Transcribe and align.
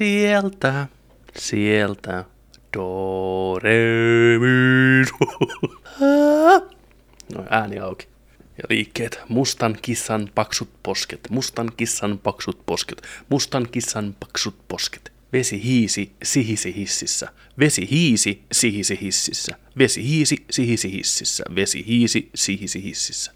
Sieltä, 0.00 0.86
sieltä, 1.38 2.24
do, 2.76 3.58
re, 3.58 4.38
mi. 4.38 5.04
No 7.34 7.44
ääni 7.50 7.78
auki. 7.78 8.08
Ja 8.58 8.64
liikkeet. 8.70 9.20
Mustan 9.28 9.78
kissan 9.82 10.30
paksut 10.34 10.68
posket. 10.82 11.20
Mustan 11.30 11.72
kissan 11.76 12.18
paksut 12.18 12.66
posket. 12.66 13.02
Mustan 13.28 13.68
kissan 13.72 14.16
paksut 14.20 14.68
posket. 14.68 15.12
Vesi 15.32 15.62
hiisi, 15.62 16.12
sihisi 16.22 16.74
hississä. 16.76 17.28
Vesi 17.58 17.90
hiisi, 17.90 18.42
sihisi 18.52 18.98
hississä. 19.00 19.56
Vesi 19.78 20.04
hiisi, 20.04 20.44
sihisi 20.50 20.92
hississä. 20.92 21.44
Vesi 21.54 21.86
hiisi, 21.86 22.30
sihisi 22.34 22.82
hississä. 22.82 23.32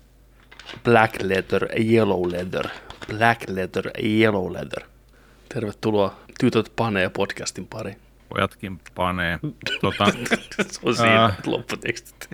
Black 0.84 1.22
leather, 1.22 1.68
yellow 1.80 2.32
leather. 2.32 2.68
Black 3.08 3.48
leather, 3.48 3.90
yellow 4.04 4.52
leather. 4.52 4.93
Tervetuloa 5.54 6.16
Tytöt 6.40 6.72
panee 6.76 7.08
podcastin 7.08 7.66
pariin. 7.66 7.96
Pojatkin 8.28 8.80
panee. 8.94 9.38
Tota, 9.80 10.04
Se 10.70 10.80
on 10.82 10.96
siinä 10.96 11.22
Ää. 11.22 11.34
lopputekstit. 11.46 12.28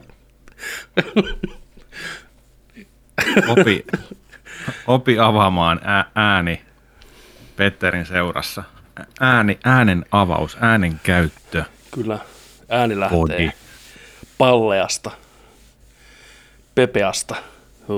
opi, 3.49 3.85
opi 4.87 5.19
avaamaan 5.19 5.81
ää, 5.85 6.11
ääni 6.15 6.63
Petterin 7.57 8.07
seurassa. 8.07 8.63
Ääni, 9.21 9.59
äänen 9.65 10.05
avaus, 10.11 10.57
äänen 10.61 11.01
käyttö. 11.03 11.65
Kyllä, 11.91 12.19
ääni 12.69 13.01
lähtee 13.01 13.19
Body. 13.19 13.51
palleasta, 14.39 15.11
pepeasta. 16.75 17.37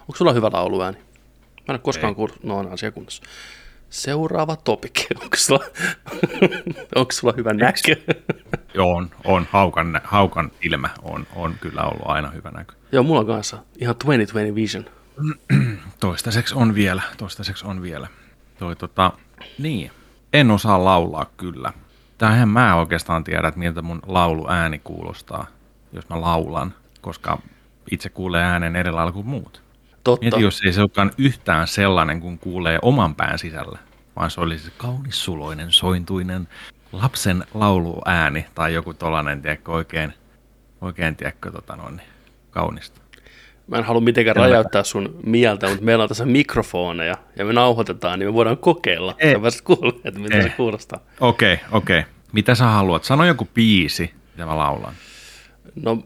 Onko 0.00 0.16
sulla 0.16 0.32
hyvä 0.32 0.50
lauluääni? 0.52 0.98
Mä 1.70 1.74
en 1.74 1.78
ole 1.78 1.84
koskaan 1.84 2.14
kuullut, 2.14 2.44
no 2.44 2.58
on 2.58 2.72
asia 2.72 2.90
kunnossa. 2.90 3.22
Seuraava 3.90 4.56
topic. 4.56 5.06
Onko 5.22 5.36
sulla, 5.36 5.64
onko 6.94 7.12
sulla 7.12 7.34
hyvä 7.36 7.52
näkö? 7.52 7.96
Joo, 8.74 8.96
on, 8.96 9.10
on 9.24 9.46
haukan, 9.50 10.00
haukan 10.04 10.50
ilmä 10.62 10.88
on, 11.02 11.26
on 11.36 11.54
kyllä 11.60 11.82
ollut 11.82 12.02
aina 12.04 12.30
hyvä 12.30 12.50
näkö. 12.50 12.72
Joo, 12.92 13.02
mulla 13.02 13.20
on 13.20 13.26
kanssa 13.26 13.56
ihan 13.56 13.94
2020 13.94 14.54
vision. 14.54 14.84
Toistaiseksi 16.00 16.54
on 16.54 16.74
vielä, 16.74 17.02
toistaiseksi 17.16 17.66
on 17.66 17.82
vielä. 17.82 18.08
Toi, 18.58 18.76
tota, 18.76 19.12
niin, 19.58 19.90
en 20.32 20.50
osaa 20.50 20.84
laulaa 20.84 21.26
kyllä. 21.36 21.72
Tähän 22.18 22.48
mä 22.48 22.76
oikeastaan 22.76 23.24
tiedä, 23.24 23.48
että 23.48 23.60
miltä 23.60 23.82
mun 23.82 24.02
lauluääni 24.06 24.78
kuulostaa, 24.78 25.46
jos 25.92 26.08
mä 26.08 26.20
laulan, 26.20 26.74
koska 27.00 27.38
itse 27.90 28.08
kuulee 28.08 28.42
äänen 28.44 28.76
eri 28.76 28.90
lailla 28.90 29.12
kuin 29.12 29.26
muut. 29.26 29.69
Totta. 30.04 30.24
Mieti, 30.24 30.42
jos 30.42 30.62
ei 30.64 30.72
se 30.72 30.80
olekaan 30.80 31.10
yhtään 31.18 31.68
sellainen, 31.68 32.20
kun 32.20 32.38
kuulee 32.38 32.78
oman 32.82 33.14
pään 33.14 33.38
sisällä, 33.38 33.78
vaan 34.16 34.30
se 34.30 34.40
olisi 34.40 34.72
kaunis 34.76 35.24
suloinen, 35.24 35.72
sointuinen 35.72 36.48
lapsen 36.92 37.44
lauluääni 37.54 38.46
tai 38.54 38.74
joku 38.74 38.94
tollanen, 38.94 39.42
tiedätkö, 39.42 39.72
oikein, 39.72 40.14
oikein 40.80 41.16
tiedätkö, 41.16 41.50
tota 41.50 41.76
noin, 41.76 41.96
niin 41.96 42.08
kaunista. 42.50 43.00
Mä 43.66 43.76
en 43.76 43.84
halua 43.84 44.00
mitenkään 44.00 44.34
Kyllä. 44.34 44.48
rajoittaa 44.48 44.84
sun 44.84 45.16
mieltä, 45.26 45.68
mutta 45.68 45.84
meillä 45.84 46.02
on 46.02 46.08
tässä 46.08 46.26
mikrofoneja 46.26 47.16
ja 47.36 47.44
me 47.44 47.52
nauhoitetaan, 47.52 48.18
niin 48.18 48.28
me 48.28 48.34
voidaan 48.34 48.58
kokeilla. 48.58 49.14
Ei. 49.18 49.32
Sä 49.32 49.40
pääset 49.40 49.60
kuulla, 49.60 49.92
että 50.04 50.20
miten 50.20 50.36
Ei. 50.36 50.42
se 50.42 50.48
kuulostaa. 50.56 51.00
Okei, 51.20 51.54
okay, 51.54 51.66
okei. 51.72 51.98
Okay. 51.98 52.12
Mitä 52.32 52.54
sä 52.54 52.64
haluat? 52.64 53.04
Sano 53.04 53.24
joku 53.24 53.48
biisi, 53.54 54.14
mitä 54.32 54.46
mä 54.46 54.56
laulan. 54.56 54.94
No, 55.74 55.98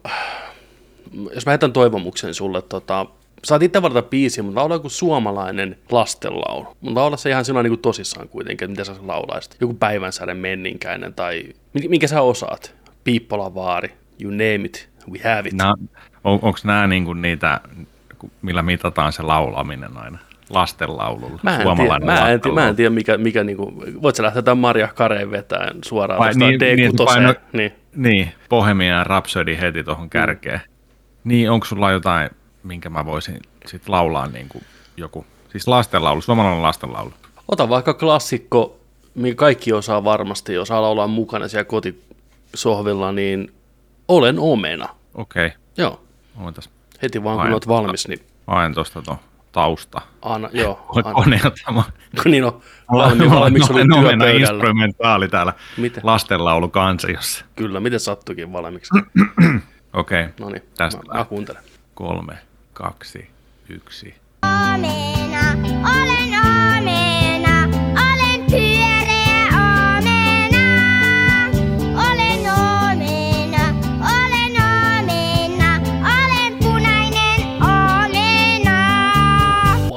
jos 1.35 1.47
mä 1.47 1.51
heitän 1.51 1.73
toivomuksen 1.73 2.35
sulle, 2.35 2.63
tota, 2.63 3.07
saat 3.45 3.63
itse 3.63 3.83
valita 3.83 4.03
biisiä, 4.03 4.43
mutta 4.45 4.61
laula 4.61 4.75
joku 4.75 4.89
suomalainen 4.89 5.77
lastenlaulu. 5.91 6.77
Mutta 6.81 7.01
laula 7.01 7.17
se 7.17 7.31
ihan 7.31 7.45
sillä 7.45 7.63
niin 7.63 7.71
kuin 7.71 7.81
tosissaan 7.81 8.29
kuitenkin, 8.29 8.71
että 8.71 8.83
mitä 8.83 8.95
sä 8.95 9.07
laulaisit. 9.07 9.57
Joku 9.61 9.75
päivänsäden 9.75 10.37
menninkäinen 10.37 11.15
tai 11.15 11.45
mi- 11.73 11.89
minkä 11.89 12.07
sä 12.07 12.21
osaat. 12.21 12.75
Piippola 13.05 13.55
vaari, 13.55 13.95
you 14.21 14.31
name 14.31 14.55
it, 14.55 14.89
we 15.13 15.19
have 15.35 15.49
it. 15.49 15.55
Nää, 15.55 15.73
on, 16.25 16.39
onko 16.43 16.59
nämä 16.65 16.87
niinku 16.87 17.13
niitä, 17.13 17.61
millä 18.43 18.63
mitataan 18.63 19.13
se 19.13 19.23
laulaminen 19.23 19.97
aina? 19.97 20.19
Lastenlaululla. 20.51 21.41
Mä 21.43 21.57
en, 21.57 21.77
tiedä, 21.77 21.99
mä, 21.99 22.31
en, 22.31 22.41
tiedä, 22.41 22.55
mä 22.55 22.69
en 22.69 22.77
tiedä, 22.77 22.91
mikä, 22.91 23.19
mikä 23.19 23.45
niinku, 23.45 23.83
voit 24.03 24.17
sä 24.17 24.23
lähteä 24.23 24.43
tämän 24.43 24.59
Maria 24.59 24.89
Kareen 24.89 25.31
vetään 25.31 25.77
suoraan 25.85 26.19
Vai 26.21 26.35
niin, 26.35 26.61
D6, 26.61 26.77
niin, 26.77 26.93
paino- 27.05 27.35
niin. 27.53 27.73
Niin, 27.97 28.33
Bohemian 28.49 29.07
Rhapsody 29.07 29.57
heti 29.61 29.85
tuohon 29.85 30.11
kärkeen. 30.11 30.61
Niin, 31.25 31.51
onko 31.51 31.67
sulla 31.67 31.93
jotain, 31.93 32.31
minkä 32.65 32.91
mä 32.91 33.05
voisin 33.05 33.41
sit 33.67 33.89
laulaa 33.89 34.27
niin 34.29 34.49
kuin 34.49 34.65
joku, 34.97 35.27
siis 35.53 35.69
lastenlaulu, 35.69 36.21
suomalainen 36.21 36.63
lastenlaulu. 36.63 37.13
Ota 37.49 37.69
vaikka 37.69 37.95
klassikko, 37.95 38.77
minkä 39.15 39.37
kaikki 39.37 39.73
osaa 39.73 40.05
varmasti, 40.05 40.55
jos 40.55 40.71
haluaa 40.71 40.91
olla 40.91 41.07
mukana 41.07 41.49
siellä 41.49 41.65
kotisohvilla, 41.65 43.13
niin 43.13 43.53
Olen 44.09 44.39
omena. 44.39 44.89
Okei, 45.15 45.51
Joo, 45.77 46.01
ootas. 46.45 46.71
heti 47.03 47.25
vaan 47.25 47.39
kun 47.39 47.53
olet 47.53 47.69
valmis, 47.69 48.09
niin 48.09 48.21
Haen 48.47 48.75
tuosta 48.75 49.03
tuon 49.03 49.17
tausta. 49.53 50.01
anna, 50.23 50.49
joo, 50.53 50.87
anna. 50.95 51.13
Koneelta 51.13 51.73
mä 51.75 51.83
Kun 52.23 52.31
niin 52.33 52.45
on 52.45 52.61
valmi, 52.93 53.31
valmiiksi 53.31 53.73
oli 53.73 53.83
omena 53.99 54.25
instrumentaali 54.27 55.29
täällä 55.29 55.53
Miten? 55.77 56.01
lastenlaulu 56.07 56.69
kansiossa. 56.69 57.45
Kyllä, 57.57 57.81
miten 57.81 58.01
sattuikin 58.01 58.53
valmiiksi. 58.53 58.91
Okei, 59.93 60.27
No 60.41 60.49
niin, 60.51 60.63
Tästä 60.77 61.01
mä, 61.07 61.15
mä 61.19 61.25
kuuntelen. 61.25 61.63
kolme, 61.95 62.39
kaksi, 62.75 63.31
yksi. 63.69 64.15
Omena, 64.43 65.51
olen 65.91 66.33
omena, 66.77 67.69
olen 67.93 68.47
pyöreä 68.51 69.47
omena. 69.49 70.65
Olen 71.95 72.43
omena, 72.51 73.65
olen 74.01 74.55
omena, 74.61 75.81
olen 76.03 76.59
punainen 76.59 77.63
omena. 77.63 78.81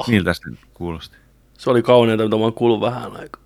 Miltä 0.08 0.34
se 0.34 0.50
nyt 0.50 0.60
kuulosti? 0.74 1.18
Se 1.58 1.70
oli 1.70 1.82
kauneinta, 1.82 2.24
mitä 2.24 2.36
mä 2.38 2.44
oon 2.44 2.54
kuullut 2.54 2.82
vähän 2.82 3.18
aikaa. 3.18 3.42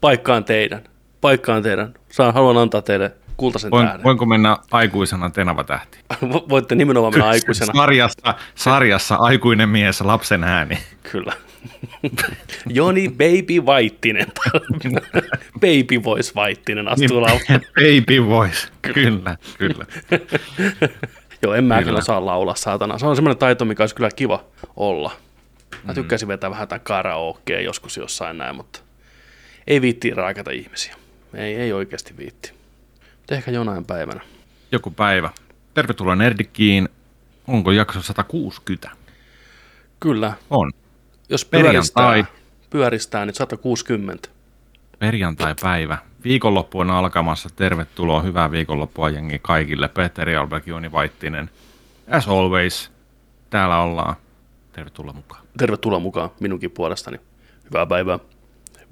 Paikkaan 0.00 0.44
teidän. 0.44 0.82
Paikkaan 1.20 1.62
teidän. 1.62 1.94
Saan, 2.10 2.34
haluan 2.34 2.56
antaa 2.56 2.82
teille 2.82 3.12
kultaisen 3.36 3.70
Voin, 3.70 3.86
tähden. 3.86 4.04
voinko 4.04 4.26
mennä 4.26 4.56
aikuisena 4.70 5.30
tenava 5.30 5.64
tähti? 5.64 5.98
Vo- 6.14 6.48
Voitte 6.48 6.74
nimenomaan 6.74 7.12
mennä 7.12 7.28
aikuisena. 7.34 7.72
Sarjassa, 7.76 8.34
sarjassa 8.54 9.14
aikuinen 9.14 9.68
mies, 9.68 10.00
lapsen 10.00 10.44
ääni. 10.44 10.78
Kyllä. 11.12 11.32
Joni 12.68 13.08
Baby 13.08 13.66
Vaittinen. 13.66 14.26
Baby 15.60 16.04
Voice 16.04 16.32
Vaittinen 16.34 16.88
astuu 16.88 17.06
Niin. 17.08 17.22
laulamaan. 17.22 17.60
Baby 17.74 18.26
voice. 18.26 18.68
Kyllä, 18.94 19.36
kyllä. 19.58 19.86
Joo, 21.42 21.54
en 21.54 21.64
mäkin 21.64 21.84
Kyllä. 21.84 21.98
osaa 21.98 22.26
laulaa, 22.26 22.54
saatana. 22.54 22.98
Se 22.98 23.06
on 23.06 23.16
semmoinen 23.16 23.38
taito, 23.38 23.64
mikä 23.64 23.82
olisi 23.82 23.94
kyllä 23.94 24.10
kiva 24.16 24.44
olla. 24.76 25.10
Mm. 25.72 25.78
Mä 25.86 25.94
tykkäisin 25.94 26.28
vetää 26.28 26.50
vähän 26.50 26.68
tämän 26.68 26.80
karaokea 26.80 27.60
joskus 27.60 27.96
jossain 27.96 28.38
näin, 28.38 28.56
mutta 28.56 28.80
ei 29.66 29.80
viitti 29.80 30.10
raakata 30.10 30.50
ihmisiä. 30.50 30.94
Ei, 31.34 31.54
ei 31.54 31.72
oikeasti 31.72 32.14
viitti. 32.16 32.52
Ehkä 33.30 33.50
jonain 33.50 33.84
päivänä. 33.84 34.20
Joku 34.72 34.90
päivä. 34.90 35.30
Tervetuloa 35.74 36.16
Nerdikkiin. 36.16 36.88
Onko 37.46 37.70
jakso 37.70 38.02
160? 38.02 38.90
Kyllä, 40.00 40.32
On. 40.50 40.72
jos 41.28 41.44
Perjantai. 41.44 42.22
pyöristää, 42.22 42.42
pyöristää 42.70 43.26
niin 43.26 43.34
160. 43.34 44.28
Perjantai-päivä. 44.98 45.98
Viikonloppu 46.24 46.78
on 46.78 46.90
alkamassa. 46.90 47.48
Tervetuloa. 47.56 48.22
Hyvää 48.22 48.50
viikonloppua 48.50 49.08
jengi 49.10 49.38
kaikille. 49.42 49.88
Petteri 49.88 50.36
Alberg, 50.36 50.66
Joni 50.66 50.92
Vaittinen. 50.92 51.50
As 52.10 52.28
always, 52.28 52.92
täällä 53.50 53.78
ollaan. 53.78 54.16
Tervetuloa 54.72 55.12
mukaan. 55.12 55.42
Tervetuloa 55.58 55.98
mukaan 56.00 56.30
minunkin 56.40 56.70
puolestani. 56.70 57.20
Hyvää 57.64 57.86
päivää. 57.86 58.18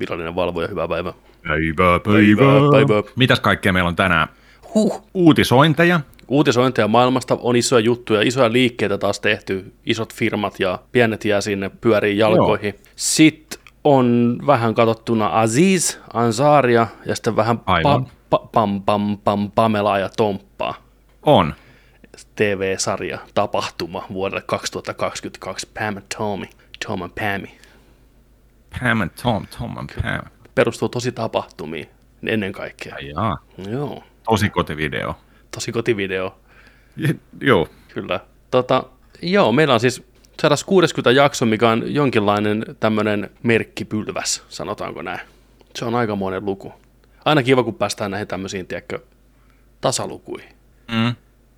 Virallinen 0.00 0.34
valvoja, 0.34 0.68
hyvää 0.68 0.88
päivää. 0.88 1.12
Päivää, 1.42 2.00
Päivää, 2.00 2.70
päivää. 2.72 3.02
Mitäs 3.16 3.40
kaikkea 3.40 3.72
meillä 3.72 3.88
on 3.88 3.96
tänään? 3.96 4.28
Huh. 4.74 5.02
Uutisointeja. 5.14 6.00
Uutisointeja 6.28 6.88
maailmasta 6.88 7.38
on 7.40 7.56
isoja 7.56 7.84
juttuja, 7.84 8.22
isoja 8.22 8.52
liikkeitä 8.52 8.98
taas 8.98 9.20
tehty, 9.20 9.72
isot 9.86 10.14
firmat 10.14 10.60
ja 10.60 10.78
pienet 10.92 11.24
jää 11.24 11.40
sinne 11.40 11.70
pyöriin 11.80 12.18
jalkoihin. 12.18 12.74
Joo. 12.74 12.82
Sitten 12.96 13.60
on 13.84 14.38
vähän 14.46 14.74
katsottuna 14.74 15.40
Aziz, 15.40 15.96
Ansaria 16.14 16.86
ja 17.06 17.14
sitten 17.14 17.36
vähän 17.36 17.56
pa- 17.58 18.02
pa- 18.34 18.48
pam, 18.52 18.82
pam, 18.82 19.18
pam, 19.24 19.50
Pamelaa 19.54 19.98
ja 19.98 20.08
Tomppaa. 20.16 20.74
On. 21.22 21.54
TV-sarja, 22.36 23.18
tapahtuma 23.34 24.04
vuodelle 24.12 24.42
2022, 24.46 25.68
Pam 25.78 25.96
and 25.96 26.06
Tommy, 26.18 26.46
Tom 26.86 27.02
and 27.02 27.12
Pammy. 27.20 27.48
Pam 28.80 29.00
and 29.00 29.10
Tom, 29.22 29.46
Tom 29.58 29.78
and 29.78 29.90
Pam. 30.02 30.20
Perustuu 30.60 30.88
tosi 30.88 31.12
tapahtumiin 31.12 31.88
ennen 32.26 32.52
kaikkea. 32.52 32.94
Ai 32.94 33.08
jaa. 33.08 33.38
Joo, 33.70 34.02
Tosi 34.24 34.50
kotivideo. 34.50 35.14
tosi 35.50 35.72
kotivideo. 35.72 36.38
Je- 36.96 37.14
Joo. 37.40 37.68
Kyllä. 37.94 38.20
Tota, 38.50 38.82
joo, 39.22 39.52
meillä 39.52 39.74
on 39.74 39.80
siis 39.80 40.02
160 40.42 41.10
jakso, 41.10 41.46
mikä 41.46 41.70
on 41.70 41.94
jonkinlainen 41.94 42.64
tämmöinen 42.80 43.30
merkkipylväs, 43.42 44.44
sanotaanko 44.48 45.02
näin. 45.02 45.20
Se 45.74 45.84
on 45.84 45.94
aikamoinen 45.94 46.44
luku. 46.44 46.72
Aina 47.24 47.42
kiva, 47.42 47.62
kun 47.62 47.74
päästään 47.74 48.10
näihin 48.10 48.28
tämmöisiin, 48.28 48.66
tiedätkö, 48.66 48.98
tasalukuihin. 49.80 50.48
Mm. 50.90 51.14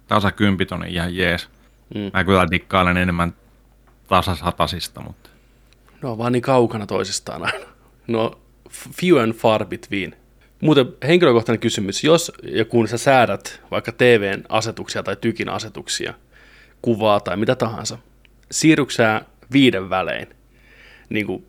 Tasakympit 0.08 0.72
on 0.72 0.86
ihan 0.86 1.16
jees. 1.16 1.48
Mm. 1.94 2.10
Mä 2.12 2.24
kyllä 2.24 2.46
dikkailen 2.50 2.96
enemmän 2.96 3.34
tasasatasista, 4.08 5.00
mutta 5.00 5.30
Ne 6.02 6.08
on 6.08 6.18
vaan 6.18 6.32
niin 6.32 6.42
kaukana 6.42 6.86
toisistaan 6.86 7.42
aina. 7.44 7.66
No, 8.06 8.38
few 8.72 9.18
and 9.18 9.32
far 9.32 9.66
between. 9.66 10.16
Muuten 10.60 10.86
henkilökohtainen 11.06 11.60
kysymys, 11.60 12.04
jos 12.04 12.32
ja 12.42 12.64
kun 12.64 12.88
sä 12.88 12.98
säädät 12.98 13.60
vaikka 13.70 13.92
TVn 13.92 14.42
asetuksia 14.48 15.02
tai 15.02 15.16
tykin 15.16 15.48
asetuksia, 15.48 16.14
kuvaa 16.82 17.20
tai 17.20 17.36
mitä 17.36 17.54
tahansa, 17.54 17.98
siirrytkö 18.50 18.94
sä 18.94 19.22
viiden 19.52 19.90
välein? 19.90 20.26
Niin 21.08 21.26
kuin, 21.26 21.46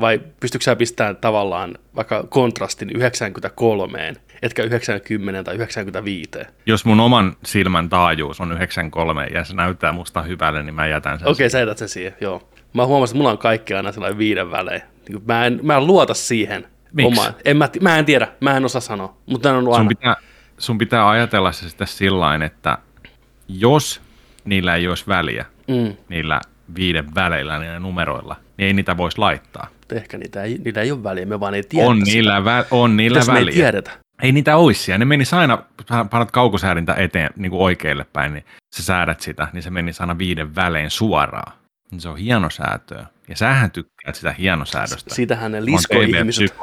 vai 0.00 0.20
pystytkö 0.40 0.64
sä 0.64 0.76
pistämään 0.76 1.16
tavallaan 1.16 1.78
vaikka 1.96 2.24
kontrastin 2.28 2.90
93, 2.94 4.14
etkä 4.42 4.62
90 4.62 5.44
tai 5.44 5.54
95? 5.54 6.30
jos 6.66 6.84
mun 6.84 7.00
oman 7.00 7.36
silmän 7.44 7.88
taajuus 7.88 8.40
on 8.40 8.52
93 8.52 9.26
ja 9.26 9.44
se 9.44 9.54
näyttää 9.54 9.92
musta 9.92 10.22
hyvälle, 10.22 10.62
niin 10.62 10.74
mä 10.74 10.86
jätän 10.86 11.18
sen. 11.18 11.28
Okei, 11.28 11.44
okay, 11.46 11.50
sä 11.50 11.58
jätät 11.58 11.78
sen 11.78 11.88
siihen, 11.88 12.14
joo. 12.20 12.48
Mä 12.72 12.86
huomasin, 12.86 13.14
että 13.14 13.18
mulla 13.18 13.30
on 13.30 13.38
kaikki 13.38 13.74
aina 13.74 13.92
sellainen 13.92 14.18
viiden 14.18 14.50
välein. 14.50 14.82
Niin 15.10 15.22
Mä 15.26 15.46
en, 15.46 15.60
mä 15.62 15.76
en 15.76 15.86
luota 15.86 16.14
siihen. 16.14 16.66
Miksi? 16.92 17.20
Omaan. 17.20 17.34
En 17.44 17.56
mä, 17.56 17.68
mä 17.80 17.98
en 17.98 18.04
tiedä, 18.04 18.28
mä 18.40 18.56
en 18.56 18.64
osaa 18.64 18.80
sanoa, 18.80 19.16
mutta 19.26 19.52
on 19.52 19.64
sun, 19.64 19.74
aina. 19.74 19.88
pitää, 19.88 20.16
sun 20.58 20.78
pitää 20.78 21.08
ajatella 21.08 21.52
se 21.52 21.68
sitten 21.68 21.86
sillä 21.86 22.44
että 22.44 22.78
jos 23.48 24.00
niillä 24.44 24.74
ei 24.74 24.88
olisi 24.88 25.04
väliä, 25.08 25.44
Mm, 25.68 25.96
niillä 26.08 26.40
viiden 26.74 27.14
väleillä, 27.14 27.58
niillä 27.58 27.78
numeroilla, 27.78 28.36
niin 28.56 28.66
ei 28.66 28.72
niitä 28.72 28.96
voisi 28.96 29.18
laittaa. 29.18 29.66
ehkä 29.92 30.18
niitä 30.18 30.42
ei, 30.42 30.58
niillä 30.64 30.82
ei 30.82 30.92
ole 30.92 31.02
väliä, 31.02 31.26
me 31.26 31.40
vaan 31.40 31.54
ei 31.54 31.62
tiedä. 31.62 31.86
On 31.88 32.00
niillä, 32.00 32.38
vä- 32.40 32.66
on 32.70 32.96
niillä 32.96 33.18
me 33.26 33.32
ei 33.32 33.40
väliä. 33.40 33.54
tiedetä? 33.54 33.90
Ei 34.22 34.32
niitä 34.32 34.56
olisi 34.56 34.82
siellä. 34.82 34.98
Ne 34.98 35.04
menisi 35.04 35.36
aina, 35.36 35.58
sä 35.88 36.04
panat 36.10 36.30
kaukosäädintä 36.30 36.94
eteen 36.94 37.30
niin 37.36 37.50
kuin 37.50 37.62
oikealle 37.62 38.06
päin, 38.12 38.32
niin 38.32 38.44
sä 38.76 38.82
säädät 38.82 39.20
sitä, 39.20 39.48
niin 39.52 39.62
se 39.62 39.70
menisi 39.70 40.02
aina 40.02 40.18
viiden 40.18 40.54
välein 40.56 40.90
suoraan. 40.90 41.52
Se 41.98 42.08
on 42.08 42.16
hienosäätöä. 42.16 43.06
Ja 43.30 43.36
sähän 43.36 43.70
tykkäät 43.70 44.14
sitä 44.14 44.32
hienosäädöstä. 44.32 45.14
Siitähän 45.14 45.52
ne 45.52 45.64
liskoihmiset, 45.64 46.54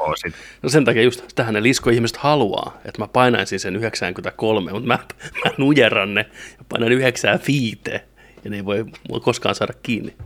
no 0.62 0.68
sen 0.68 0.84
takia 0.84 1.02
just, 1.02 1.28
sitähän 1.28 1.54
ne 1.54 1.62
liskoihmiset 1.62 2.16
haluaa, 2.16 2.76
että 2.84 3.02
mä 3.02 3.08
painaisin 3.08 3.60
sen 3.60 3.76
93, 3.76 4.72
mutta 4.72 4.86
mä, 4.86 4.98
mä 5.44 5.50
nujeran 5.58 6.14
ne 6.14 6.26
ja 6.58 6.64
painan 6.68 6.92
95, 6.92 7.80
ja 8.44 8.50
ne 8.50 8.56
ei 8.56 8.64
voi 8.64 8.84
mua 9.08 9.20
koskaan 9.20 9.54
saada 9.54 9.72
kiinni. 9.82 10.16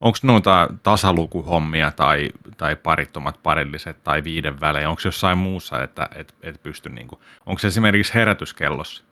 Onko 0.00 0.18
noita 0.22 0.68
tasalukuhommia 0.82 1.90
tai, 1.90 2.28
tai 2.56 2.76
parittomat 2.76 3.42
parilliset 3.42 4.04
tai 4.04 4.24
viiden 4.24 4.60
välejä, 4.60 4.90
onko 4.90 5.02
jossain 5.04 5.38
muussa, 5.38 5.82
että 5.82 6.08
et, 6.14 6.34
et 6.42 6.62
pysty, 6.62 6.88
niinku, 6.88 7.20
onko 7.46 7.66
esimerkiksi 7.66 8.14
herätyskellossa? 8.14 9.04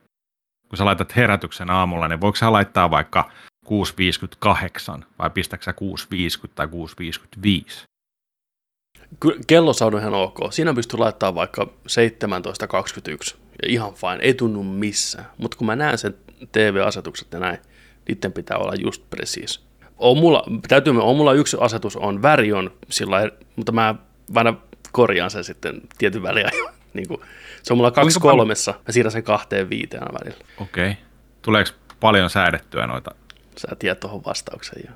Kun 0.68 0.78
sä 0.78 0.84
laitat 0.84 1.16
herätyksen 1.16 1.70
aamulla, 1.70 2.08
niin 2.08 2.20
voiko 2.20 2.36
sä 2.36 2.52
laittaa 2.52 2.90
vaikka 2.90 3.30
6.58 3.66 5.04
vai 5.18 5.30
pistäkö 5.30 5.64
sä 5.64 5.74
6.50 6.42 6.50
tai 6.54 6.66
6.55? 6.66 7.86
Kyllä 9.20 9.40
kellossa 9.46 9.86
on 9.86 9.98
ihan 9.98 10.14
ok. 10.14 10.38
Siinä 10.50 10.74
pystyy 10.74 10.98
laittaa 10.98 11.34
vaikka 11.34 11.62
17.21 11.64 13.36
ja 13.62 13.68
ihan 13.68 13.94
fine, 13.94 14.18
ei 14.20 14.34
tunnu 14.34 14.62
missään. 14.62 15.26
Mutta 15.38 15.56
kun 15.56 15.66
mä 15.66 15.76
näen 15.76 15.98
sen 15.98 16.14
TV-asetukset 16.52 17.32
ja 17.32 17.38
näin, 17.38 17.58
niiden 18.08 18.32
pitää 18.32 18.58
olla 18.58 18.74
just 18.74 19.10
precis. 19.10 19.66
On 19.98 20.18
mulla, 20.18 20.44
täytyy, 20.68 21.02
on 21.02 21.16
mulla 21.16 21.32
yksi 21.32 21.56
asetus, 21.60 21.96
on 21.96 22.22
väri 22.22 22.52
on 22.52 22.70
sillä 22.88 23.30
mutta 23.56 23.72
mä 23.72 23.94
aina 24.34 24.54
korjaan 24.92 25.30
sen 25.30 25.44
sitten 25.44 25.80
tietyn 25.98 26.22
väliajan. 26.22 26.74
niin 26.94 27.08
kuin, 27.08 27.20
se 27.62 27.72
on 27.72 27.76
mulla 27.76 27.90
kaksi 27.90 28.20
paljon- 28.20 28.38
kolmessa, 28.38 28.74
mä 28.86 28.92
siirrän 28.92 29.12
sen 29.12 29.22
kahteen 29.22 29.70
viiteen 29.70 30.02
välillä. 30.02 30.44
Okei. 30.60 30.90
Okay. 30.90 31.02
Tuleeko 31.42 31.70
paljon 32.00 32.30
säädettyä 32.30 32.86
noita? 32.86 33.14
Sä 33.58 33.68
tiedät 33.78 34.00
tuohon 34.00 34.24
vastauksen 34.24 34.82
ja 34.86 34.92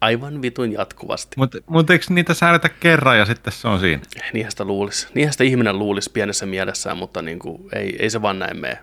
aivan 0.00 0.42
vitun 0.42 0.72
jatkuvasti. 0.72 1.34
Mutta 1.36 1.58
mut 1.66 1.90
eikö 1.90 2.04
niitä 2.08 2.34
säädetä 2.34 2.68
kerran 2.68 3.18
ja 3.18 3.24
sitten 3.24 3.52
se 3.52 3.68
on 3.68 3.80
siinä? 3.80 4.02
Niinhän 4.32 4.50
sitä 4.50 4.64
luulisi. 4.64 5.08
Niinhän 5.14 5.32
sitä 5.32 5.44
ihminen 5.44 5.78
luulisi 5.78 6.10
pienessä 6.12 6.46
mielessään, 6.46 6.96
mutta 6.96 7.22
niin 7.22 7.38
kuin, 7.38 7.62
ei, 7.72 7.96
ei 7.98 8.10
se 8.10 8.22
vaan 8.22 8.38
näin 8.38 8.60
mene. 8.60 8.78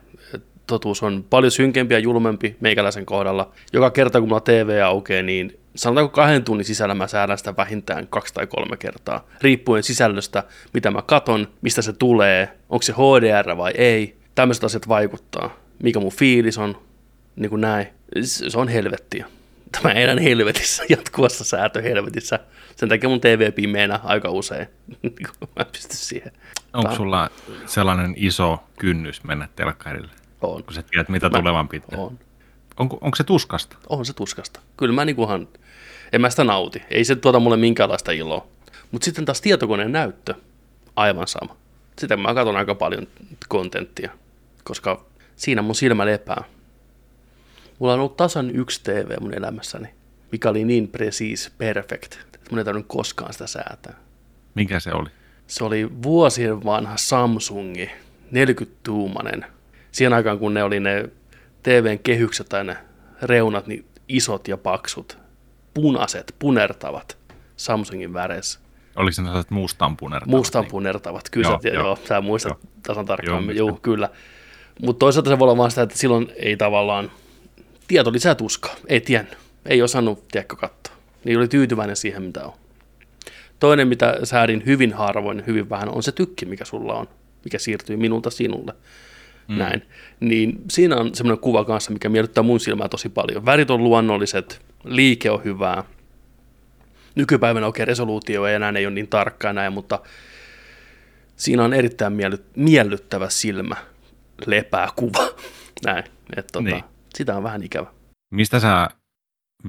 Totuus 0.67 1.03
on 1.03 1.25
paljon 1.29 1.51
synkempi 1.51 1.93
ja 1.93 1.99
julmempi 1.99 2.55
meikäläisen 2.59 3.05
kohdalla. 3.05 3.51
Joka 3.73 3.91
kerta, 3.91 4.19
kun 4.19 4.29
mulla 4.29 4.41
TV 4.41 4.81
aukeaa, 4.85 5.23
niin 5.23 5.59
sanotaanko 5.75 6.11
kahden 6.15 6.43
tunnin 6.43 6.65
sisällä 6.65 6.95
mä 6.95 7.07
säädän 7.07 7.38
sitä 7.38 7.57
vähintään 7.57 8.07
kaksi 8.07 8.33
tai 8.33 8.47
kolme 8.47 8.77
kertaa. 8.77 9.27
Riippuen 9.41 9.83
sisällöstä, 9.83 10.43
mitä 10.73 10.91
mä 10.91 11.01
katon, 11.01 11.47
mistä 11.61 11.81
se 11.81 11.93
tulee, 11.93 12.49
onko 12.69 12.81
se 12.81 12.93
HDR 12.93 13.57
vai 13.57 13.71
ei. 13.75 14.15
Tämmöiset 14.35 14.63
asiat 14.63 14.88
vaikuttaa. 14.88 15.57
Mikä 15.83 15.99
mun 15.99 16.11
fiilis 16.11 16.57
on, 16.57 16.77
niin 17.35 17.49
kuin 17.49 17.61
näin. 17.61 17.87
Se 18.23 18.57
on 18.57 18.67
helvettiä. 18.67 19.25
Tämä 19.81 19.93
elän 19.93 20.17
helvetissä, 20.19 20.83
jatkuvassa 20.89 21.43
säätöhelvetissä. 21.43 22.39
Sen 22.75 22.89
takia 22.89 23.09
mun 23.09 23.21
TV 23.21 23.53
pimeänä 23.53 23.99
aika 24.03 24.29
usein. 24.29 24.67
Mä 25.41 25.59
en 25.59 25.65
pysty 25.71 25.95
siihen. 25.95 26.31
Onko 26.73 26.95
sulla 26.95 27.29
sellainen 27.65 28.13
iso 28.17 28.63
kynnys 28.79 29.23
mennä 29.23 29.47
telkkarille, 29.55 30.11
On. 30.41 30.63
kun 30.63 30.73
sä 30.73 30.83
tiedät, 30.83 31.09
mitä 31.09 31.29
Mä- 31.29 31.37
tulevan 31.37 31.67
pitää? 31.67 31.99
On. 31.99 32.19
Onko, 32.77 32.97
onko 33.01 33.15
se 33.15 33.23
tuskasta? 33.23 33.77
On 33.89 34.05
se 34.05 34.13
tuskasta. 34.13 34.59
Kyllä 34.77 34.93
mä 34.93 35.05
nikuhan, 35.05 35.47
en 36.13 36.21
mä 36.21 36.29
sitä 36.29 36.43
nauti. 36.43 36.81
Ei 36.89 37.03
se 37.03 37.15
tuota 37.15 37.39
mulle 37.39 37.57
minkäänlaista 37.57 38.11
iloa. 38.11 38.47
Mutta 38.91 39.05
sitten 39.05 39.25
taas 39.25 39.41
tietokoneen 39.41 39.91
näyttö, 39.91 40.33
aivan 40.95 41.27
sama. 41.27 41.55
Sitä 41.99 42.17
mä 42.17 42.33
katson 42.33 42.55
aika 42.57 42.75
paljon 42.75 43.07
kontenttia, 43.47 44.11
koska 44.63 45.05
siinä 45.35 45.61
mun 45.61 45.75
silmä 45.75 46.05
lepää. 46.05 46.43
Mulla 47.81 47.93
on 47.93 47.99
ollut 47.99 48.17
tasan 48.17 48.55
yksi 48.55 48.83
TV 48.83 49.21
mun 49.21 49.33
elämässäni, 49.33 49.87
mikä 50.31 50.49
oli 50.49 50.63
niin 50.63 50.87
precis, 50.87 51.51
perfect, 51.57 52.13
että 52.13 52.39
mun 52.51 52.59
ei 52.59 52.65
tarvinnut 52.65 52.87
koskaan 52.87 53.33
sitä 53.33 53.47
säätää. 53.47 53.93
Mikä 54.55 54.79
se 54.79 54.93
oli? 54.93 55.09
Se 55.47 55.63
oli 55.63 55.89
vuosien 56.03 56.63
vanha 56.63 56.97
Samsungi, 56.97 57.91
40-tuumainen. 58.31 59.45
Siihen 59.91 60.13
aikaan, 60.13 60.39
kun 60.39 60.53
ne 60.53 60.63
oli 60.63 60.79
ne 60.79 61.09
TVn 61.63 61.99
kehykset 61.99 62.49
tai 62.49 62.63
ne 62.63 62.77
reunat 63.21 63.67
niin 63.67 63.85
isot 64.07 64.47
ja 64.47 64.57
paksut, 64.57 65.17
punaiset, 65.73 66.35
punertavat 66.39 67.17
Samsungin 67.55 68.13
väreissä. 68.13 68.59
Oliko 68.95 69.11
se 69.11 69.23
sellaiset 69.23 69.51
mustan 69.51 69.97
punertavat? 69.97 70.38
Mustan 70.38 70.65
punertavat, 70.65 71.29
kyllä 71.29 71.47
Joo, 71.47 71.51
joo, 71.51 71.61
sä, 71.61 71.67
joo. 71.67 71.85
joo, 71.85 72.00
sä 72.07 72.21
muistat 72.21 72.51
Joo. 72.51 72.71
tasan 72.83 73.05
tarkkaan. 73.05 73.45
Joo, 73.45 73.67
joo 73.67 73.79
kyllä. 73.81 74.09
Mutta 74.81 75.00
toisaalta 75.00 75.29
se 75.29 75.39
voi 75.39 75.45
olla 75.45 75.57
vaan 75.57 75.71
sitä, 75.71 75.81
että 75.81 75.97
silloin 75.97 76.31
ei 76.35 76.57
tavallaan, 76.57 77.11
tieto 77.91 78.12
lisää 78.12 78.36
tuskaa, 78.36 78.75
ei 78.88 79.01
tiennyt, 79.01 79.38
ei 79.65 79.81
osannut, 79.81 80.27
tiedätkö, 80.27 80.55
katsoa. 80.55 80.95
Niin 81.24 81.38
oli 81.38 81.48
tyytyväinen 81.48 81.95
siihen, 81.95 82.24
mitä 82.24 82.45
on. 82.45 82.53
Toinen, 83.60 83.88
mitä 83.88 84.19
säädin 84.24 84.63
hyvin 84.65 84.93
harvoin, 84.93 85.43
hyvin 85.48 85.69
vähän, 85.69 85.89
on 85.89 86.03
se 86.03 86.12
tykki, 86.12 86.45
mikä 86.45 86.65
sulla 86.65 86.93
on, 86.93 87.07
mikä 87.43 87.60
siirtyy 87.60 87.98
minulta 87.98 88.29
sinulle. 88.29 88.74
Mm. 89.48 89.57
Näin. 89.57 89.81
Niin 90.19 90.62
siinä 90.69 90.95
on 90.95 91.15
semmoinen 91.15 91.41
kuva 91.41 91.65
kanssa, 91.65 91.91
mikä 91.91 92.10
miellyttää 92.10 92.43
mun 92.43 92.60
silmää 92.60 92.89
tosi 92.89 93.10
paljon. 93.10 93.45
Värit 93.45 93.71
on 93.71 93.83
luonnolliset, 93.83 94.62
liike 94.83 95.31
on 95.31 95.43
hyvää. 95.43 95.83
Nykypäivänä 97.15 97.67
okei, 97.67 97.86
resoluutio 97.86 98.45
ei 98.45 98.55
enää 98.55 98.74
ei 98.77 98.86
ole 98.86 98.93
niin 98.93 99.07
tarkka 99.07 99.50
enää, 99.50 99.69
mutta 99.69 100.00
siinä 101.36 101.63
on 101.63 101.74
erittäin 101.74 102.13
mielly- 102.13 102.43
miellyttävä 102.55 103.29
silmä, 103.29 103.75
lepää 104.45 104.89
kuva. 104.95 105.29
Näin. 105.86 106.03
Et, 106.36 106.48
tota, 106.51 106.63
Niin. 106.69 106.90
Sitä 107.15 107.38
on 107.38 107.44
vähän 107.44 107.63
ikävä. 107.63 107.88
Mistä 108.34 108.60
sä 108.60 108.89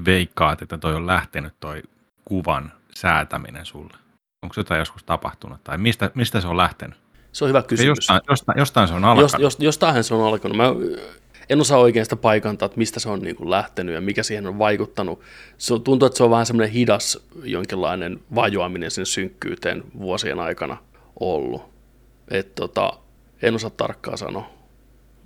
veikkaat, 0.05 0.63
että 0.63 0.79
toi 0.79 0.95
on 0.95 1.07
lähtenyt 1.07 1.55
toi 1.61 1.83
kuvan 2.25 2.73
säätäminen 2.95 3.67
sulle? 3.67 3.97
Onko 4.43 4.55
jotain 4.57 4.79
joskus 4.79 5.05
tapahtunut? 5.05 5.65
Tai 5.65 5.79
mistä, 5.79 6.11
mistä 6.15 6.41
se 6.41 6.47
on 6.49 6.57
lähtenyt? 6.57 6.97
Se 7.33 7.45
on 7.45 7.49
hyvä 7.49 7.59
Ja 7.59 7.63
kysymys. 7.63 7.89
jostain, 7.99 8.21
jostain, 8.29 8.59
jostain 8.59 8.89
se 8.89 8.95
on 8.95 9.03
Jos, 9.03 9.09
alkanut. 9.11 9.41
jos, 9.43 9.57
jostain 9.61 10.05
se 10.05 10.15
on 10.15 10.27
alkanut. 10.29 10.57
Mä 10.57 10.65
en 11.49 11.61
osaa 11.61 11.79
oikein 11.79 12.05
sitä 12.07 12.17
paikantaa, 12.17 12.67
että 12.67 12.79
mistä 12.79 13.01
se 13.01 13.09
on 13.09 13.21
niin 13.21 13.37
kuin 13.37 13.51
lähtenyt 13.51 13.95
ja 13.95 14.01
mikä 14.01 14.23
siihen 14.23 14.47
on 14.47 14.59
vaikuttanut. 14.59 15.21
Se 15.59 15.75
on, 15.75 15.83
tuntuu, 15.83 16.07
että 16.07 16.17
se 16.17 16.25
on 16.25 16.31
vähän 16.31 16.47
semmoinen 16.47 16.73
hidas 16.73 17.19
jonkinlainen 17.45 18.21
vajoaminen 18.35 18.91
sen 18.91 19.07
synkkyyteen 19.07 19.85
vuosien 19.99 20.41
aikana 20.41 20.77
ollut. 21.21 21.63
Et 22.31 22.55
tota, 22.55 22.93
en 23.43 23.55
osaa 23.55 23.71
tarkkaan 23.71 24.19
sanoa. 24.19 24.51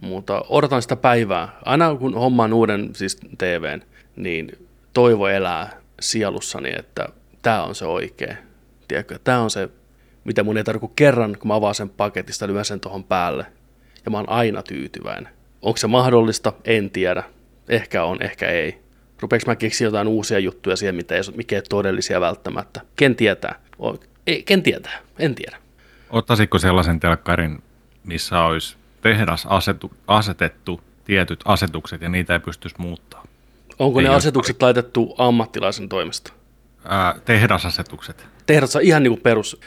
Mutta 0.00 0.42
odotan 0.48 0.82
sitä 0.82 0.96
päivää. 0.96 1.48
Aina 1.64 1.94
kun 1.94 2.14
hommaan 2.14 2.52
uuden 2.52 2.90
siis 2.94 3.16
TVn, 3.38 3.82
niin 4.16 4.68
toivo 4.92 5.28
elää 5.28 5.80
sielussani, 6.00 6.72
että 6.78 7.08
tämä 7.42 7.62
on 7.62 7.74
se 7.74 7.84
oikea. 7.84 8.36
Tiedätkö, 8.88 9.18
tämä 9.24 9.40
on 9.40 9.50
se, 9.50 9.68
mitä 10.24 10.42
mun 10.42 10.56
ei 10.56 10.64
tarvitse 10.64 10.92
kerran, 10.96 11.36
kun 11.38 11.48
mä 11.48 11.54
avaan 11.54 11.74
sen 11.74 11.88
paketista, 11.88 12.46
lyön 12.46 12.64
sen 12.64 12.80
tuohon 12.80 13.04
päälle. 13.04 13.46
Ja 14.04 14.10
mä 14.10 14.16
oon 14.16 14.28
aina 14.28 14.62
tyytyväinen. 14.62 15.32
Onko 15.62 15.76
se 15.76 15.86
mahdollista? 15.86 16.52
En 16.64 16.90
tiedä. 16.90 17.22
Ehkä 17.68 18.04
on, 18.04 18.22
ehkä 18.22 18.48
ei. 18.48 18.78
Rupeeks 19.20 19.46
mä 19.46 19.56
keksiä 19.56 19.86
jotain 19.86 20.08
uusia 20.08 20.38
juttuja 20.38 20.76
siihen, 20.76 20.94
mitä 20.94 21.14
ei, 21.14 21.20
mikä 21.36 21.56
ei 21.56 21.58
ole 21.58 21.64
todellisia 21.68 22.20
välttämättä. 22.20 22.80
Ken 22.96 23.16
tietää? 23.16 23.60
O- 23.78 23.96
ei, 24.26 24.42
ken 24.42 24.62
tietää? 24.62 24.98
En 25.18 25.34
tiedä. 25.34 25.56
Ottaisitko 26.10 26.58
sellaisen 26.58 27.00
telkkarin, 27.00 27.62
missä 28.04 28.40
olisi 28.40 28.76
tehdas 29.06 29.46
asetu, 29.46 29.92
asetettu 30.06 30.80
tietyt 31.04 31.40
asetukset 31.44 32.00
ja 32.00 32.08
niitä 32.08 32.32
ei 32.32 32.40
pystyisi 32.40 32.76
muuttaa? 32.78 33.24
Onko 33.78 33.98
Ei 33.98 34.04
ne 34.04 34.10
ole 34.10 34.16
asetukset 34.16 34.62
laitettu 34.62 35.14
ammattilaisen 35.18 35.88
toimesta? 35.88 36.32
Ää, 36.88 37.14
tehdasasetukset. 37.24 38.26
Tehdassa 38.46 38.80
ihan 38.80 39.02
niin 39.02 39.10
kuin 39.10 39.20
perus. 39.20 39.60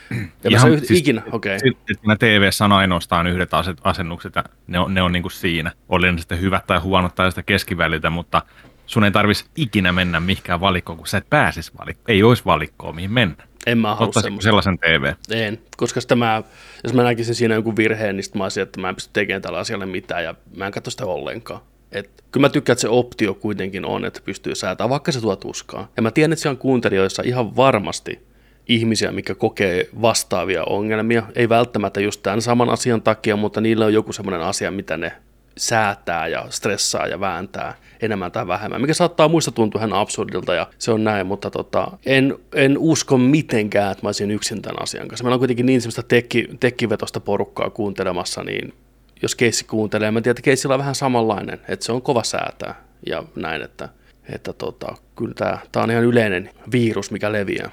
Ja 0.43 0.49
Ihan, 0.49 0.79
se 0.79 0.85
siis, 0.85 0.99
ikinä, 0.99 1.21
okei. 1.31 1.57
Okay. 1.57 1.71
Siinä 1.99 2.15
tv 2.15 2.49
on 2.63 2.71
ainoastaan 2.71 3.27
yhdet 3.27 3.53
aset, 3.53 3.77
asennukset 3.83 4.35
ja 4.35 4.43
ne 4.67 4.79
on, 4.79 4.93
ne 4.93 5.01
on 5.01 5.11
niin 5.11 5.23
kuin 5.23 5.31
siinä. 5.31 5.71
Oli 5.89 6.11
ne 6.11 6.17
sitten 6.17 6.41
hyvät 6.41 6.67
tai 6.67 6.79
huonot 6.79 7.15
tai 7.15 7.31
sitä 7.31 7.43
keskiväliltä, 7.43 8.09
mutta 8.09 8.41
sun 8.85 9.03
ei 9.03 9.11
tarvitsisi 9.11 9.49
ikinä 9.55 9.91
mennä 9.91 10.19
mihinkään 10.19 10.61
valikkoon, 10.61 10.97
kun 10.97 11.07
sä 11.07 11.17
et 11.17 11.29
pääsisi 11.29 11.71
valikkoon. 11.79 12.05
Ei 12.07 12.23
olisi 12.23 12.45
valikkoa, 12.45 12.93
mihin 12.93 13.11
mennä. 13.11 13.43
En 13.71 13.77
mä 13.77 13.95
halua 13.95 14.13
semmoista. 14.13 14.43
sellaisen 14.43 14.79
TV? 14.79 15.13
En, 15.31 15.59
koska 15.77 16.01
sitä 16.01 16.15
mä, 16.15 16.43
jos 16.83 16.93
mä 16.93 17.03
näkisin 17.03 17.35
siinä 17.35 17.55
jonkun 17.55 17.75
virheen, 17.75 18.15
niin 18.15 18.25
mä 18.35 18.43
olisin, 18.43 18.63
että 18.63 18.81
mä 18.81 18.89
en 18.89 18.95
pysty 18.95 19.09
tekemään 19.13 19.41
tällä 19.41 19.59
asialle 19.59 19.85
mitään 19.85 20.23
ja 20.23 20.35
mä 20.55 20.65
en 20.65 20.71
katso 20.71 20.91
sitä 20.91 21.05
ollenkaan. 21.05 21.61
Et, 21.91 22.23
kyllä 22.31 22.45
mä 22.45 22.49
tykkään, 22.49 22.73
että 22.73 22.81
se 22.81 22.89
optio 22.89 23.33
kuitenkin 23.33 23.85
on, 23.85 24.05
että 24.05 24.21
pystyy 24.25 24.55
säätämään, 24.55 24.89
vaikka 24.89 25.11
se 25.11 25.21
tuo 25.21 25.35
tuskaa. 25.35 25.91
Ja 25.97 26.01
mä 26.01 26.11
tiedän, 26.11 26.33
että 26.33 26.41
siellä 26.41 26.53
on 26.53 26.61
kuuntelijoissa 26.61 27.23
ihan 27.25 27.55
varmasti 27.55 28.19
ihmisiä, 28.67 29.11
mikä 29.11 29.35
kokee 29.35 29.89
vastaavia 30.01 30.63
ongelmia. 30.63 31.23
Ei 31.35 31.49
välttämättä 31.49 31.99
just 31.99 32.23
tämän 32.23 32.41
saman 32.41 32.69
asian 32.69 33.01
takia, 33.01 33.35
mutta 33.35 33.61
niillä 33.61 33.85
on 33.85 33.93
joku 33.93 34.13
semmoinen 34.13 34.41
asia, 34.41 34.71
mitä 34.71 34.97
ne 34.97 35.11
säätää 35.57 36.27
ja 36.27 36.45
stressaa 36.49 37.07
ja 37.07 37.19
vääntää 37.19 37.75
enemmän 38.01 38.31
tai 38.31 38.47
vähemmän, 38.47 38.81
mikä 38.81 38.93
saattaa 38.93 39.27
muista 39.27 39.51
tuntua 39.51 39.79
ihan 39.79 39.93
absurdilta 39.93 40.53
ja 40.53 40.67
se 40.77 40.91
on 40.91 41.03
näin, 41.03 41.27
mutta 41.27 41.51
tota, 41.51 41.91
en, 42.05 42.37
en 42.53 42.77
usko 42.77 43.17
mitenkään, 43.17 43.91
että 43.91 44.03
mä 44.03 44.07
olisin 44.07 44.31
yksin 44.31 44.61
tämän 44.61 44.81
asian 44.83 45.07
kanssa. 45.07 45.23
Meillä 45.23 45.35
on 45.35 45.39
kuitenkin 45.39 45.65
niin 45.65 45.81
semmoista 45.81 46.03
tekki, 46.03 46.47
tekkivetosta 46.59 47.19
porukkaa 47.19 47.69
kuuntelemassa, 47.69 48.43
niin 48.43 48.73
jos 49.21 49.35
keissi 49.35 49.65
kuuntelee, 49.65 50.11
mä 50.11 50.21
tiedän, 50.21 50.31
että 50.31 50.41
keissillä 50.41 50.73
on 50.75 50.79
vähän 50.79 50.95
samanlainen, 50.95 51.61
että 51.67 51.85
se 51.85 51.91
on 51.91 52.01
kova 52.01 52.23
säätää 52.23 52.75
ja 53.05 53.23
näin, 53.35 53.61
että, 53.61 53.89
että 54.33 54.53
tota, 54.53 54.95
kyllä 55.15 55.33
tämä, 55.33 55.57
tämä 55.71 55.83
on 55.83 55.91
ihan 55.91 56.03
yleinen 56.03 56.49
virus, 56.71 57.11
mikä 57.11 57.31
leviää. 57.31 57.69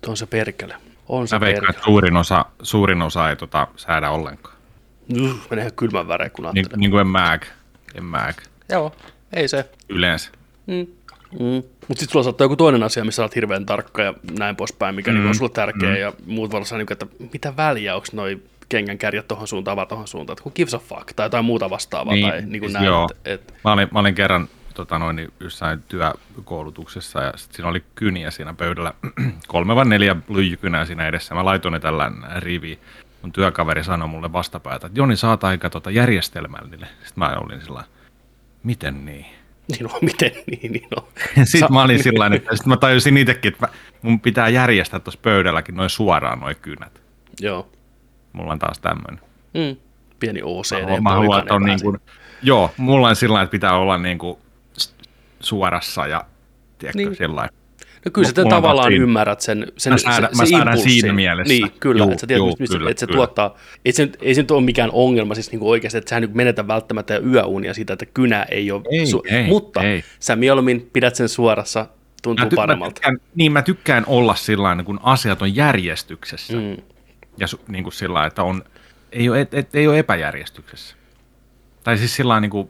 Tuo 0.00 0.10
on 0.10 0.16
se 0.16 0.26
perkele. 0.26 0.74
On 1.08 1.28
se 1.28 1.36
Mä 1.36 1.40
veikkaan, 1.40 1.70
että 1.70 1.84
suurin 1.84 2.16
osa, 2.16 2.44
suurin 2.62 3.02
osa 3.02 3.30
ei 3.30 3.36
tota, 3.36 3.68
säädä 3.76 4.10
ollenkaan. 4.10 4.55
Uff, 5.22 5.50
menee 5.50 5.62
ihan 5.62 5.76
kylmän 5.76 6.08
värein, 6.08 6.30
kun 6.30 6.42
Niin, 6.44 6.52
ajattelee. 6.56 6.80
niin 6.80 6.90
kuin 6.90 7.00
en 7.00 7.06
mäk. 7.06 7.46
En 7.94 8.04
mäk. 8.04 8.36
Joo, 8.72 8.92
ei 9.32 9.48
se. 9.48 9.70
Yleensä. 9.88 10.30
Mm. 10.66 10.86
Mm. 11.32 11.62
Mutta 11.88 12.00
sitten 12.00 12.08
sulla 12.12 12.22
saattaa 12.22 12.44
joku 12.44 12.56
toinen 12.56 12.82
asia, 12.82 13.04
missä 13.04 13.22
olet 13.22 13.34
hirveän 13.34 13.66
tarkka 13.66 14.02
ja 14.02 14.14
näin 14.38 14.56
poispäin, 14.56 14.94
mikä 14.94 15.10
mm. 15.12 15.18
niin 15.18 15.28
on 15.28 15.34
sulle 15.34 15.50
tärkeä 15.50 15.88
mm. 15.88 15.96
ja 15.96 16.12
muut 16.26 16.50
voi 16.50 16.58
olla 16.58 16.78
niin 16.78 16.92
että 16.92 17.06
mitä 17.32 17.56
väliä, 17.56 17.94
onko 17.94 18.06
noi 18.12 18.42
kengän 18.68 18.98
kärjät 18.98 19.28
tuohon 19.28 19.48
suuntaan 19.48 19.76
vai 19.76 19.86
tuohon 19.86 20.08
suuntaan, 20.08 20.38
että 20.38 20.50
gives 20.54 20.74
a 20.74 20.78
fuck 20.78 21.12
tai 21.16 21.26
jotain 21.26 21.44
muuta 21.44 21.70
vastaavaa 21.70 22.14
Niin, 22.14 22.28
tai 22.30 22.42
niin 22.42 22.50
kuin 22.60 22.62
siis 22.62 22.72
näin. 22.72 22.84
joo. 22.86 23.08
Et, 23.24 23.40
et, 23.40 23.54
Mä 23.64 23.72
olin, 23.72 23.88
mä 23.92 23.98
olin 23.98 24.14
kerran 24.14 24.48
tota 24.74 24.98
noin, 24.98 25.16
niin 25.16 25.28
jossain 25.40 25.82
työkoulutuksessa 25.88 27.22
ja 27.22 27.32
sit 27.36 27.52
siinä 27.52 27.68
oli 27.68 27.82
kyniä 27.94 28.30
siinä 28.30 28.54
pöydällä. 28.54 28.92
Kolme 29.48 29.74
vai 29.76 29.84
neljä 29.84 30.16
lyijykynää 30.28 30.84
siinä 30.84 31.08
edessä. 31.08 31.34
Mä 31.34 31.44
laitoin 31.44 31.72
ne 31.72 31.80
tällä 31.80 32.10
rivi. 32.38 32.78
Mun 33.22 33.32
työkaveri 33.32 33.84
sanoi 33.84 34.08
mulle 34.08 34.32
vastapäätä, 34.32 34.86
että 34.86 34.98
Joni, 35.00 35.16
saat 35.16 35.44
aika 35.44 35.70
tota 35.70 35.90
järjestelmällinen. 35.90 36.88
Sitten 36.88 37.14
mä 37.16 37.36
olin 37.36 37.60
sillä 37.60 37.84
miten 38.62 39.04
niin? 39.04 39.26
niin 39.68 39.86
on, 39.86 39.98
miten 40.10 40.32
niin, 40.46 40.72
niin 40.72 40.88
on. 40.96 41.04
Sitten 41.44 41.72
mä 41.72 41.82
olin 41.82 42.02
sillä 42.02 42.26
että 42.26 42.56
sit 42.56 42.66
mä 42.66 42.76
tajusin 42.76 43.16
itsekin, 43.16 43.52
että 43.52 43.68
mun 44.02 44.20
pitää 44.20 44.48
järjestää 44.48 45.00
tuossa 45.00 45.20
pöydälläkin 45.22 45.74
noin 45.74 45.90
suoraan 45.90 46.40
noin 46.40 46.56
kynät. 46.62 47.02
Joo. 47.40 47.68
Mulla 48.32 48.52
on 48.52 48.58
taas 48.58 48.78
tämmöinen. 48.78 49.20
Mm. 49.54 49.76
Pieni 50.20 50.40
OCD. 50.42 51.00
Mä, 51.00 51.10
haluan, 51.10 51.40
että 51.40 51.54
on 51.54 51.62
niin 51.62 51.82
kuin, 51.82 51.98
joo, 52.42 52.70
mulla 52.76 53.08
on 53.08 53.16
sillä 53.16 53.42
että 53.42 53.50
pitää 53.50 53.76
olla 53.76 53.98
niin 53.98 54.18
kuin 54.18 54.38
suorassa 55.40 56.06
ja 56.06 56.24
tiedätkö, 56.78 56.98
Niin. 56.98 57.08
niin. 57.08 57.16
sillä 57.16 57.36
lailla. 57.36 57.52
No 58.06 58.10
kyllä 58.12 58.28
sä 58.28 58.44
tavallaan 58.50 58.88
siinä- 58.88 59.02
ymmärrät 59.02 59.40
sen, 59.40 59.66
sen 59.76 59.92
Mä 59.92 59.98
säädän- 59.98 60.28
se, 60.36 60.56
mä 60.56 60.60
impulssin. 60.62 60.90
siinä 60.92 61.12
mielessä. 61.12 61.54
Niin, 61.54 61.70
kyllä, 61.80 62.04
Juu, 62.04 62.10
että 62.12 62.20
sä 62.20 62.26
tiedät, 62.26 62.38
juu, 62.38 62.56
mistä, 62.58 62.76
kyllä, 62.78 62.90
että 62.90 63.00
se 63.00 63.06
kyllä. 63.06 63.16
tuottaa, 63.16 63.56
ei 63.84 63.92
se, 63.92 64.08
ei 64.20 64.34
se 64.34 64.40
nyt 64.42 64.50
ole 64.50 64.62
mikään 64.64 64.90
ongelma 64.92 65.34
siis 65.34 65.50
niin 65.50 65.58
kuin 65.60 65.68
oikeasti, 65.70 65.98
että 65.98 66.10
sä 66.10 66.20
nyt 66.20 66.34
menetä 66.34 66.68
välttämättä 66.68 67.18
yöunia 67.18 67.74
siitä, 67.74 67.92
että 67.92 68.06
kynä 68.06 68.42
ei 68.42 68.70
ole, 68.70 68.82
Ei, 68.90 69.36
ei, 69.38 69.46
mutta 69.46 69.82
ei. 69.82 70.04
sä 70.20 70.36
mieluummin 70.36 70.90
pidät 70.92 71.14
sen 71.14 71.28
suorassa, 71.28 71.86
tuntuu 72.22 72.44
Mä, 72.44 72.48
ty- 72.48 72.52
mä, 72.52 72.56
paremmalta. 72.56 72.94
tykkään, 72.94 73.18
niin 73.34 73.52
mä 73.52 73.62
tykkään 73.62 74.04
olla 74.06 74.34
sillä 74.34 74.62
lailla, 74.62 74.82
kun 74.82 75.00
asiat 75.02 75.42
on 75.42 75.56
järjestyksessä. 75.56 76.52
Mm. 76.56 76.76
Ja 77.38 77.46
su, 77.46 77.60
niin 77.68 77.84
kuin 77.84 77.92
sillä 77.94 78.26
että 78.26 78.42
on, 78.42 78.64
ei, 79.12 79.28
ole, 79.28 79.40
et, 79.40 79.54
et, 79.54 79.74
ei 79.74 79.88
ole 79.88 79.98
epäjärjestyksessä. 79.98 80.96
Tai 81.84 81.98
siis 81.98 82.16
sillä 82.16 82.40
niin 82.40 82.50
kuin 82.50 82.68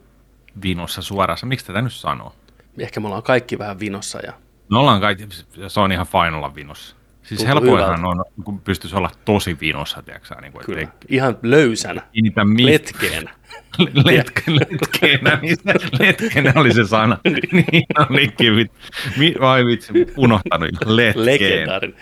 vinossa 0.63 1.01
suorassa. 1.01 1.45
Miksi 1.45 1.65
tätä 1.65 1.81
nyt 1.81 1.93
sanoo? 1.93 2.33
Ehkä 2.79 2.99
me 2.99 3.07
ollaan 3.07 3.23
kaikki 3.23 3.57
vähän 3.59 3.79
vinossa 3.79 4.19
ja 4.25 4.33
Me 4.69 4.77
ollaan 4.77 5.01
kaikki, 5.01 5.27
se 5.67 5.79
on 5.79 5.91
ihan 5.91 6.07
fine 6.07 6.37
olla 6.37 6.55
vinossa. 6.55 6.95
Siis 7.23 7.47
helpoinhan 7.47 8.05
on, 8.05 8.25
kun 8.43 8.59
pystyisi 8.61 8.95
olla 8.95 9.11
tosi 9.25 9.57
vinossa, 9.61 10.01
tiedätkö 10.01 10.35
niin 10.41 10.51
kuin, 10.53 10.65
kyllä, 10.65 10.81
ettei 10.81 11.07
ihan 11.09 11.37
löysänä, 11.41 12.01
kiinnitä 12.11 12.45
mi- 12.45 12.65
letkeenä. 12.65 13.33
Letke, 14.05 14.41
letkeenä, 14.47 15.39
niin 15.41 15.55
se, 15.55 15.73
letkeenä 15.99 16.53
oli 16.55 16.73
se 16.73 16.85
sana. 16.87 17.17
niin 17.71 17.85
olikin, 18.09 18.55
vit, 18.55 18.71
mi, 19.17 19.35
vai 19.39 19.65
vitsi, 19.65 19.93
unohtanut 20.17 20.69
jo. 20.71 20.95
letkeenä. 20.95 21.25
Legendaarinen. 21.25 21.97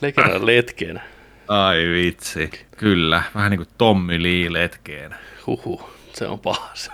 Legendaarinen 0.00 0.46
letkeenä. 0.56 1.00
Ai 1.48 1.76
vitsi, 1.76 2.50
kyllä, 2.76 3.22
vähän 3.34 3.50
niin 3.50 3.58
kuin 3.58 3.68
Tommy 3.78 4.22
Lee 4.22 4.52
letkeenä. 4.52 5.16
Huhu, 5.46 5.90
se 6.14 6.26
on 6.26 6.38
paha. 6.38 6.70
Se 6.74 6.90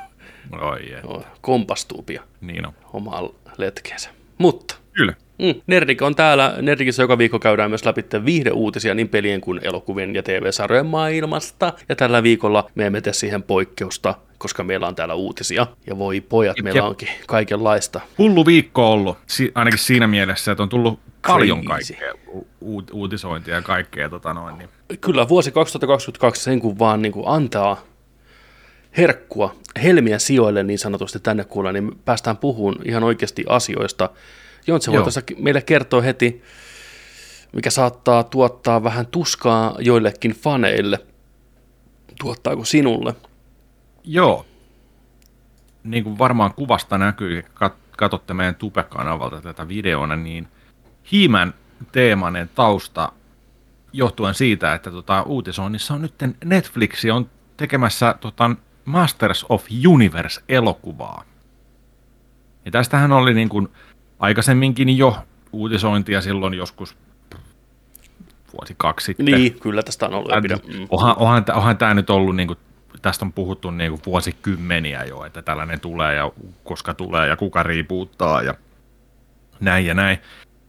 Oi, 0.61 0.93
et. 0.93 1.05
on 1.05 1.25
kompastuu 1.41 2.03
pian 2.03 2.25
niin 2.41 2.67
on. 2.67 2.73
omaan 2.93 3.29
letkeensä. 3.59 4.11
Mutta 4.43 4.75
Kyllä. 4.93 5.15
Mm. 5.39 5.55
Nerdik 5.67 6.03
on 6.03 6.15
täällä. 6.15 6.55
Nerdikissä 6.61 7.03
joka 7.03 7.19
viikko 7.19 7.39
käydään 7.39 7.71
myös 7.71 7.85
läpi 7.85 8.05
viihdeuutisia 8.25 8.95
niin 8.95 9.09
pelien 9.09 9.41
kuin 9.41 9.61
elokuvien 9.63 10.15
ja 10.15 10.23
TV-sarjojen 10.23 10.87
maailmasta. 10.87 11.73
Ja 11.89 11.97
tällä 11.97 12.23
viikolla 12.23 12.71
me 12.75 12.87
emme 12.87 13.01
tee 13.01 13.13
siihen 13.13 13.43
poikkeusta, 13.43 14.15
koska 14.39 14.65
meillä 14.65 14.87
on 14.89 14.95
täällä 14.95 15.15
uutisia. 15.15 15.67
Ja 15.87 15.99
voi 15.99 16.21
pojat, 16.21 16.57
Jep, 16.57 16.65
meillä 16.65 16.79
jep. 16.79 16.85
onkin 16.87 17.09
kaikenlaista. 17.27 18.01
Hullu 18.19 18.47
viikko 18.47 18.93
ollut, 18.93 19.19
si- 19.27 19.53
ainakin 19.55 19.79
siinä 19.79 20.07
mielessä, 20.07 20.53
että 20.53 20.63
on 20.63 20.69
tullut 20.69 21.01
paljon 21.27 21.65
kaikkea 21.65 22.15
u- 22.63 22.83
uutisointia 22.93 23.55
ja 23.55 23.63
kaikkea. 23.63 24.09
Tota 24.09 24.35
noin, 24.35 24.59
niin. 24.59 24.69
Kyllä 25.01 25.29
vuosi 25.29 25.51
2022 25.53 26.43
sen 26.43 26.61
kun 26.61 26.79
vaan 26.79 27.03
niin 27.03 27.13
kuin 27.13 27.29
antaa 27.29 27.81
herkkua, 28.97 29.55
helmiä 29.83 30.19
sijoille 30.19 30.63
niin 30.63 30.79
sanotusti 30.79 31.21
tänne 31.21 31.45
kuulla, 31.45 31.73
niin 31.73 31.99
päästään 32.05 32.37
puhumaan 32.37 32.83
ihan 32.85 33.03
oikeasti 33.05 33.45
asioista. 33.49 34.11
Jontse 34.67 34.93
voi 34.93 35.03
tuossa 35.03 35.23
meille 35.39 35.63
kertoa 35.63 36.03
heti, 36.03 36.43
mikä 37.53 37.71
saattaa 37.71 38.25
tuottaa 38.25 38.85
vähän 38.85 39.07
tuskaa 39.07 39.77
joillekin 39.79 40.33
faneille. 40.33 40.99
Tuottaako 42.21 42.65
sinulle? 42.65 43.15
Joo. 44.05 44.47
Niin 45.85 46.05
kuin 46.05 46.19
varmaan 46.19 46.55
kuvasta 46.55 46.99
näkyy, 46.99 47.43
kun 47.43 47.51
kat- 47.55 47.97
katsotte 47.97 48.35
meidän 48.35 48.55
Tupe-kanavalta 48.55 49.41
tätä 49.43 49.69
videona, 49.69 50.17
niin 50.17 50.49
hiimän 51.13 51.55
teemainen 51.93 52.51
tausta 52.55 53.13
johtuen 53.93 54.35
siitä, 54.35 54.75
että 54.75 54.91
tota, 54.91 55.23
uutisoinnissa 55.23 55.95
on 55.95 56.03
nyt 56.03 56.15
Netflix 56.45 57.05
on 57.13 57.31
tekemässä 57.57 58.15
tota, 58.21 58.51
Masters 58.85 59.47
of 59.49 59.67
Universe-elokuvaa. 59.87 61.25
Ja 62.65 62.71
tästähän 62.71 63.13
oli 63.13 63.35
niin 63.35 63.49
kuin 63.49 63.69
aikaisemminkin 64.19 64.99
jo 64.99 65.17
uutisointia 65.53 66.21
silloin 66.21 66.55
joskus 66.55 66.97
vuosi 68.53 68.75
kaksi 68.79 69.05
sitten. 69.05 69.27
Niin, 69.27 69.61
kyllä 69.61 69.83
tästä 69.83 70.07
on 70.07 70.15
ollut. 70.15 70.33
Onhan, 70.91 71.15
onhan, 71.19 71.45
tää- 71.45 71.57
onhan 71.57 71.79
tämä 71.79 71.95
nyt 71.95 72.11
ollut, 72.11 72.37
niin 72.37 72.47
kuin, 72.47 72.59
tästä 73.03 73.25
on 73.25 73.33
puhuttu 73.33 73.71
niin 73.71 73.91
kuin 73.91 74.03
vuosikymmeniä 74.07 75.05
jo, 75.05 75.25
että 75.25 75.43
tällainen 75.43 75.81
tulee 75.81 76.15
ja 76.15 76.33
koska 76.65 76.95
tulee 76.95 77.29
ja 77.29 77.37
kuka 77.37 77.63
riipuuttaa 77.63 78.43
ja 78.43 78.55
näin 79.61 79.87
ja 79.87 79.95
näin. 79.95 80.19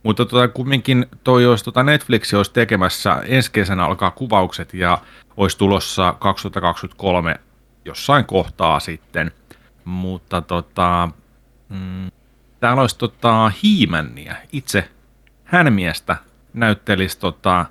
Mutta 0.04 0.26
tota, 0.26 0.48
kumminkin 0.48 1.06
toi 1.24 1.46
olisi, 1.46 1.66
tota 1.66 1.84
Netflix 1.84 2.34
olisi 2.34 2.54
tekemässä, 2.54 3.22
ensi 3.26 3.52
kesänä 3.52 3.86
alkaa 3.86 4.12
kuvaukset 4.12 4.74
ja 4.74 4.98
olisi 5.38 5.58
tulossa 5.58 6.16
2023 6.20 7.36
jossain 7.86 8.26
kohtaa 8.26 8.80
sitten. 8.80 9.32
Mutta 9.86 10.42
tota, 10.42 11.10
mm, 11.70 12.12
täällä 12.60 12.82
olisi 12.82 12.98
tota 12.98 13.52
Hiimänniä, 13.64 14.36
itse 14.52 14.90
hän 15.44 15.74
miestä 15.74 16.18
näyttelisi 16.54 17.20
tota, 17.20 17.66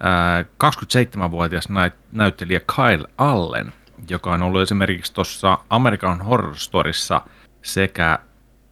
ää, 0.00 0.42
27-vuotias 0.42 1.68
näyt- 1.68 1.98
näyttelijä 2.12 2.60
Kyle 2.76 3.08
Allen, 3.18 3.72
joka 4.10 4.32
on 4.32 4.42
ollut 4.42 4.62
esimerkiksi 4.62 5.14
tuossa 5.14 5.58
American 5.70 6.20
Horror 6.20 6.56
Storyssa 6.56 7.20
sekä 7.62 8.18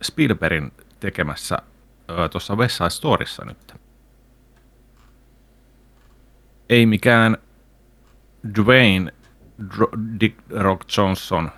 Spielbergin 0.03 0.73
tekemässä 1.01 1.57
tuossa 2.31 2.55
West 2.57 2.77
Side 2.77 2.91
Storyssa 2.91 3.45
nyt. 3.45 3.75
Ei 6.69 6.87
mikään 6.87 7.37
Dwayne 8.55 9.13
Dick 10.21 10.39
Rock 10.51 10.97
Johnson, 10.97 11.51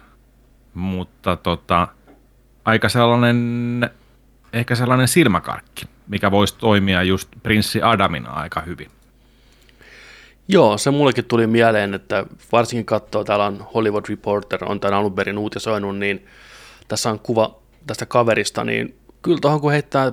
mutta 0.75 1.37
tota, 1.37 1.89
aika 2.65 2.89
sellainen, 2.89 3.91
ehkä 4.53 4.75
sellainen 4.75 5.09
silmäkarkki, 5.09 5.85
mikä 6.09 6.31
voisi 6.31 6.59
toimia 6.59 7.03
just 7.03 7.29
Prinssi 7.43 7.83
Adamina 7.83 8.31
aika 8.31 8.61
hyvin. 8.61 8.91
Joo, 10.49 10.79
se 10.79 10.91
mullekin 10.91 11.25
tuli 11.25 11.47
mieleen, 11.47 11.95
että 11.95 12.27
varsinkin 12.53 12.87
katsoo, 12.87 13.25
täällä 13.25 13.47
on 13.47 13.67
Hollywood 13.75 14.05
Reporter, 14.09 14.65
on 14.65 14.81
tämän 14.81 14.99
alun 14.99 15.15
perin 15.15 15.39
uutisoinut, 15.39 15.99
niin 15.99 16.27
tässä 16.89 17.11
on 17.11 17.19
kuva 17.19 17.59
tästä 17.87 18.07
kaverista, 18.07 18.65
niin 18.65 18.99
kyllä 19.23 19.39
tuohon 19.41 19.61
kun 19.61 19.73
heittää 19.73 20.13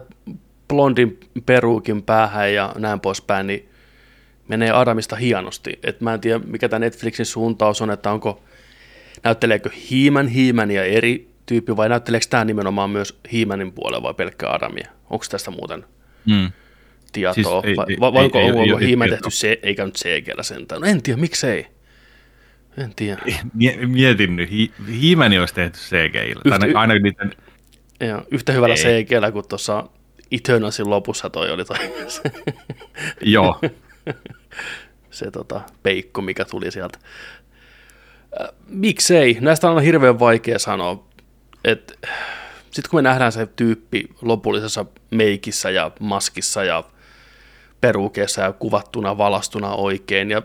blondin 0.68 1.20
peruukin 1.46 2.04
päähän 2.04 2.54
ja 2.54 2.74
näin 2.78 3.00
poispäin, 3.00 3.48
niin 3.48 3.70
menee 4.48 4.72
Adamista 4.72 5.16
hienosti. 5.16 5.80
Et 5.84 6.02
mä 6.02 6.14
en 6.14 6.22
tiedä, 6.22 6.40
mikä 6.48 6.70
tämä 6.70 6.80
Netflixin 6.80 7.26
suuntaus 7.26 7.82
on, 7.82 7.92
että 7.92 8.12
onko, 8.12 8.44
näytteleekö 9.24 9.70
Hiiman 9.90 10.28
Hiimania 10.28 10.84
eri 10.84 11.28
tyyppi 11.46 11.78
vai 11.78 11.90
näytteleekö 11.90 12.26
tämä 12.30 12.46
nimenomaan 12.46 12.90
myös 12.90 13.20
Hiimanin 13.32 13.72
puolella 13.72 14.04
vai 14.04 14.14
pelkkä 14.14 14.50
Adamia? 14.50 14.90
Onko 15.10 15.26
tästä 15.30 15.52
muuten 15.52 15.86
Mm. 16.26 16.52
tietoa? 17.12 17.34
Siis 17.34 17.48
ei- 17.64 17.76
vai, 17.78 17.86
ei- 17.90 17.98
vai, 18.00 18.14
vai 18.14 18.24
onko, 18.26 18.38
ei- 18.40 18.44
ei- 18.44 18.50
onko, 18.52 18.62
ei- 18.64 18.72
onko 18.74 18.82
ei 18.86 18.88
tietoa. 18.88 19.08
tehty 19.08 19.30
se, 19.32 19.60
eikä 19.64 19.86
nyt 19.86 19.96
CGllä 19.96 20.44
sentään? 20.44 20.82
No 20.82 20.88
en 20.88 21.02
tiedä, 21.02 21.22
miksei. 21.22 21.68
En 22.78 22.94
tiedä. 22.96 23.22
Mie- 23.54 23.86
Mietin 23.88 24.36
nyt, 24.36 24.52
hi- 24.52 24.72
Hiimeni 25.02 25.40
olisi 25.40 25.54
tehty 25.54 25.78
CGI-llä. 25.80 26.42
Yhtä- 26.66 26.80
aina 26.80 26.94
niiden, 26.94 27.32
Ja 28.00 28.24
yhtä 28.32 28.54
hyvällä 28.54 28.76
Ei. 28.76 29.06
CGllä 29.06 29.32
kuin 29.32 29.48
tuossa 29.48 29.90
Eternalsin 30.32 30.90
lopussa 30.90 31.30
toi 31.30 31.52
oli 31.52 31.66
toi, 31.66 31.78
joo, 33.22 33.60
se 35.12 35.32
tota, 35.32 35.62
peikko, 35.84 36.22
mikä 36.22 36.46
tuli 36.46 36.72
sieltä. 36.72 37.00
Äh, 38.42 38.48
miksei? 38.68 39.38
Näistä 39.42 39.70
on 39.70 39.82
hirveän 39.82 40.20
vaikea 40.20 40.60
sanoa. 40.60 41.08
Sitten 42.72 42.90
kun 42.90 42.98
me 42.98 43.02
nähdään 43.02 43.32
se 43.32 43.46
tyyppi 43.46 44.10
lopullisessa 44.22 44.86
meikissä 45.12 45.70
ja 45.70 45.92
maskissa 46.00 46.64
ja 46.64 46.84
perukeessa 47.82 48.42
ja 48.42 48.54
kuvattuna, 48.54 49.18
valastuna 49.18 49.76
oikein, 49.76 50.32
ja 50.32 50.42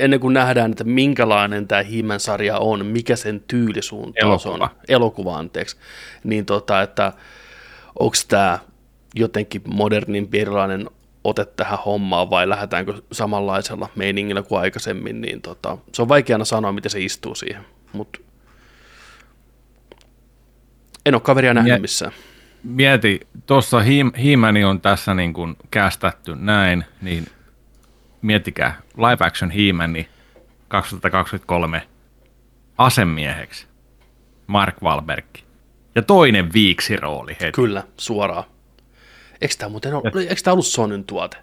ennen 0.00 0.20
kuin 0.20 0.34
nähdään, 0.34 0.70
että 0.70 0.84
minkälainen 0.84 1.68
tämä 1.68 1.82
Himen 1.82 2.20
sarja 2.20 2.58
on, 2.58 2.86
mikä 2.86 3.16
sen 3.16 3.40
tyylisuuntaus 3.48 4.46
Elokuva. 4.46 4.64
on, 4.64 4.70
elokuva 4.88 5.36
anteeksi, 5.38 5.76
niin 6.24 6.46
tota, 6.46 6.82
että 6.82 7.12
onko 7.98 8.16
tämä 8.28 8.58
jotenkin 9.14 9.62
modernimpi 9.66 10.40
erilainen 10.40 10.90
ote 11.28 11.44
tähän 11.44 11.78
hommaan 11.86 12.30
vai 12.30 12.48
lähdetäänkö 12.48 13.02
samanlaisella 13.12 13.88
meiningillä 13.96 14.42
kuin 14.42 14.60
aikaisemmin, 14.60 15.20
niin 15.20 15.42
tota, 15.42 15.78
se 15.92 16.02
on 16.02 16.08
vaikea 16.08 16.34
aina 16.34 16.44
sanoa, 16.44 16.72
miten 16.72 16.90
se 16.90 17.00
istuu 17.00 17.34
siihen, 17.34 17.66
mutta 17.92 18.18
en 21.06 21.14
ole 21.14 21.20
kaveria 21.22 21.54
nähnyt 21.54 21.72
Mie- 21.72 21.78
missään. 21.78 22.12
mieti, 22.64 23.20
tuossa 23.46 23.80
Hiimani 24.18 24.64
on 24.64 24.80
tässä 24.80 25.14
niin 25.14 25.32
kuin 25.32 25.56
kästetty 25.70 26.34
näin, 26.36 26.84
niin 27.02 27.26
miettikää, 28.22 28.80
live 28.96 29.26
action 29.26 29.50
Hiimani 29.50 30.08
2023 30.68 31.82
asemieheksi, 32.78 33.66
Mark 34.46 34.82
Wahlberg. 34.82 35.24
Ja 35.94 36.02
toinen 36.02 36.52
viiksirooli 36.52 37.36
heti. 37.40 37.52
Kyllä, 37.52 37.82
suoraan. 37.96 38.44
Eikö 39.40 39.54
tämä 39.58 39.68
muuten 39.68 39.94
ole, 39.94 40.20
eikö 40.20 40.42
tämä 40.44 40.52
ollut 40.52 40.66
Sonyn 40.66 41.04
tuote? 41.04 41.36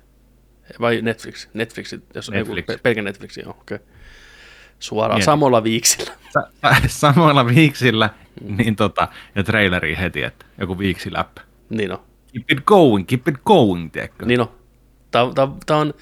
Vai 0.80 1.02
Netflix? 1.02 1.48
Netflix, 1.54 1.96
jos 2.16 2.30
on 2.30 2.36
Netflix. 2.36 2.70
Joku, 2.70 2.80
pelkä 2.84 3.02
Netflix, 3.02 3.38
joo, 3.38 3.50
okei. 3.50 3.76
Okay. 3.76 3.88
Suoraan, 4.80 5.18
Mieti. 5.18 5.26
samalla 5.26 5.64
viiksillä. 5.64 6.12
Sa- 6.30 6.48
samoilla 6.88 7.46
viiksillä, 7.46 8.10
niin 8.42 8.76
tota, 8.76 9.08
ja 9.36 9.44
traileri 9.44 9.98
heti, 10.00 10.24
että 10.24 10.46
joku 10.58 10.80
viiksiläppä. 10.80 11.42
Niin 11.70 11.92
on. 11.92 12.00
Keep 12.34 12.52
it 12.52 12.66
going, 12.66 13.08
keep 13.08 13.28
it 13.28 13.36
going, 13.46 13.92
tiedätkö? 13.92 14.26
Niin 14.26 14.42
on. 14.42 14.52
Tämä, 15.12 15.32
tämä, 15.36 15.54
tämä 15.66 15.80
on, 15.80 15.94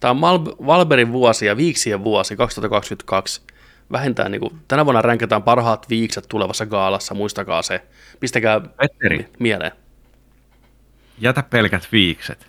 tämä 0.00 0.10
on 0.10 0.16
Mal- 0.16 0.66
Valberin 0.66 1.12
vuosi 1.12 1.46
ja 1.46 1.56
viiksien 1.56 2.04
vuosi 2.04 2.36
2022. 2.36 3.40
Vähintään 3.92 4.30
niin 4.30 4.40
kuin, 4.40 4.58
tänä 4.68 4.84
vuonna 4.84 5.02
ränkätään 5.02 5.42
parhaat 5.42 5.88
viikset 5.90 6.24
tulevassa 6.28 6.66
gaalassa, 6.66 7.14
muistakaa 7.14 7.62
se. 7.62 7.82
Pistäkää 8.20 8.60
Petteri, 8.60 9.18
mi- 9.18 9.28
mieleen. 9.38 9.72
Jätä 11.18 11.42
pelkät 11.42 11.88
viikset. 11.92 12.46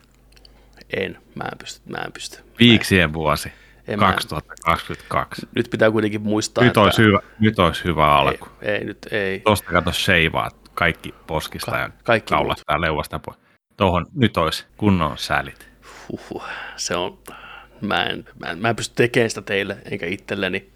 En, 0.98 1.18
mä 1.36 1.44
en 1.52 1.58
pysty, 1.58 1.82
mä 1.90 1.98
en 1.98 2.12
pysty. 2.12 2.38
Viiksien 2.60 3.14
vuosi 3.14 3.52
En 3.88 4.00
mä- 4.00 4.06
2022. 4.14 5.48
Nyt 5.56 5.68
pitää 5.72 5.92
kuitenkin 5.92 6.22
muistaa, 6.22 6.64
Nyt 6.64 6.70
että... 6.70 6.82
olisi, 6.82 7.02
hyvä, 7.04 7.20
nyt 7.40 7.60
olisi 7.60 7.84
hyvä 7.84 8.16
alku. 8.16 8.48
Ei, 8.62 8.72
ei, 8.72 8.84
nyt 8.84 9.08
ei. 9.12 9.40
Tosta 9.40 9.72
kato 9.72 9.92
sheivaat 9.92 10.56
kaikki 10.74 11.16
poskista 11.28 11.72
Ka- 11.72 11.78
ja 11.78 11.90
kaikki 12.04 12.34
kaulasta 12.34 12.74
ja 12.74 12.82
leuasta 12.82 13.20
pois. 13.20 13.38
Tuohon 13.78 14.06
nyt 14.16 14.38
olisi 14.38 14.66
kunnon 14.78 15.18
sälit. 15.18 15.70
Huhhuh, 16.12 16.44
se 16.76 16.96
on, 16.96 17.20
mä 17.82 18.04
en, 18.04 18.26
mä, 18.40 18.52
en, 18.52 18.60
mä 18.60 18.70
en 18.70 18.76
pysty 18.76 18.96
tekemään 18.96 19.30
sitä 19.30 19.42
teille 19.42 19.78
enkä 19.92 20.06
itselleni. 20.06 20.70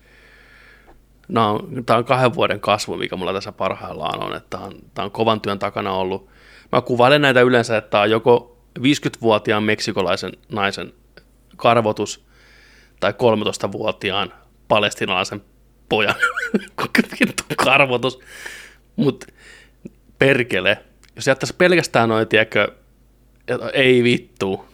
Tämä 1.33 1.47
on, 1.47 1.83
tää 1.85 1.97
on 1.97 2.05
kahden 2.05 2.33
vuoden 2.33 2.59
kasvu, 2.59 2.97
mikä 2.97 3.15
mulla 3.15 3.33
tässä 3.33 3.51
parhaillaan 3.51 4.23
on, 4.23 4.35
että 4.35 4.49
tämä 4.49 4.63
on, 4.63 4.73
tää 4.93 5.05
on 5.05 5.11
kovan 5.11 5.41
työn 5.41 5.59
takana 5.59 5.91
ollut. 5.91 6.29
Mä 6.71 6.81
kuvailen 6.81 7.21
näitä 7.21 7.41
yleensä, 7.41 7.77
että 7.77 7.89
tämä 7.89 8.03
on 8.03 8.09
joko 8.09 8.57
50-vuotiaan 8.79 9.63
meksikolaisen 9.63 10.31
naisen 10.49 10.93
karvotus 11.57 12.25
tai 12.99 13.11
13-vuotiaan 13.11 14.33
palestinalaisen 14.67 15.41
pojan 15.89 16.15
karvotus. 17.65 18.19
Mutta 18.95 19.27
perkele, 20.19 20.77
jos 21.15 21.27
jättäisi 21.27 21.55
pelkästään 21.57 22.09
noin, 22.09 22.27
tiedätkö, 22.27 22.75
ei 23.73 24.03
vittu, 24.03 24.65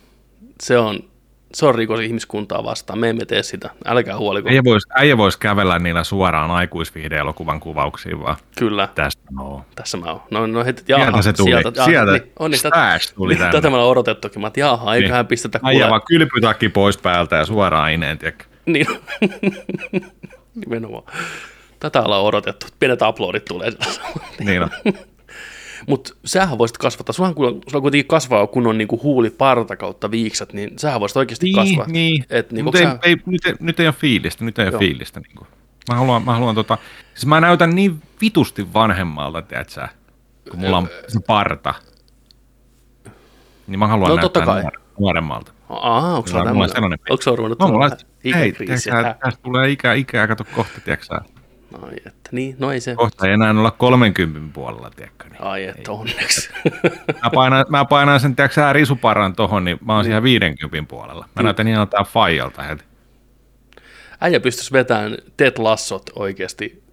se 0.64 0.78
on, 0.78 1.10
se 1.54 1.66
on 1.66 1.76
rikos 1.76 2.00
ihmiskuntaa 2.00 2.64
vastaan, 2.64 3.00
me 3.00 3.10
emme 3.10 3.26
tee 3.26 3.44
sitä, 3.44 3.70
älkää 3.86 4.18
huoliko. 4.18 4.50
Äijä 4.50 4.64
voisi 4.64 4.88
äijä 4.96 5.18
vois 5.18 5.38
kävellä 5.38 5.80
niillä 5.80 6.04
suoraan 6.04 6.52
aikuisviihde-elokuvan 6.52 7.60
kuvauksiin 7.60 8.20
vaan. 8.20 8.36
Kyllä, 8.60 8.90
Tästä 8.96 9.24
no. 9.32 9.66
tässä 9.76 9.98
mä 9.98 10.06
oon. 10.06 10.22
No, 10.32 10.48
no 10.48 10.66
heti, 10.66 10.84
Sieltä 10.86 11.22
se 11.22 11.34
tuli. 11.34 11.50
Sieltä, 11.50 11.86
Sieltä 11.86 12.12
niin, 12.12 12.32
on 12.40 12.52
niin, 12.52 12.60
Stash 12.60 13.14
tuli 13.16 13.34
niin, 13.34 13.40
tänne. 13.40 13.52
tätä 13.52 13.70
mä 13.70 13.78
oon 13.78 13.90
odotettukin. 13.90 14.42
Mä 14.42 14.46
oon, 14.46 14.48
että 14.48 14.60
jaha, 14.60 14.96
eiköhän 14.96 15.28
pistetä 15.28 15.60
Äijä 15.64 15.80
kuule. 15.80 15.90
vaan 15.90 16.02
kylpytakki 16.08 16.70
pois 16.70 16.98
päältä 16.98 17.36
ja 17.36 17.46
suoraan 17.46 17.92
ineen, 17.92 18.18
tiedätkö? 18.18 18.46
Niin, 18.66 18.88
nimenomaan. 20.66 21.04
Tätä 21.80 22.02
ollaan 22.02 22.24
odotettu. 22.24 22.68
Pienet 22.80 23.02
uploadit 23.02 23.46
tulee. 23.46 23.72
Niin 24.40 24.64
on. 24.64 24.70
Mutta 25.88 26.14
sähän 26.26 26.58
voisit 26.58 26.78
kasvattaa. 26.78 27.14
Sulla, 27.14 27.30
on, 27.30 27.36
sulla 27.68 27.82
kuitenkin 27.82 28.08
kasvaa, 28.08 28.48
kun 28.48 28.68
on 28.68 28.78
niinku 28.78 29.00
huuli 29.04 29.30
parta 29.30 29.76
kautta 29.76 30.12
viiksat, 30.12 30.54
niin 30.54 30.80
sähän 30.80 31.00
voisit 31.00 31.18
oikeasti 31.18 31.46
Niin, 31.46 31.56
kasvaa. 31.56 31.86
niin. 31.88 32.26
Et, 32.30 32.52
niin, 32.52 32.66
ei, 32.76 32.84
sä, 32.84 33.00
ei, 33.04 33.16
nyt, 33.26 33.46
ei, 33.46 33.54
nyt 33.60 33.80
ei 33.80 33.88
ole 33.88 33.94
fiilistä, 33.94 34.46
nyt 34.46 34.60
ei 34.60 34.64
ole 34.66 34.72
Joo. 34.72 34.80
fiilistä. 34.80 35.20
Niin 35.20 35.36
kuin. 35.38 35.48
Mä 35.92 35.96
haluan, 35.98 36.24
mä 36.26 36.34
haluan 36.34 36.56
tota, 36.56 36.78
siis 37.14 37.26
mä 37.26 37.42
näytän 37.42 37.76
niin 37.76 38.02
vitusti 38.22 38.74
vanhemmalta, 38.74 39.42
tiedät 39.42 39.70
sä, 39.70 39.90
kun 40.52 40.60
mulla 40.60 40.78
on 40.78 40.88
se 41.08 41.20
parta. 41.28 41.74
Niin 43.68 43.80
mä 43.80 43.88
haluan 43.88 44.10
No, 44.10 44.16
näyttää 44.16 44.46
nuor- 44.46 44.80
nuoremmalta. 45.00 45.52
Aa, 45.70 46.16
onko 46.16 46.28
sulla 46.28 46.44
tämmöinen? 46.46 47.00
Onko 47.10 47.22
sulla 47.22 47.38
ruvennut 47.38 47.60
No, 47.60 47.68
mulla, 47.68 47.90
tulla 47.90 48.04
hei, 48.38 48.54
Häh? 48.92 49.16
tästä 49.24 49.42
tulee 49.44 49.70
ikää, 49.72 49.94
ikää, 49.94 50.28
kato 50.28 50.44
kohta, 50.56 50.82
tiedätkö. 50.86 51.20
Ai, 51.82 51.94
että, 52.06 52.30
niin, 52.32 52.56
no 52.60 52.72
ei 52.72 52.80
se. 52.82 52.96
Kohta 52.96 53.28
ei 53.28 53.34
enää 53.34 53.52
olla 53.52 53.72
30 53.72 54.54
puolella, 54.54 54.90
tiedätkö. 54.96 55.30
Niin. 55.30 55.42
Ai, 55.42 55.64
että 55.64 55.92
onneksi. 55.92 56.50
Mä, 57.24 57.30
painan, 57.34 57.66
mä 57.70 57.86
painan 57.86 58.20
sen, 58.20 58.36
tiedätkö 58.36 58.74
risuparan 58.74 59.36
tohon, 59.36 59.66
niin 59.66 59.78
mä 59.86 59.96
oon 59.96 60.04
siellä 60.06 60.24
50 60.24 60.90
puolella. 60.90 61.30
Mä 61.36 61.44
näytän 61.44 61.68
ihan 61.68 61.88
tää 61.90 62.04
faijalta 62.04 62.62
heti. 62.62 62.84
Äijä 64.22 64.40
pystyisi 64.40 64.72
vetämään 64.74 65.18
Ted 65.38 65.54
Lassot 65.58 66.10
oikeasti 66.16 66.84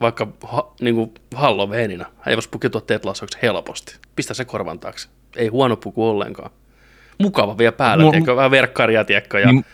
vaikka 0.00 0.28
ha, 0.42 0.72
niin 0.80 0.94
kuin 0.94 1.14
Halloweenina. 1.34 2.04
Äijä 2.26 2.36
voisi 2.36 2.48
pukeutua 2.48 2.80
Ted 2.80 3.00
Lassoksi 3.04 3.38
helposti. 3.42 3.96
Pistä 4.16 4.34
se 4.34 4.44
korvan 4.44 4.78
taakse. 4.78 5.08
Ei 5.36 5.48
huono 5.48 5.76
puku 5.76 6.08
ollenkaan. 6.08 6.50
Mukava 7.18 7.58
vielä 7.58 7.72
päällä, 7.72 8.04
Mu- 8.04 8.10
tiedätkö, 8.10 8.36
vähän 8.36 8.50
verkkaria, 8.50 9.04
tiedätkö, 9.04 9.40
ja 9.40 9.52
Niin- 9.52 9.64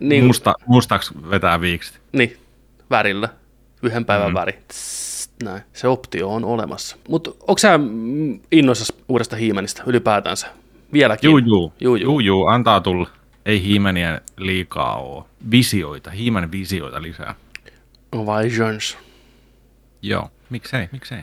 niin, 0.00 0.24
Musta, 0.24 0.54
mustaksi 0.66 1.14
vetää 1.30 1.60
viikset. 1.60 2.00
niin, 2.12 2.36
värillä. 2.90 3.28
Yhden 3.82 4.04
päivän 4.04 4.28
mm. 4.30 4.34
väri. 4.34 4.58
Tss, 4.68 5.30
näin. 5.42 5.62
Se 5.72 5.88
optio 5.88 6.30
on 6.34 6.44
olemassa. 6.44 6.96
Mutta 7.08 7.30
onko 7.30 7.58
sä 7.58 7.80
innoissasi 8.52 8.94
uudesta 9.08 9.36
hiimenistä 9.36 9.82
ylipäätänsä? 9.86 10.46
Vieläkin? 10.92 11.28
Juu, 11.30 11.38
juu. 11.38 11.72
Juu, 11.80 11.96
juu. 11.96 11.96
juu, 11.96 12.20
juu 12.20 12.46
antaa 12.46 12.80
tulla. 12.80 13.08
Ei 13.46 13.62
hiimeniä 13.62 14.20
liikaa 14.36 14.96
oo. 14.96 15.28
Visioita, 15.50 16.10
hiimen 16.10 16.52
visioita 16.52 17.02
lisää. 17.02 17.34
Vai 18.16 18.56
Jones? 18.56 18.98
Joo, 20.02 20.30
miksei, 20.50 20.88
miksei. 20.92 21.18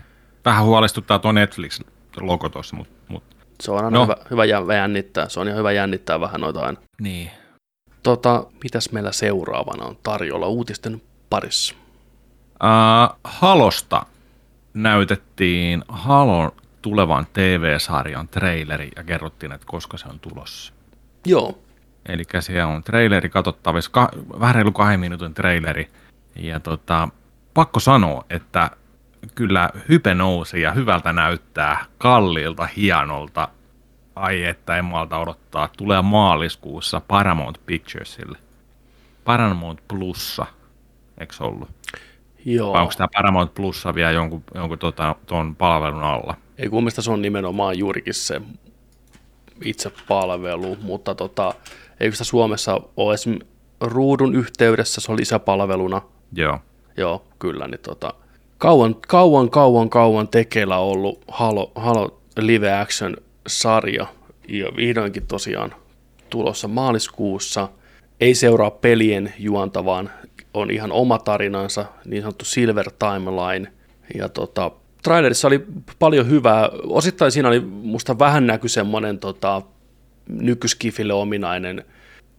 vähän 0.46 0.64
huolestuttaa 0.66 1.20
tuo 1.20 1.32
Netflix-logo 1.32 2.50
tuossa, 2.50 2.76
mutta 2.76 2.94
mut, 3.08 3.24
Se 3.62 3.72
on 3.72 3.78
aina 3.78 3.90
No. 3.90 4.00
no. 4.00 4.04
hyvä, 4.04 4.16
hyvä 4.32 4.46
jä- 4.46 4.76
jännittää. 4.76 5.30
Se 5.30 5.40
on 5.40 5.48
ihan 5.48 5.58
hyvä 5.60 5.72
jännittää 5.72 6.20
vähän 6.20 6.42
noita 6.42 6.60
aina. 6.60 6.80
niin. 7.02 7.32
Tota, 8.04 8.46
mitäs 8.64 8.92
meillä 8.92 9.12
seuraavana 9.12 9.86
on 9.86 9.98
tarjolla 10.04 10.48
uutisten 10.48 11.02
parissa? 11.32 11.76
Uh, 12.64 13.20
Halosta 13.24 14.06
näytettiin 14.74 15.84
Halon 15.88 16.52
tulevan 16.82 17.28
TV-sarjan 17.34 18.28
traileri 18.28 18.92
ja 18.96 19.04
kerrottiin, 19.04 19.52
että 19.52 19.68
koska 19.70 19.98
se 19.98 20.08
on 20.10 20.20
tulossa. 20.20 20.74
Joo, 21.26 21.58
Eli 22.06 22.24
siellä 22.40 22.74
on 22.74 22.84
traileri 22.84 23.30
katsottavissa, 23.30 23.92
ka- 23.92 24.12
vähän 24.40 24.56
reilu 24.56 24.72
kahden 24.72 25.00
minuutin 25.00 25.34
traileri. 25.34 25.90
Ja 26.36 26.60
tota, 26.60 27.10
pakko 27.54 27.80
sanoa, 27.80 28.26
että 28.30 28.72
kyllä 29.36 29.70
hype 29.90 30.14
nousi 30.14 30.62
ja 30.62 30.72
hyvältä 30.72 31.14
näyttää, 31.14 31.86
kalliilta, 31.98 32.68
hienolta. 32.78 33.48
Ai 34.16 34.44
että 34.44 34.78
en 34.78 34.86
malta 34.86 35.18
odottaa. 35.18 35.70
Tulee 35.78 36.02
maaliskuussa 36.02 37.02
Paramount 37.08 37.62
Picturesille. 37.66 38.38
Paramount 39.26 39.80
Plussa, 39.88 40.46
eikö 41.22 41.34
ollut? 41.40 41.70
joo. 42.46 42.74
Vai 42.74 42.82
onko 42.82 42.94
tämä 42.98 43.08
Paramount 43.14 43.54
Plussa 43.54 43.96
vielä 43.96 44.12
jonkun, 44.12 44.44
jonkun 44.56 44.80
tota, 44.80 45.16
ton 45.26 45.56
palvelun 45.56 46.04
alla? 46.04 46.36
Ei 46.58 46.70
kun 46.70 46.84
mielestä 46.84 47.02
se 47.02 47.12
on 47.12 47.22
nimenomaan 47.22 47.78
juurikin 47.78 48.14
se 48.14 48.42
itse 49.66 49.92
palvelu, 50.08 50.78
mutta 50.82 51.16
tota, 51.16 51.54
eikö 52.00 52.16
sitä 52.16 52.24
Suomessa 52.24 52.82
ole 52.98 53.14
esim. 53.14 53.40
ruudun 53.82 54.36
yhteydessä, 54.36 55.02
se 55.02 55.12
on 55.12 55.18
lisäpalveluna. 55.18 56.02
Joo. 56.34 56.60
Joo, 56.98 57.26
kyllä. 57.40 57.68
Niin 57.68 57.80
tota, 57.80 58.14
kauan, 58.58 58.96
kauan, 59.08 59.50
kauan, 59.50 59.90
kauan 59.90 60.28
tekeillä 60.28 60.78
ollut 60.78 61.24
Halo, 61.28 61.72
Halo 61.76 62.22
live 62.38 62.74
action 62.74 63.18
sarja 63.48 64.08
ja 64.48 64.72
vihdoinkin 64.76 65.28
tosiaan 65.28 65.76
tulossa 66.30 66.68
maaliskuussa. 66.68 67.70
Ei 68.20 68.36
seuraa 68.36 68.72
pelien 68.72 69.34
juonta, 69.40 69.86
vaan 69.86 70.10
on 70.54 70.72
ihan 70.72 70.92
oma 70.92 71.20
tarinansa, 71.20 71.86
niin 72.06 72.22
sanottu 72.22 72.46
Silver 72.46 72.92
Timeline. 73.00 73.72
Ja 74.16 74.30
tota, 74.30 74.72
trailerissa 75.04 75.48
oli 75.48 75.66
paljon 76.00 76.30
hyvää. 76.30 76.70
Osittain 76.84 77.32
siinä 77.32 77.48
oli 77.50 77.60
musta 77.60 78.20
vähän 78.20 78.48
näky 78.48 78.68
semmoinen 78.68 79.20
tota, 79.20 79.62
nykyskifille 80.30 81.14
ominainen 81.14 81.86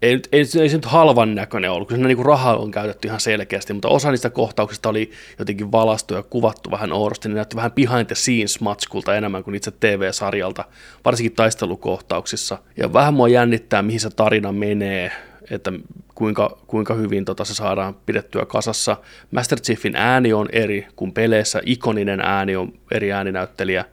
ei, 0.03 0.21
ei, 0.33 0.45
ei 0.61 0.69
se 0.69 0.77
nyt 0.77 0.85
halvan 0.85 1.35
näköinen 1.35 1.71
ollut, 1.71 1.89
siinä 1.89 2.09
niin 2.09 2.25
rahaa 2.25 2.57
on 2.57 2.71
käytetty 2.71 3.09
ihan 3.09 3.21
selkeästi, 3.21 3.73
mutta 3.73 3.89
osa 3.89 4.11
niistä 4.11 4.31
kohtauksista 4.31 4.89
oli 4.89 5.11
jotenkin 5.39 5.73
valastu 5.73 6.15
ja 6.15 6.23
kuvattu 6.23 6.71
vähän 6.71 6.93
oudosti, 6.93 7.29
niin 7.29 7.37
näytti 7.37 7.57
vähän 7.57 7.73
behind 7.73 8.07
the 8.07 8.15
scenes 8.15 8.61
matskulta 8.61 9.17
enemmän 9.17 9.45
kuin 9.45 9.55
itse 9.55 9.71
TV-sarjalta, 9.71 10.65
varsinkin 11.05 11.37
taistelukohtauksissa. 11.37 12.59
Ja 12.77 12.93
vähän 12.93 13.15
mua 13.15 13.29
jännittää, 13.29 13.83
mihin 13.83 14.01
se 14.01 14.11
tarina 14.11 14.53
menee, 14.53 15.13
että 15.51 15.73
kuinka, 16.15 16.59
kuinka 16.67 16.95
hyvin 16.95 17.25
tota 17.25 17.45
se 17.45 17.55
saadaan 17.55 17.95
pidettyä 18.07 18.47
kasassa. 18.47 18.97
Master 19.31 19.61
Chiefin 19.61 19.97
ääni 19.97 20.33
on 20.33 20.49
eri 20.53 20.87
kuin 20.97 21.13
peleissä, 21.13 21.61
ikoninen 21.67 22.21
ääni 22.21 22.57
on 22.57 22.73
eri 22.91 23.13
ääninäyttelijä, 23.13 23.85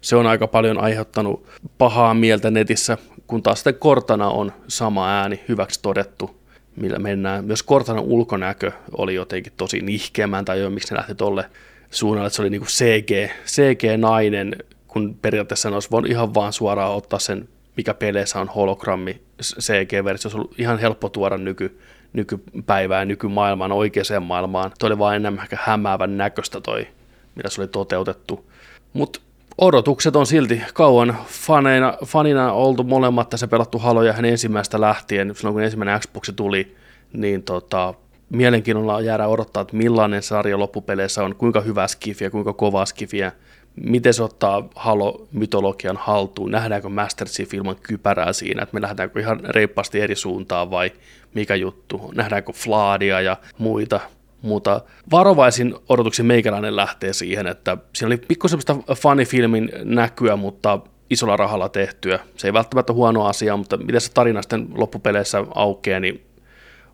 se 0.00 0.16
on 0.16 0.26
aika 0.26 0.46
paljon 0.46 0.78
aiheuttanut 0.78 1.46
pahaa 1.78 2.14
mieltä 2.14 2.50
netissä, 2.50 2.98
kun 3.26 3.42
taas 3.42 3.58
sitten 3.58 3.74
Kortana 3.74 4.28
on 4.28 4.52
sama 4.68 5.10
ääni 5.10 5.40
hyväksi 5.48 5.80
todettu, 5.82 6.42
millä 6.76 6.98
mennään. 6.98 7.44
Myös 7.44 7.62
Kortanan 7.62 8.04
ulkonäkö 8.04 8.72
oli 8.92 9.14
jotenkin 9.14 9.52
tosi 9.56 9.80
nihkeämään, 9.80 10.44
tai 10.44 10.60
jo 10.60 10.70
miksi 10.70 10.94
ne 10.94 10.98
lähti 10.98 11.14
tolle 11.14 11.44
suunnalle, 11.90 12.26
että 12.26 12.36
se 12.36 12.42
oli 12.42 12.50
niinku 12.50 12.66
CG, 12.66 13.30
CG-nainen, 13.46 14.56
kun 14.88 15.18
periaatteessa 15.22 15.70
ne 15.70 15.76
olisi 15.76 15.90
voinut 15.90 16.10
ihan 16.10 16.34
vaan 16.34 16.52
suoraan 16.52 16.94
ottaa 16.94 17.18
sen, 17.18 17.48
mikä 17.76 17.94
peleissä 17.94 18.40
on 18.40 18.48
hologrammi 18.48 19.20
CG-versio, 19.42 20.30
se 20.30 20.36
on 20.36 20.40
ollut 20.40 20.60
ihan 20.60 20.78
helppo 20.78 21.08
tuoda 21.08 21.38
nyky, 21.38 21.78
nykypäivään, 22.12 23.08
nykymaailmaan, 23.08 23.72
oikeaan 23.72 24.22
maailmaan. 24.22 24.72
Toi 24.78 24.86
oli 24.86 24.98
vaan 24.98 25.16
enemmän 25.16 25.42
ehkä 25.42 25.58
hämäävän 25.60 26.16
näköistä 26.16 26.60
toi, 26.60 26.88
mitä 27.34 27.50
se 27.50 27.60
oli 27.60 27.68
toteutettu. 27.68 28.50
Mutta 28.92 29.20
odotukset 29.58 30.16
on 30.16 30.26
silti 30.26 30.62
kauan 30.74 31.16
faneina, 31.26 31.94
fanina 32.06 32.52
oltu 32.52 32.84
molemmat 32.84 33.30
tässä 33.30 33.48
pelattu 33.48 33.78
haloja 33.78 34.12
hän 34.12 34.24
ensimmäistä 34.24 34.80
lähtien, 34.80 35.34
silloin 35.34 35.54
kun 35.54 35.62
ensimmäinen 35.62 36.00
Xbox 36.00 36.30
tuli, 36.36 36.76
niin 37.12 37.42
tota, 37.42 37.94
mielenkiinnolla 38.30 39.00
jäädä 39.00 39.26
odottaa, 39.26 39.60
että 39.60 39.76
millainen 39.76 40.22
sarja 40.22 40.58
loppupeleissä 40.58 41.24
on, 41.24 41.36
kuinka 41.36 41.60
hyvä 41.60 41.88
skifiä, 41.88 42.30
kuinka 42.30 42.52
kovaa 42.52 42.86
skifiä, 42.86 43.32
miten 43.76 44.14
se 44.14 44.22
ottaa 44.22 44.68
Halo-mytologian 44.74 45.96
haltuun, 45.96 46.50
nähdäänkö 46.50 46.88
Master 46.88 47.28
Chief 47.28 47.54
ilman 47.54 47.76
kypärää 47.82 48.32
siinä, 48.32 48.62
että 48.62 48.74
me 48.74 48.82
lähdetäänkö 48.82 49.20
ihan 49.20 49.40
reippaasti 49.44 50.00
eri 50.00 50.16
suuntaan 50.16 50.70
vai 50.70 50.92
mikä 51.34 51.54
juttu, 51.54 52.12
nähdäänkö 52.14 52.52
Flaadia 52.52 53.20
ja 53.20 53.36
muita, 53.58 54.00
mutta 54.42 54.80
varovaisin 55.10 55.74
odotuksin 55.88 56.26
meikäläinen 56.26 56.76
lähtee 56.76 57.12
siihen, 57.12 57.46
että 57.46 57.76
siinä 57.94 58.06
oli 58.06 58.16
pikkusen 58.16 58.60
semmoista 58.62 58.94
fanifilmin 58.94 59.70
näkyä, 59.84 60.36
mutta 60.36 60.78
isolla 61.10 61.36
rahalla 61.36 61.68
tehtyä. 61.68 62.18
Se 62.36 62.48
ei 62.48 62.52
välttämättä 62.52 62.92
huono 62.92 63.26
asia, 63.26 63.56
mutta 63.56 63.76
miten 63.76 64.00
se 64.00 64.12
tarina 64.12 64.42
sitten 64.42 64.68
loppupeleissä 64.74 65.44
aukeaa, 65.54 66.00
niin 66.00 66.26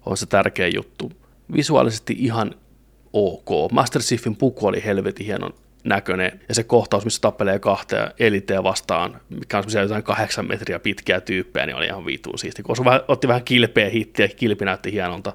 on 0.06 0.16
se 0.16 0.26
tärkeä 0.26 0.68
juttu. 0.74 1.12
Visuaalisesti 1.56 2.16
ihan 2.18 2.54
ok. 3.12 3.72
Master 3.72 4.02
Chiefin 4.02 4.36
puku 4.36 4.66
oli 4.66 4.84
helvetin 4.84 5.26
hienon 5.26 5.54
näköinen, 5.84 6.40
ja 6.48 6.54
se 6.54 6.64
kohtaus, 6.64 7.04
missä 7.04 7.20
tappelee 7.20 7.58
kahtea 7.58 8.10
eliteä 8.18 8.62
vastaan, 8.62 9.20
mikä 9.28 9.56
on 9.56 9.62
semmoisia 9.62 9.82
jotain 9.82 10.02
kahdeksan 10.02 10.48
metriä 10.48 10.78
pitkiä 10.78 11.20
tyyppejä, 11.20 11.66
niin 11.66 11.76
oli 11.76 11.86
ihan 11.86 12.06
vituun 12.06 12.38
siisti. 12.38 12.62
Kun 12.62 12.76
vähän, 12.84 13.00
otti 13.08 13.28
vähän 13.28 13.44
kilpeä 13.44 13.88
hittiä, 13.88 14.28
kilpi 14.28 14.64
näytti 14.64 14.92
hienolta. 14.92 15.32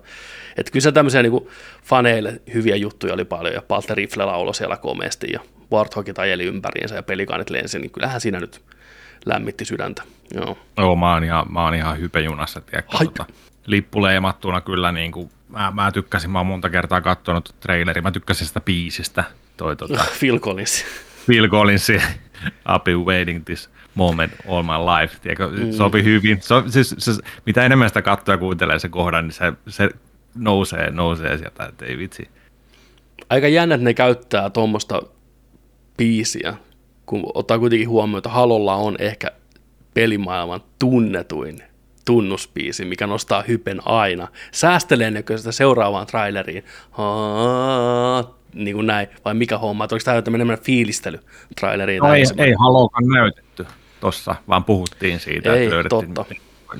Että 0.58 0.72
kyllä 0.72 0.84
se 0.84 0.92
tämmöisiä 0.92 1.24
niin 1.24 1.48
faneille 1.84 2.42
hyviä 2.54 2.76
juttuja 2.76 3.14
oli 3.14 3.26
paljon, 3.26 3.56
ja 3.56 3.62
Palter 3.62 3.98
Rifle 3.98 4.26
lauloi 4.26 4.56
siellä 4.56 4.78
komeasti, 4.78 5.28
ja 5.34 5.40
Warthogit 5.72 6.20
ajeli 6.20 6.44
ympäriinsä, 6.44 6.96
ja 6.96 7.04
pelikaanit 7.04 7.50
lensi, 7.50 7.80
niin 7.80 7.92
kyllähän 7.92 8.22
siinä 8.22 8.40
nyt 8.40 8.62
lämmitti 9.26 9.66
sydäntä. 9.66 10.04
Joo. 10.34 10.58
Joo, 10.78 10.96
mä 10.96 11.14
oon 11.14 11.24
ihan, 11.24 11.54
mä 11.54 11.64
oon 11.64 11.76
ihan 11.76 12.00
hypejunassa, 12.00 12.62
tiedätkö, 12.62 12.98
tota, 12.98 13.26
lippuleimattuna 13.66 14.62
kyllä 14.62 14.92
niin 14.92 15.12
kuin, 15.12 15.30
mä, 15.50 15.72
mä, 15.72 15.92
tykkäsin, 15.92 16.32
mä 16.32 16.40
oon 16.40 16.48
monta 16.48 16.70
kertaa 16.70 17.02
katsonut 17.02 17.56
traileri, 17.60 18.02
mä 18.02 18.12
tykkäsin 18.12 18.48
sitä 18.48 18.62
biisistä, 18.62 19.24
toi 19.58 19.76
tota, 19.76 20.06
Phil 20.20 20.40
Collins. 20.40 20.86
Phil 21.26 21.50
Collinsin 21.50 22.02
I've 22.46 22.84
been 22.84 23.06
waiting 23.06 23.46
this 23.46 23.70
moment 23.96 24.34
all 24.48 24.64
my 24.64 24.72
life, 24.72 25.18
tiedätkö, 25.22 25.48
mm. 25.48 25.72
sopi 25.72 26.04
hyvin, 26.04 26.42
so, 26.42 26.64
siis, 26.68 26.96
siis, 26.98 27.22
mitä 27.46 27.66
enemmän 27.66 27.90
sitä 27.90 28.02
katsoo 28.02 28.34
ja 28.34 28.38
kuuntelee 28.38 28.80
se 28.80 28.90
kohdan, 28.90 29.28
niin 29.28 29.34
se, 29.34 29.54
se 29.68 29.90
nousee, 30.36 30.92
nousee 30.92 31.38
sieltä, 31.38 31.66
että 31.66 31.86
ei 31.86 31.98
vitsi. 31.98 32.30
aika 33.30 33.48
jännä, 33.48 33.76
että 33.76 33.84
ne 33.84 33.94
käyttää 33.94 34.50
tuommoista 34.50 35.02
biisiä, 35.98 36.54
kun 37.06 37.32
ottaa 37.34 37.60
kuitenkin 37.60 37.90
huomioon, 37.90 38.18
että 38.18 38.30
Halolla 38.30 38.76
on 38.76 38.96
ehkä 39.00 39.32
pelimaailman 39.94 40.62
tunnetuin 40.80 41.64
tunnuspiisi, 42.06 42.86
mikä 42.86 43.08
nostaa 43.08 43.44
hypen 43.48 43.88
aina. 43.88 44.28
Säästeleekö 44.52 45.38
sitä 45.38 45.52
seuraavaan 45.52 46.08
traileriin? 46.08 46.64
Haa, 46.92 48.36
niin 48.54 48.76
kuin 48.76 48.88
näin. 48.88 49.08
Vai 49.26 49.34
mikä 49.34 49.58
homma? 49.58 49.84
Että 49.84 49.96
Onko 49.96 50.04
tämä 50.06 50.22
tämmöinen 50.22 50.58
fiilistely 50.60 51.20
traileriin? 51.60 52.00
No 52.00 52.14
ei, 52.14 52.24
ei 52.38 52.54
Halokan 52.60 53.08
näytetty 53.08 53.66
tossa, 54.00 54.36
vaan 54.48 54.64
puhuttiin 54.64 55.20
siitä. 55.20 55.54
ei 55.54 55.66
että 55.66 55.90
totta, 55.90 56.26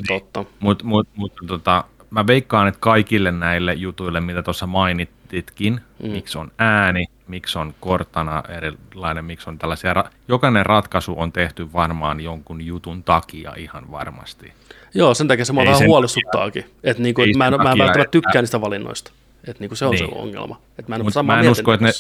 totta. 0.08 0.46
Mutta 0.60 0.86
mut, 0.86 1.08
mut, 1.16 1.34
tota, 1.48 1.84
mä 2.10 2.28
veikkaan, 2.28 2.68
että 2.68 2.80
kaikille 2.80 3.32
näille 3.32 3.74
jutuille, 3.74 4.22
mitä 4.22 4.44
tuossa 4.44 4.68
mainittitkin, 4.68 5.82
mm. 6.04 6.10
miksi 6.10 6.38
on 6.38 6.52
ääni, 6.58 7.06
miksi 7.28 7.60
on 7.60 7.74
kortana 7.80 8.44
erilainen, 8.50 9.26
miksi 9.26 9.50
on 9.50 9.58
tällaisia, 9.58 9.94
ra- 9.94 10.10
jokainen 10.28 10.66
ratkaisu 10.66 11.14
on 11.18 11.32
tehty 11.32 11.74
varmaan 11.74 12.20
jonkun 12.20 12.62
jutun 12.62 13.04
takia 13.04 13.54
ihan 13.58 13.92
varmasti. 13.92 14.54
Joo, 14.94 15.14
sen 15.14 15.28
takia 15.28 15.46
se 15.46 15.54
mua 15.54 15.66
vähän 15.66 15.88
huolestuttaakin. 15.88 16.66
Että 16.84 17.04
niinku, 17.04 17.22
et 17.22 17.36
mä, 17.38 17.48
en, 17.48 17.54
mä 17.64 17.72
en 17.72 17.78
välttämättä 17.78 18.12
tykkää 18.12 18.42
niistä 18.42 18.62
valinnoista. 18.62 19.12
Että 19.48 19.60
niinku 19.60 19.76
se 19.76 19.86
on 19.86 19.92
Niin. 19.92 20.10
se 20.10 20.16
ongelma. 20.16 20.62
Että 20.80 20.92
mä 20.92 20.96
en 20.96 21.04
Mut 21.04 21.14
mä 21.26 21.40
en, 21.40 21.50
usko, 21.52 21.74
että 21.74 21.86
ne, 21.86 21.92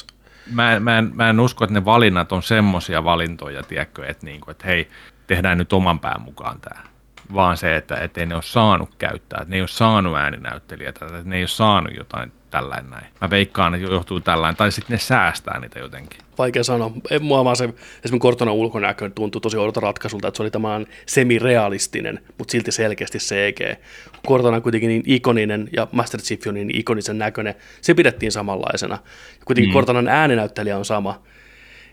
mä, 0.51 0.79
mä, 0.79 0.97
en, 0.97 1.11
mä 1.13 1.29
en 1.29 1.39
usko, 1.39 1.63
että 1.63 1.73
ne 1.73 1.85
valinnat 1.85 2.31
on 2.31 2.43
semmoisia 2.43 3.03
valintoja, 3.03 3.63
tiedätkö, 3.63 4.05
että, 4.05 4.25
niinku, 4.25 4.51
että 4.51 4.67
hei, 4.67 4.89
tehdään 5.27 5.57
nyt 5.57 5.73
oman 5.73 5.99
pään 5.99 6.21
mukaan 6.21 6.59
tämä. 6.61 6.92
Vaan 7.33 7.57
se, 7.57 7.75
että, 7.75 7.95
että 7.95 8.19
ei 8.19 8.25
ne 8.25 8.35
ole 8.35 8.43
saanut 8.43 8.95
käyttää, 8.97 9.39
että 9.41 9.49
ne 9.49 9.55
ei 9.55 9.61
ole 9.61 9.67
saanut 9.67 10.17
ääninäyttelijätä, 10.17 11.05
että 11.05 11.21
ne 11.23 11.35
ei 11.35 11.41
ole 11.41 11.47
saanut 11.47 11.95
jotain 11.97 12.31
tällainen 12.51 12.91
näin. 12.91 13.05
Mä 13.21 13.29
veikkaan, 13.29 13.75
että 13.75 13.91
johtuu 13.91 14.19
tällainen, 14.19 14.55
tai 14.55 14.71
sitten 14.71 14.93
ne 14.93 14.99
säästää 14.99 15.59
niitä 15.59 15.79
jotenkin. 15.79 16.19
Vaikea 16.37 16.63
sanoa. 16.63 16.91
Ei, 17.11 17.19
mua 17.19 17.45
vaan 17.45 17.55
se, 17.55 17.63
esimerkiksi 17.63 18.19
Kortonan 18.19 18.53
ulkonäkö 18.53 19.09
tuntui 19.15 19.41
tosi 19.41 19.57
oudolta 19.57 19.79
ratkaisulta, 19.79 20.27
että 20.27 20.37
se 20.37 20.43
oli 20.43 20.51
tämän 20.51 20.85
semirealistinen, 21.05 22.19
mutta 22.37 22.51
silti 22.51 22.71
selkeästi 22.71 23.17
CG. 23.17 23.79
Kortona 24.25 24.55
on 24.55 24.63
kuitenkin 24.63 24.87
niin 24.87 25.03
ikoninen 25.05 25.69
ja 25.71 25.87
Master 25.91 26.21
Chief 26.21 26.41
on 26.47 26.53
niin 26.53 26.75
ikonisen 26.75 27.17
näköinen, 27.17 27.55
se 27.81 27.93
pidettiin 27.93 28.31
samanlaisena. 28.31 28.95
Ja 29.39 29.45
kuitenkin 29.45 29.69
mm. 29.69 29.73
Kortonan 29.73 30.07
ääninäyttelijä 30.07 30.77
on 30.77 30.85
sama, 30.85 31.21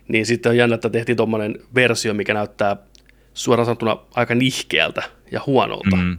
Niin 0.09 0.27
sitten 0.27 0.51
on 0.51 0.57
jännä, 0.57 0.75
että 0.75 0.91
tehtiin 0.91 1.17
tuommoinen 1.17 1.55
versio, 1.75 2.15
mikä 2.15 2.35
näyttää 2.35 2.77
suoraan 3.41 3.67
sanottuna 3.67 3.97
aika 4.15 4.35
nihkeältä 4.35 5.03
ja 5.33 5.41
huonolta. 5.47 5.97
Mm. 5.97 6.19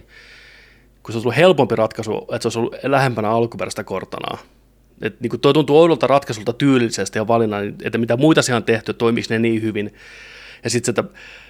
Kun 1.03 1.13
se 1.13 1.17
olisi 1.17 1.27
ollut 1.27 1.37
helpompi 1.37 1.75
ratkaisu, 1.75 2.17
että 2.17 2.39
se 2.39 2.47
olisi 2.47 2.59
ollut 2.59 2.75
lähempänä 2.83 3.29
alkuperäistä 3.29 3.83
kortanaa. 3.83 4.37
Et 5.01 5.21
niin 5.21 5.29
kuin 5.29 5.39
toi 5.39 5.53
tuntuu 5.53 5.79
oudolta 5.79 6.07
ratkaisulta 6.07 6.53
tyylisesti 6.53 7.19
ja 7.19 7.27
valinnan, 7.27 7.75
että 7.83 7.97
mitä 7.97 8.17
muita 8.17 8.41
siellä 8.41 8.57
on 8.57 8.63
tehty, 8.63 8.93
toimiko 8.93 9.27
ne 9.29 9.39
niin 9.39 9.61
hyvin. 9.61 9.93
Ja 10.63 10.69
sitten 10.69 10.95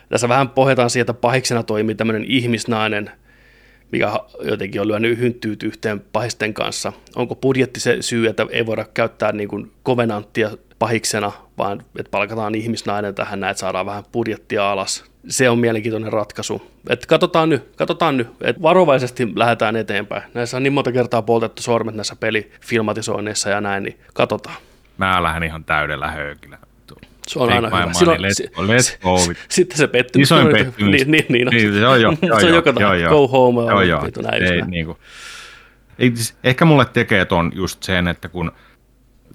tässä 0.10 0.30
vähän 0.30 0.50
pohjataan 0.50 0.90
siihen, 0.90 1.02
että 1.02 1.14
pahiksena 1.14 1.64
toimii 1.64 1.96
tämmöinen 1.96 2.24
ihmisnainen, 2.24 3.12
mikä 3.92 4.12
jotenkin 4.44 4.82
on 4.82 4.88
lyönyt 4.88 5.20
hynttyyt 5.20 5.64
yhteen 5.64 6.00
pahisten 6.00 6.54
kanssa. 6.54 6.94
Onko 7.16 7.36
budjetti 7.36 7.80
se 7.80 7.98
syy, 8.02 8.28
että 8.28 8.48
ei 8.50 8.66
voida 8.66 8.86
käyttää 8.94 9.32
niin 9.32 9.50
kuin 9.50 9.72
kovenanttia 9.84 10.52
pahiksena, 10.80 11.32
vaan 11.58 11.84
että 12.00 12.12
palkataan 12.12 12.56
ihmisnainen 12.56 13.16
tähän 13.16 13.40
näin, 13.40 13.52
että 13.52 13.62
saadaan 13.62 13.86
vähän 13.86 14.04
budjettia 14.12 14.72
alas. 14.72 15.11
Se 15.28 15.50
on 15.50 15.60
mielenkiintoinen 15.60 16.14
ratkaisu. 16.14 16.72
Et 16.90 17.06
katsotaan 17.06 17.50
nyt, 17.50 17.64
katsotaan 17.76 18.18
nyt, 18.18 18.28
että 18.42 18.62
varovaisesti 18.62 19.28
lähdetään 19.36 19.76
eteenpäin. 19.76 20.24
Näissä 20.34 20.58
on 20.58 20.64
niin 20.64 20.74
monta 20.74 20.92
kertaa 20.92 21.22
poltettu 21.22 21.62
sormet 21.62 21.96
näissä 21.96 22.16
pelifilmatisoinneissa 22.16 23.50
ja 23.50 23.62
näin, 23.62 23.84
niin 23.84 24.00
katsotaan. 24.14 24.56
Mä 24.98 25.24
lähden 25.24 25.44
ihan 25.44 25.64
täydellä 25.64 26.08
höykillä. 26.08 26.58
Se 27.28 27.40
on 27.40 27.52
aina 27.52 27.68
hyvä. 27.68 27.94
Silloin, 27.94 28.22
let's, 28.22 28.56
go, 28.56 28.62
let's 28.62 28.98
go. 29.02 29.34
Sitten 29.50 29.78
se 29.78 29.88
pettymys. 29.88 30.28
Isoin 30.28 30.48
pettymys. 30.48 30.92
Niin, 30.92 31.12
niin, 31.12 31.26
niin, 31.30 31.48
niin 31.48 31.74
se 31.74 31.88
on 31.88 32.02
jo. 32.02 32.12
se 32.22 32.34
on 32.34 32.48
jo, 32.48 32.56
joka 32.56 32.74
jo, 32.80 32.94
jo. 32.94 33.10
go 33.10 33.28
home. 33.28 33.62
Joo, 33.62 33.82
joo. 33.82 34.08
Ei, 34.32 34.62
niin 34.62 34.86
kuin, 34.86 34.98
ehkä 36.44 36.66
mulle 36.66 36.86
tekee 36.86 37.26
ton 37.26 37.52
just 37.56 37.84
sen, 37.84 38.08
että 38.08 38.30
kun 38.30 38.52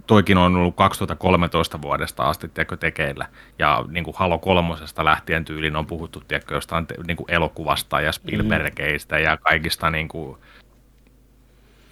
toikin 0.06 0.38
on 0.38 0.56
ollut 0.56 0.76
2013 0.76 1.82
vuodesta 1.82 2.22
asti 2.22 2.48
tiedätkö, 2.48 2.76
tekeillä. 2.76 3.26
Ja 3.58 3.84
niin 3.88 4.04
kuin 4.04 4.16
Halo 4.18 4.38
kolmosesta 4.38 5.04
lähtien 5.04 5.44
tyyliin 5.44 5.76
on 5.76 5.86
puhuttu 5.86 6.22
tiedätkö, 6.28 6.54
jostain 6.54 6.86
niin 7.06 7.16
kuin 7.16 7.30
elokuvasta 7.30 8.00
ja 8.00 8.12
Spielbergeistä 8.12 9.16
mm. 9.16 9.22
ja 9.22 9.36
kaikista 9.36 9.90
niin 9.90 10.08
kuin, 10.08 10.38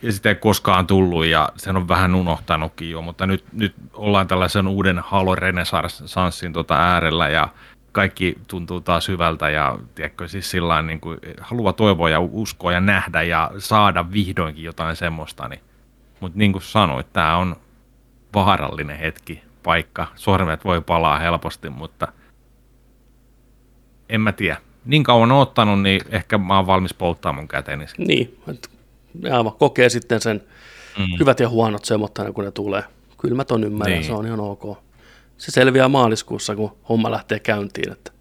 ja 0.03 0.13
sitä 0.13 0.29
ei 0.29 0.35
koskaan 0.35 0.87
tullut 0.87 1.27
ja 1.27 1.49
sen 1.57 1.77
on 1.77 1.89
vähän 1.89 2.15
unohtanutkin 2.15 2.91
jo, 2.91 3.03
mutta 3.03 3.27
nyt, 3.27 3.45
nyt 3.53 3.75
ollaan 3.93 4.29
tällaisen 4.29 4.69
uuden 4.69 4.99
Halo 4.99 5.35
Renesanssin 5.35 6.53
tota 6.53 6.75
äärellä 6.75 7.29
ja 7.29 7.49
kaikki 7.93 8.39
tuntuu 8.49 8.81
taas 8.81 9.09
hyvältä 9.09 9.51
ja 9.51 9.79
tiedätkö, 9.95 10.29
siis 10.29 10.51
sillä 10.51 10.83
niin 10.83 11.01
kuin, 11.01 11.19
haluaa 11.41 11.73
toivoa 11.73 12.11
ja 12.11 12.21
uskoa 12.21 12.73
ja 12.73 12.81
nähdä 12.81 13.23
ja 13.23 13.51
saada 13.59 14.13
vihdoinkin 14.13 14.65
jotain 14.65 14.97
semmoista. 14.97 15.49
Niin. 15.49 15.61
Mutta 16.21 16.39
niin 16.39 16.53
kuin 16.53 16.63
sanoit, 16.63 17.13
tämä 17.13 17.37
on 17.37 17.57
vaarallinen 18.35 18.99
hetki, 18.99 19.43
paikka. 19.63 20.07
Sormet 20.15 20.65
voi 20.65 20.81
palaa 20.81 21.19
helposti, 21.19 21.71
mutta 21.71 22.09
en 24.09 24.21
mä 24.21 24.33
tiedä. 24.33 24.57
Niin 24.85 25.03
kauan 25.03 25.33
on 25.33 25.41
ottanut, 25.41 25.83
niin 25.83 26.01
ehkä 26.11 26.39
mä 26.39 26.57
oon 26.57 26.67
valmis 26.67 26.95
polttamaan 26.95 27.35
mun 27.35 27.49
käteni. 27.49 27.87
Niin, 27.99 28.39
että 28.49 28.69
aivan 29.33 29.53
kokee 29.53 29.89
sitten 29.89 30.21
sen 30.21 30.43
mm. 30.99 31.05
hyvät 31.21 31.41
ja 31.41 31.49
huonot 31.49 31.85
semmoittana, 31.85 32.33
kun 32.33 32.45
ne 32.45 32.51
tulee. 32.51 32.85
Kylmät 33.19 33.51
on 33.51 33.65
ymmärrä, 33.65 33.95
niin. 33.95 34.05
se 34.05 34.13
on 34.13 34.27
ihan 34.27 34.41
ok. 34.41 34.79
Se 35.39 35.51
selviää 35.51 35.89
maaliskuussa, 35.89 36.57
kun 36.57 36.77
homma 36.89 37.11
lähtee 37.11 37.39
käyntiin, 37.39 37.93
että 37.93 38.13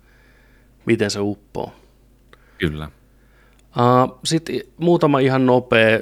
miten 0.86 1.12
se 1.12 1.20
uppoo. 1.20 1.74
Kyllä. 2.58 2.92
Uh, 3.78 4.20
Sitten 4.24 4.62
muutama 4.78 5.20
ihan 5.20 5.46
nopea. 5.46 6.00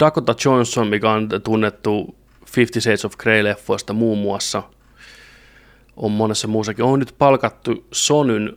Dakota 0.00 0.34
Johnson, 0.44 0.88
mikä 0.88 1.10
on 1.10 1.28
tunnettu 1.44 2.14
Fifty 2.52 2.80
Shades 2.80 3.04
of 3.04 3.14
Grey-leffoista 3.16 3.92
muun 3.92 4.18
muassa, 4.18 4.62
on 5.96 6.10
monessa 6.10 6.48
muussakin, 6.48 6.84
on 6.84 6.98
nyt 6.98 7.14
palkattu 7.18 7.86
Sonyn 7.92 8.56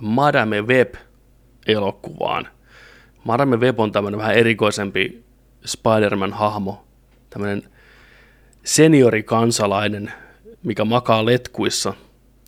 Madame 0.00 0.62
Web-elokuvaan. 0.62 2.48
Madame 3.24 3.56
Web 3.56 3.80
on 3.80 3.92
tämmöinen 3.92 4.18
vähän 4.18 4.34
erikoisempi 4.34 5.24
Spider-Man-hahmo, 5.66 6.84
tämmöinen 7.30 7.62
seniorikansalainen, 8.64 10.12
mikä 10.62 10.84
makaa 10.84 11.26
letkuissa, 11.26 11.94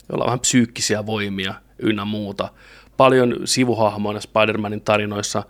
jolla 0.09 0.25
on 0.25 0.27
vähän 0.27 0.40
psyykkisiä 0.40 1.07
voimia 1.07 1.55
ynnä 1.79 2.05
muuta. 2.05 2.49
Paljon 2.96 3.37
sivuhahmoina 3.44 4.20
Spider-Manin 4.20 4.81
tarinoissa, 4.81 5.42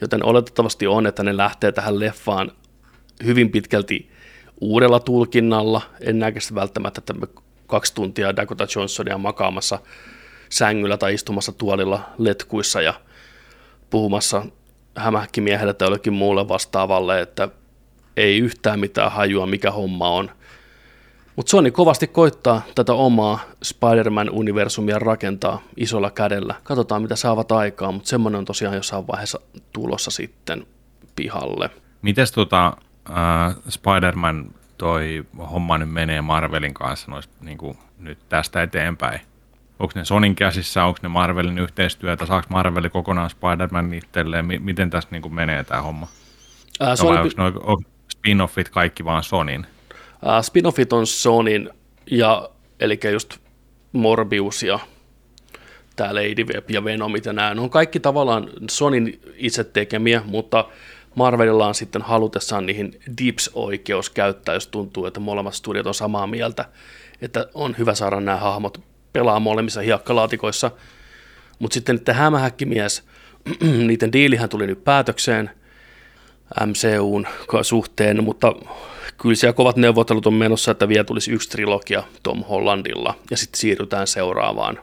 joten 0.00 0.24
oletettavasti 0.24 0.86
on, 0.86 1.06
että 1.06 1.22
ne 1.22 1.36
lähtee 1.36 1.72
tähän 1.72 2.00
leffaan 2.00 2.52
hyvin 3.24 3.50
pitkälti 3.50 4.13
uudella 4.60 5.00
tulkinnalla. 5.00 5.82
En 6.00 6.18
näkö 6.18 6.40
välttämättä, 6.54 6.98
että 6.98 7.12
me 7.12 7.26
kaksi 7.66 7.94
tuntia 7.94 8.36
Dakota 8.36 8.66
Johnsonia 8.76 9.18
makaamassa 9.18 9.78
sängyllä 10.48 10.96
tai 10.96 11.14
istumassa 11.14 11.52
tuolilla 11.52 12.00
letkuissa 12.18 12.82
ja 12.82 12.94
puhumassa 13.90 14.46
hämähäkkimiehelle 14.96 15.74
tai 15.74 15.86
jollekin 15.86 16.12
muulle 16.12 16.48
vastaavalle, 16.48 17.20
että 17.20 17.48
ei 18.16 18.38
yhtään 18.38 18.80
mitään 18.80 19.12
hajua, 19.12 19.46
mikä 19.46 19.70
homma 19.70 20.10
on. 20.10 20.30
Mutta 21.36 21.50
Sony 21.50 21.70
kovasti 21.70 22.06
koittaa 22.06 22.62
tätä 22.74 22.92
omaa 22.92 23.38
Spider-Man-universumia 23.62 24.98
rakentaa 24.98 25.62
isolla 25.76 26.10
kädellä. 26.10 26.54
Katsotaan, 26.62 27.02
mitä 27.02 27.16
saavat 27.16 27.52
aikaa, 27.52 27.92
mutta 27.92 28.08
semmoinen 28.08 28.38
on 28.38 28.44
tosiaan 28.44 28.76
jossain 28.76 29.06
vaiheessa 29.06 29.40
tulossa 29.72 30.10
sitten 30.10 30.66
pihalle. 31.16 31.70
Mites 32.02 32.32
tota, 32.32 32.76
äh, 33.10 33.56
Spider-Man 33.68 34.50
toi 34.78 35.24
homma 35.50 35.78
nyt 35.78 35.90
menee 35.90 36.22
Marvelin 36.22 36.74
kanssa 36.74 37.10
nois, 37.10 37.28
niin 37.40 37.58
kuin 37.58 37.78
nyt 37.98 38.18
tästä 38.28 38.62
eteenpäin? 38.62 39.20
Onko 39.78 39.92
ne 39.94 40.04
Sonin 40.04 40.34
käsissä, 40.34 40.84
onko 40.84 40.98
ne 41.02 41.08
Marvelin 41.08 41.58
yhteistyötä, 41.58 42.26
saako 42.26 42.46
Marveli 42.50 42.90
kokonaan 42.90 43.30
Spider-Man 43.30 43.94
itselleen, 43.94 44.44
M- 44.44 44.62
miten 44.62 44.90
tässä 44.90 45.08
niin 45.12 45.22
kuin 45.22 45.34
menee 45.34 45.64
tämä 45.64 45.82
homma? 45.82 46.08
Ää, 46.80 46.96
Sony... 46.96 47.18
Vai 47.18 47.22
onko 47.46 47.70
no, 47.70 47.76
spin-offit 48.14 48.68
kaikki 48.70 49.04
vaan 49.04 49.22
Sonin? 49.22 49.66
Ää, 50.24 50.42
spin-offit 50.42 50.92
on 50.92 51.06
Sonin, 51.06 51.70
ja, 52.10 52.48
eli 52.80 53.00
just 53.12 53.38
Morbius 53.92 54.62
ja 54.62 54.78
tämä 55.96 56.14
Lady 56.14 56.44
Web 56.44 56.70
ja 56.70 56.84
Venomit 56.84 57.24
ja 57.24 57.32
nämä, 57.32 57.54
ne 57.54 57.60
on 57.60 57.70
kaikki 57.70 58.00
tavallaan 58.00 58.50
Sonin 58.70 59.20
itse 59.36 59.64
tekemiä, 59.64 60.22
mutta 60.26 60.64
Marvelilla 61.14 61.66
on 61.66 61.74
sitten 61.74 62.02
halutessaan 62.02 62.66
niihin 62.66 63.00
Dips-oikeus 63.18 64.10
käyttää, 64.10 64.54
jos 64.54 64.66
tuntuu, 64.66 65.06
että 65.06 65.20
molemmat 65.20 65.54
studiot 65.54 65.86
on 65.86 65.94
samaa 65.94 66.26
mieltä, 66.26 66.64
että 67.22 67.46
on 67.54 67.74
hyvä 67.78 67.94
saada 67.94 68.20
nämä 68.20 68.36
hahmot 68.36 68.80
pelaa 69.12 69.40
molemmissa 69.40 69.80
hiekkalaatikoissa. 69.80 70.70
Mutta 71.58 71.74
sitten 71.74 71.96
että 71.96 72.14
hämähäkkimies, 72.14 73.02
niiden 73.86 74.12
diilihän 74.12 74.48
tuli 74.48 74.66
nyt 74.66 74.84
päätökseen 74.84 75.50
MCUn 76.66 77.26
suhteen, 77.62 78.24
mutta 78.24 78.52
kyllä 79.20 79.34
siellä 79.34 79.52
kovat 79.52 79.76
neuvottelut 79.76 80.26
on 80.26 80.34
menossa, 80.34 80.70
että 80.70 80.88
vielä 80.88 81.04
tulisi 81.04 81.32
yksi 81.32 81.48
trilogia 81.48 82.02
Tom 82.22 82.44
Hollandilla. 82.44 83.14
Ja 83.30 83.36
sitten 83.36 83.60
siirrytään 83.60 84.06
seuraavaan, 84.06 84.78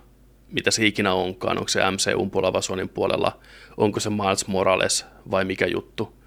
mitä 0.51 0.71
se 0.71 0.85
ikinä 0.85 1.13
onkaan, 1.13 1.57
onko 1.57 1.67
se 1.67 1.81
MCUn 1.91 2.31
puolella 2.31 2.61
Sonin 2.61 2.89
puolella, 2.89 3.39
onko 3.77 3.99
se 3.99 4.09
Miles 4.09 4.47
Morales 4.47 5.05
vai 5.31 5.45
mikä 5.45 5.65
juttu 5.65 6.20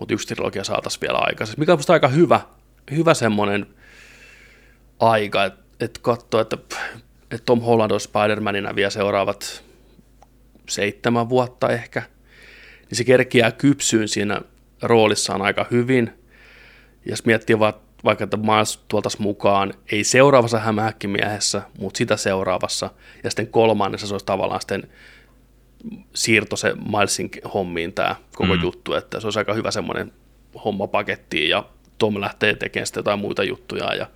mutta 0.00 0.14
yksi 0.14 0.28
trilogia 0.28 0.64
saataisiin 0.64 1.00
vielä 1.00 1.18
aikaisemmin. 1.18 1.60
Mikä 1.60 1.72
on 1.72 1.78
aika 1.88 2.08
hyvä, 2.08 2.40
hyvä 2.90 3.14
semmoinen 3.14 3.66
aika, 5.00 5.44
että 5.44 5.60
et 5.80 5.98
katsoa, 5.98 6.40
että, 6.40 6.56
että 7.22 7.44
Tom 7.44 7.60
Holland 7.60 7.90
on 7.90 8.00
Spider-Manina 8.00 8.74
vielä 8.74 8.90
seuraavat 8.90 9.64
seitsemän 10.68 11.28
vuotta 11.28 11.68
ehkä, 11.68 12.02
niin 12.90 12.96
se 12.96 13.04
kerkiää 13.04 13.52
kypsyyn 13.52 14.08
siinä 14.08 14.40
roolissaan 14.82 15.42
aika 15.42 15.66
hyvin. 15.70 16.12
Ja 17.04 17.12
jos 17.12 17.24
miettii 17.24 17.58
vaikka, 17.58 18.24
että 18.24 18.36
Miles 18.36 18.84
tuoltaisi 18.88 19.22
mukaan, 19.22 19.74
ei 19.92 20.04
seuraavassa 20.04 20.58
hämähäkkimiehessä, 20.58 21.62
mutta 21.78 21.98
sitä 21.98 22.16
seuraavassa, 22.16 22.90
ja 23.24 23.30
sitten 23.30 23.46
kolmannessa 23.46 24.06
se 24.06 24.14
olisi 24.14 24.26
tavallaan 24.26 24.60
sitten 24.60 24.88
siirto 26.14 26.56
se 26.56 26.74
Milesin 26.74 27.30
hommiin 27.54 27.92
tämä 27.92 28.16
koko 28.34 28.56
mm. 28.56 28.62
juttu, 28.62 28.94
että 28.94 29.20
se 29.20 29.26
olisi 29.26 29.38
aika 29.38 29.54
hyvä 29.54 29.70
semmoinen 29.70 30.12
homma 30.64 30.86
pakettiin 30.86 31.50
ja 31.50 31.64
Tom 31.98 32.20
lähtee 32.20 32.54
tekemään 32.54 32.86
sitten 32.86 33.00
jotain 33.00 33.18
muita 33.18 33.44
juttuja 33.44 33.94
ja 33.94 34.06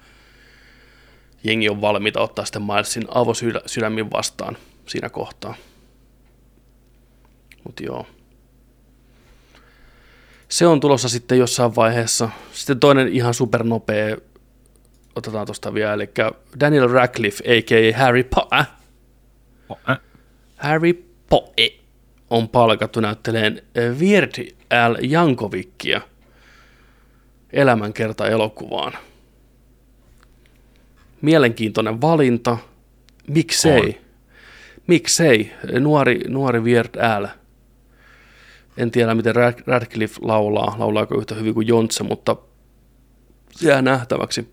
jengi 1.44 1.68
on 1.68 1.80
valmiita 1.80 2.20
ottaa 2.20 2.44
sitten 2.44 2.62
Milesin 2.62 3.04
avosydämin 3.08 4.10
vastaan 4.10 4.56
siinä 4.86 5.08
kohtaa. 5.08 5.54
Mutta 7.64 7.82
joo. 7.82 8.06
Se 10.48 10.66
on 10.66 10.80
tulossa 10.80 11.08
sitten 11.08 11.38
jossain 11.38 11.76
vaiheessa. 11.76 12.28
Sitten 12.52 12.80
toinen 12.80 13.08
ihan 13.08 13.34
supernopea, 13.34 14.16
otetaan 15.16 15.46
tuosta 15.46 15.74
vielä, 15.74 15.94
eli 15.94 16.10
Daniel 16.60 16.88
Radcliffe, 16.88 17.44
a.k.a. 17.44 17.98
Harry 17.98 18.24
Potter. 18.24 18.64
Harry 20.56 21.13
Poe 21.34 21.72
on 22.30 22.48
palkattu 22.48 23.00
näytteleen 23.00 23.62
Weird 23.98 24.54
Al 24.84 24.96
Jankovikia 25.02 26.00
elämänkerta 27.52 28.26
elokuvaan. 28.28 28.92
mielenkiintoinen 31.20 32.00
valinta. 32.00 32.58
Miksei? 33.28 33.80
On. 33.80 33.94
Miksei? 34.86 35.52
Nuori, 35.80 36.20
nuori 36.28 36.60
Weird 36.60 36.96
Al. 36.96 37.26
En 38.76 38.90
tiedä, 38.90 39.14
miten 39.14 39.34
Rad- 39.34 39.62
Radcliffe 39.66 40.20
laulaa, 40.22 40.74
laulaako 40.78 41.18
yhtä 41.18 41.34
hyvin 41.34 41.54
kuin 41.54 41.66
Jontse, 41.66 42.02
mutta 42.04 42.36
jää 43.60 43.82
nähtäväksi. 43.82 44.48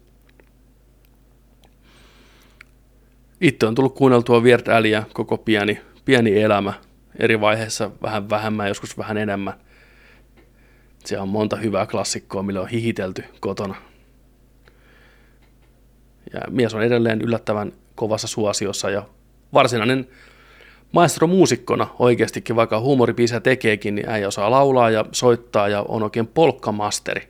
Itse 3.41 3.65
on 3.65 3.75
tullut 3.75 3.95
kuunneltua 3.95 4.39
Weird 4.39 4.67
Alia 4.67 5.03
koko 5.13 5.37
pieni, 5.37 5.81
pieni 6.05 6.41
elämä. 6.41 6.73
Eri 7.19 7.41
vaiheissa 7.41 7.91
vähän 8.01 8.29
vähemmän, 8.29 8.67
joskus 8.67 8.97
vähän 8.97 9.17
enemmän. 9.17 9.53
Siellä 11.05 11.23
on 11.23 11.29
monta 11.29 11.55
hyvää 11.55 11.85
klassikkoa, 11.85 12.43
millä 12.43 12.61
on 12.61 12.67
hihitelty 12.67 13.23
kotona. 13.39 13.75
Ja 16.33 16.39
mies 16.49 16.73
on 16.73 16.83
edelleen 16.83 17.21
yllättävän 17.21 17.71
kovassa 17.95 18.27
suosiossa 18.27 18.89
ja 18.89 19.03
varsinainen 19.53 20.07
maestro 20.91 21.27
muusikkona 21.27 21.87
oikeastikin, 21.99 22.55
vaikka 22.55 22.79
huumoripiisiä 22.79 23.39
tekeekin, 23.39 23.95
niin 23.95 24.09
äijä 24.09 24.27
osaa 24.27 24.51
laulaa 24.51 24.89
ja 24.89 25.05
soittaa 25.11 25.67
ja 25.67 25.85
on 25.87 26.03
oikein 26.03 26.27
polkkamasteri. 26.27 27.29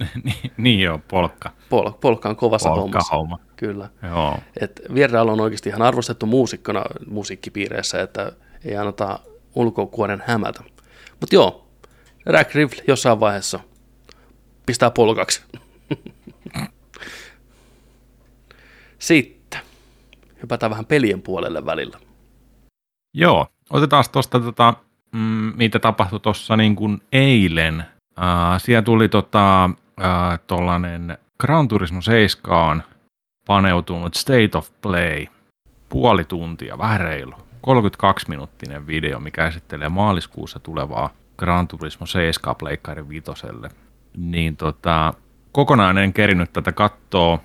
niin, 0.24 0.52
niin 0.56 0.80
joo, 0.80 1.00
polkka. 1.08 1.50
Pol, 1.70 1.90
polkka 1.90 2.28
on 2.28 2.36
kovassa 2.36 2.68
Polkka 2.68 2.82
hommassa. 2.82 3.16
homma. 3.16 3.38
Kyllä. 3.60 3.88
Joo. 4.02 4.38
Et 4.60 4.80
Vieraal 4.94 5.28
on 5.28 5.40
oikeasti 5.40 5.68
ihan 5.68 5.82
arvostettu 5.82 6.26
muusikkona 6.26 6.84
musiikkipiireissä, 7.06 8.02
että 8.02 8.32
ei 8.64 8.76
anneta 8.76 9.18
ulkokuoren 9.54 10.22
hämätä. 10.26 10.62
Mutta 11.20 11.34
joo, 11.34 11.68
Rack 12.26 12.54
Riffle 12.54 12.84
jossain 12.86 13.20
vaiheessa 13.20 13.60
pistää 14.66 14.90
polkaksi. 14.90 15.42
Sitten 18.98 19.60
hypätään 20.42 20.70
vähän 20.70 20.86
pelien 20.86 21.22
puolelle 21.22 21.66
välillä. 21.66 21.98
Joo, 23.14 23.46
otetaan 23.70 24.04
tuosta, 24.12 24.40
tota, 24.40 24.74
mm, 25.12 25.52
mitä 25.56 25.78
tapahtui 25.78 26.20
tuossa 26.20 26.56
niin 26.56 26.76
kuin 26.76 27.00
eilen. 27.12 27.84
Uh, 28.18 28.24
siellä 28.58 28.82
tuli 28.82 29.08
tota, 29.08 29.70
uh, 29.74 30.38
tollanen 30.46 31.18
Gran 31.40 31.68
Turismo 31.68 32.02
7 32.02 32.82
paneutunut 33.46 34.14
State 34.14 34.50
of 34.54 34.70
Play. 34.82 35.26
Puoli 35.88 36.24
tuntia, 36.24 36.78
vähän 36.78 37.00
reilu. 37.00 37.34
32-minuuttinen 37.66 38.86
video, 38.86 39.20
mikä 39.20 39.46
esittelee 39.46 39.88
maaliskuussa 39.88 40.58
tulevaa 40.58 41.10
Gran 41.38 41.68
Turismo 41.68 42.06
7 42.06 42.56
Pleikkari 42.56 43.08
vitoselle. 43.08 43.68
Niin 44.16 44.56
tota, 44.56 45.14
kokonaan 45.52 45.98
en 45.98 46.12
kerinyt 46.12 46.52
tätä 46.52 46.72
kattoo 46.72 47.40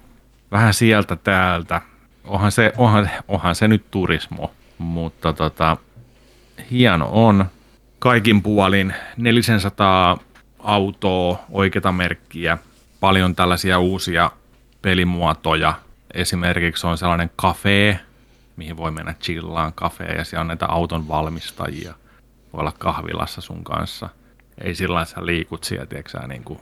vähän 0.51 0.73
sieltä 0.73 1.15
täältä. 1.15 1.81
Onhan 2.23 2.51
se, 2.51 2.73
onhan, 2.77 3.09
onhan 3.27 3.55
se 3.55 3.67
nyt 3.67 3.91
turismo, 3.91 4.51
mutta 4.77 5.33
tota, 5.33 5.77
hieno 6.71 7.09
on. 7.11 7.45
Kaikin 7.99 8.41
puolin 8.41 8.93
400 9.17 10.17
autoa, 10.59 11.39
oikeita 11.49 11.91
merkkiä, 11.91 12.57
paljon 12.99 13.35
tällaisia 13.35 13.79
uusia 13.79 14.31
pelimuotoja. 14.81 15.73
Esimerkiksi 16.15 16.87
on 16.87 16.97
sellainen 16.97 17.31
kafe, 17.35 17.99
mihin 18.55 18.77
voi 18.77 18.91
mennä 18.91 19.13
chillaan 19.23 19.73
kafeen 19.73 20.17
ja 20.17 20.23
siellä 20.23 20.41
on 20.41 20.47
näitä 20.47 20.65
auton 20.65 21.07
valmistajia. 21.07 21.93
Voi 22.53 22.59
olla 22.59 22.73
kahvilassa 22.77 23.41
sun 23.41 23.63
kanssa. 23.63 24.09
Ei 24.63 24.75
sillä 24.75 24.93
lailla 24.93 25.05
sä 25.11 25.25
liikut 25.25 25.63
siellä, 25.63 25.85
tiedätkö 25.85 26.27
niin 26.27 26.43
kuin, 26.43 26.59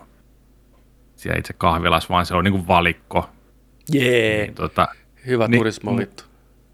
siellä 1.15 1.39
itse 1.39 1.53
kahvilassa, 1.53 2.09
vaan 2.09 2.25
se 2.25 2.35
on 2.35 2.43
niin 2.43 2.51
kuin 2.51 2.67
valikko. 2.67 3.29
Jee, 3.93 4.43
Niin, 4.43 4.55
tota, 4.55 4.87
hyvä 5.25 5.47
niin, 5.47 5.59
turismo 5.59 5.97
vittu. 5.97 6.23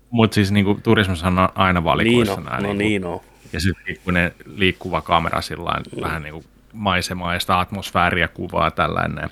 mutta 0.09 0.35
siis 0.35 0.51
niin 0.51 0.65
kuin, 0.65 0.81
turismissa 0.81 1.27
on 1.27 1.49
aina 1.55 1.79
Niin 1.79 1.83
valikoissa 1.83 2.33
on, 2.33 2.43
nämä. 2.43 2.57
no 2.57 2.63
niin 2.67 2.77
niin 2.77 3.05
on. 3.05 3.19
Ja 3.53 3.59
sitten 3.59 3.95
kun 4.03 4.13
ne 4.13 4.33
liikkuva 4.45 5.01
kamera 5.01 5.41
sillä 5.41 5.71
mm. 5.95 6.01
vähän 6.01 6.23
niin 6.23 6.33
kuin 6.33 6.45
maisemaa 6.73 7.33
ja 7.33 7.39
sitä 7.39 7.59
atmosfääriä 7.59 8.27
kuvaa 8.27 8.71
tällainen. 8.71 9.29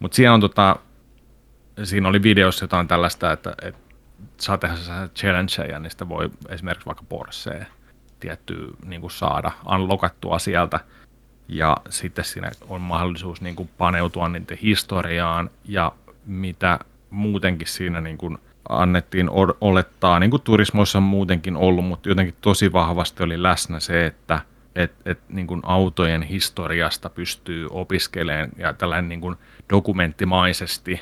Mutta 0.00 0.14
siinä 0.16 0.34
on 0.34 0.40
tota, 0.40 0.76
siinä 1.84 2.08
oli 2.08 2.22
videossa 2.22 2.64
jotain 2.64 2.88
tällaista, 2.88 3.32
että, 3.32 3.54
että 3.62 3.80
saa 4.36 4.58
tehdä 4.58 4.76
challengeja, 5.14 5.78
niin 5.78 5.90
sitä 5.90 6.08
voi 6.08 6.30
esimerkiksi 6.48 6.86
vaikka 6.86 7.04
Porsche 7.08 7.66
tietty 8.20 8.74
niin 8.84 9.00
kuin 9.00 9.10
saada 9.10 9.50
unlockattua 9.74 10.38
sieltä. 10.38 10.80
Ja 11.48 11.76
sitten 11.88 12.24
siinä 12.24 12.50
on 12.68 12.80
mahdollisuus 12.80 13.40
niin 13.40 13.56
kuin 13.56 13.70
paneutua 13.78 14.28
niiden 14.28 14.58
historiaan 14.62 15.50
ja 15.64 15.92
mitä 16.26 16.78
muutenkin 17.10 17.68
siinä 17.68 18.00
niin 18.00 18.18
kuin 18.18 18.38
annettiin 18.68 19.30
olettaa, 19.60 20.18
niin 20.20 20.30
kuin 20.30 20.42
turismoissa 20.42 20.98
on 20.98 21.02
muutenkin 21.02 21.56
ollut, 21.56 21.84
mutta 21.84 22.08
jotenkin 22.08 22.34
tosi 22.40 22.72
vahvasti 22.72 23.22
oli 23.22 23.42
läsnä 23.42 23.80
se, 23.80 24.06
että 24.06 24.40
et, 24.74 24.92
et, 25.04 25.18
niin 25.28 25.46
kuin 25.46 25.60
autojen 25.64 26.22
historiasta 26.22 27.10
pystyy 27.10 27.66
opiskelemaan 27.70 28.48
ja 28.56 28.72
tällainen 28.72 29.08
niin 29.08 29.20
kuin 29.20 29.36
dokumenttimaisesti 29.70 31.00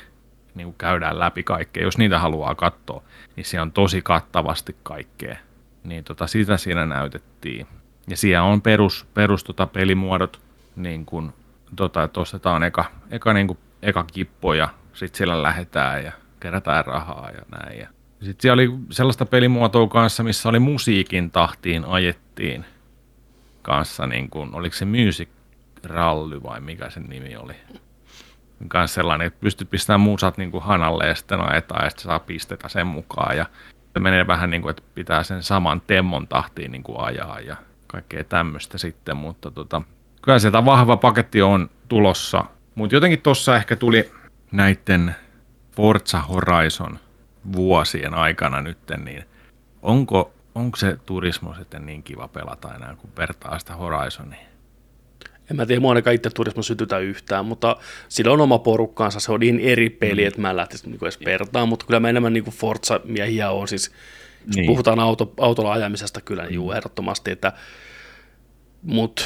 niin 0.59 0.75
käydään 0.77 1.19
läpi 1.19 1.43
kaikkea. 1.43 1.83
Jos 1.83 1.97
niitä 1.97 2.19
haluaa 2.19 2.55
katsoa, 2.55 3.03
niin 3.35 3.45
siellä 3.45 3.63
on 3.63 3.71
tosi 3.71 4.01
kattavasti 4.01 4.75
kaikkea. 4.83 5.37
Niin 5.83 6.03
tota, 6.03 6.27
sitä 6.27 6.57
siinä 6.57 6.85
näytettiin. 6.85 7.67
Ja 8.07 8.17
siellä 8.17 8.43
on 8.43 8.61
perus, 8.61 9.05
perus 9.13 9.43
tota 9.43 9.67
pelimuodot, 9.67 10.41
niin 10.75 11.05
kuin 11.05 11.33
tota, 11.75 12.03
että 12.03 12.19
ostetaan 12.19 12.63
eka, 12.63 12.85
eka, 13.11 13.33
niin 13.33 13.47
kuin, 13.47 13.57
eka 13.81 14.03
kippo 14.03 14.53
ja 14.53 14.69
sitten 14.93 15.17
siellä 15.17 15.43
lähdetään 15.43 16.03
ja 16.03 16.11
kerätään 16.39 16.85
rahaa 16.85 17.29
ja 17.31 17.41
näin. 17.51 17.79
Ja 17.79 17.87
sitten 18.19 18.41
siellä 18.41 18.61
oli 18.61 18.71
sellaista 18.91 19.25
pelimuotoa 19.25 19.87
kanssa, 19.87 20.23
missä 20.23 20.49
oli 20.49 20.59
musiikin 20.59 21.31
tahtiin 21.31 21.85
ajettiin 21.85 22.65
kanssa, 23.61 24.07
niin 24.07 24.29
kuin, 24.29 24.55
oliko 24.55 24.75
se 24.75 24.85
Music 24.85 25.29
Rally 25.83 26.43
vai 26.43 26.61
mikä 26.61 26.89
sen 26.89 27.03
nimi 27.03 27.35
oli. 27.35 27.53
Kanssa 28.67 28.95
sellainen, 28.95 29.27
että 29.27 29.39
pystyt 29.41 29.69
pistämään 29.69 30.01
musat 30.01 30.37
niin 30.37 30.51
kuin 30.51 30.63
hanalle 30.63 31.07
ja 31.07 31.15
sitten 31.15 31.51
ajetaan 31.51 31.83
ja 31.83 31.89
sitten 31.89 32.03
saa 32.03 32.19
pistetä 32.19 32.69
sen 32.69 32.87
mukaan. 32.87 33.37
Ja 33.37 33.45
se 33.93 33.99
menee 33.99 34.27
vähän 34.27 34.49
niin 34.49 34.61
kuin, 34.61 34.69
että 34.69 34.83
pitää 34.95 35.23
sen 35.23 35.43
saman 35.43 35.81
temmon 35.81 36.27
tahtiin 36.27 36.71
niin 36.71 36.83
kuin 36.83 36.99
ajaa 36.99 37.39
ja 37.39 37.55
kaikkea 37.87 38.23
tämmöistä 38.23 38.77
sitten, 38.77 39.17
mutta 39.17 39.51
tota, 39.51 39.81
kyllä 40.21 40.39
sieltä 40.39 40.65
vahva 40.65 40.97
paketti 40.97 41.41
on 41.41 41.69
tulossa. 41.87 42.45
Mutta 42.75 42.95
jotenkin 42.95 43.21
tuossa 43.21 43.55
ehkä 43.55 43.75
tuli 43.75 44.11
näiden 44.51 45.15
Forza 45.75 46.19
Horizon 46.19 46.99
vuosien 47.55 48.13
aikana 48.13 48.61
nyt, 48.61 48.77
niin 49.03 49.23
onko, 49.81 50.33
onko 50.55 50.77
se 50.77 50.97
turismo 51.05 51.53
sitten 51.53 51.85
niin 51.85 52.03
kiva 52.03 52.27
pelata 52.27 52.75
enää, 52.75 52.95
kun 52.95 53.09
vertaa 53.17 53.59
sitä 53.59 53.75
Horizonia? 53.75 54.49
En 55.51 55.55
mä 55.55 55.65
tiedä, 55.65 55.81
mua 55.81 55.91
ainakaan 55.91 56.15
itse 56.15 56.29
turismo 56.29 56.61
sytytä 56.63 56.97
yhtään, 56.99 57.45
mutta 57.45 57.75
sillä 58.09 58.31
on 58.31 58.41
oma 58.41 58.59
porukkaansa, 58.59 59.19
se 59.19 59.31
on 59.31 59.39
niin 59.39 59.59
eri 59.59 59.89
peli, 59.89 60.21
mm. 60.21 60.27
että 60.27 60.41
mä 60.41 60.49
en 60.49 60.55
lähtisi 60.55 60.89
niinku 60.89 61.05
edes 61.05 61.25
vertaan, 61.25 61.69
mutta 61.69 61.85
kyllä 61.85 61.99
mä 61.99 62.09
enemmän 62.09 62.33
niinku 62.33 62.51
Forza-miehiä 62.51 63.49
on, 63.49 63.67
siis 63.67 63.91
jos 64.47 64.55
Niin. 64.55 64.67
puhutaan 64.67 64.99
auto, 64.99 65.33
autolla 65.39 65.71
ajamisesta 65.71 66.21
kyllä, 66.21 66.43
niin 66.43 66.53
juu, 66.53 66.71
ehdottomasti, 66.71 67.31
että 67.31 67.53
mutta 68.81 69.23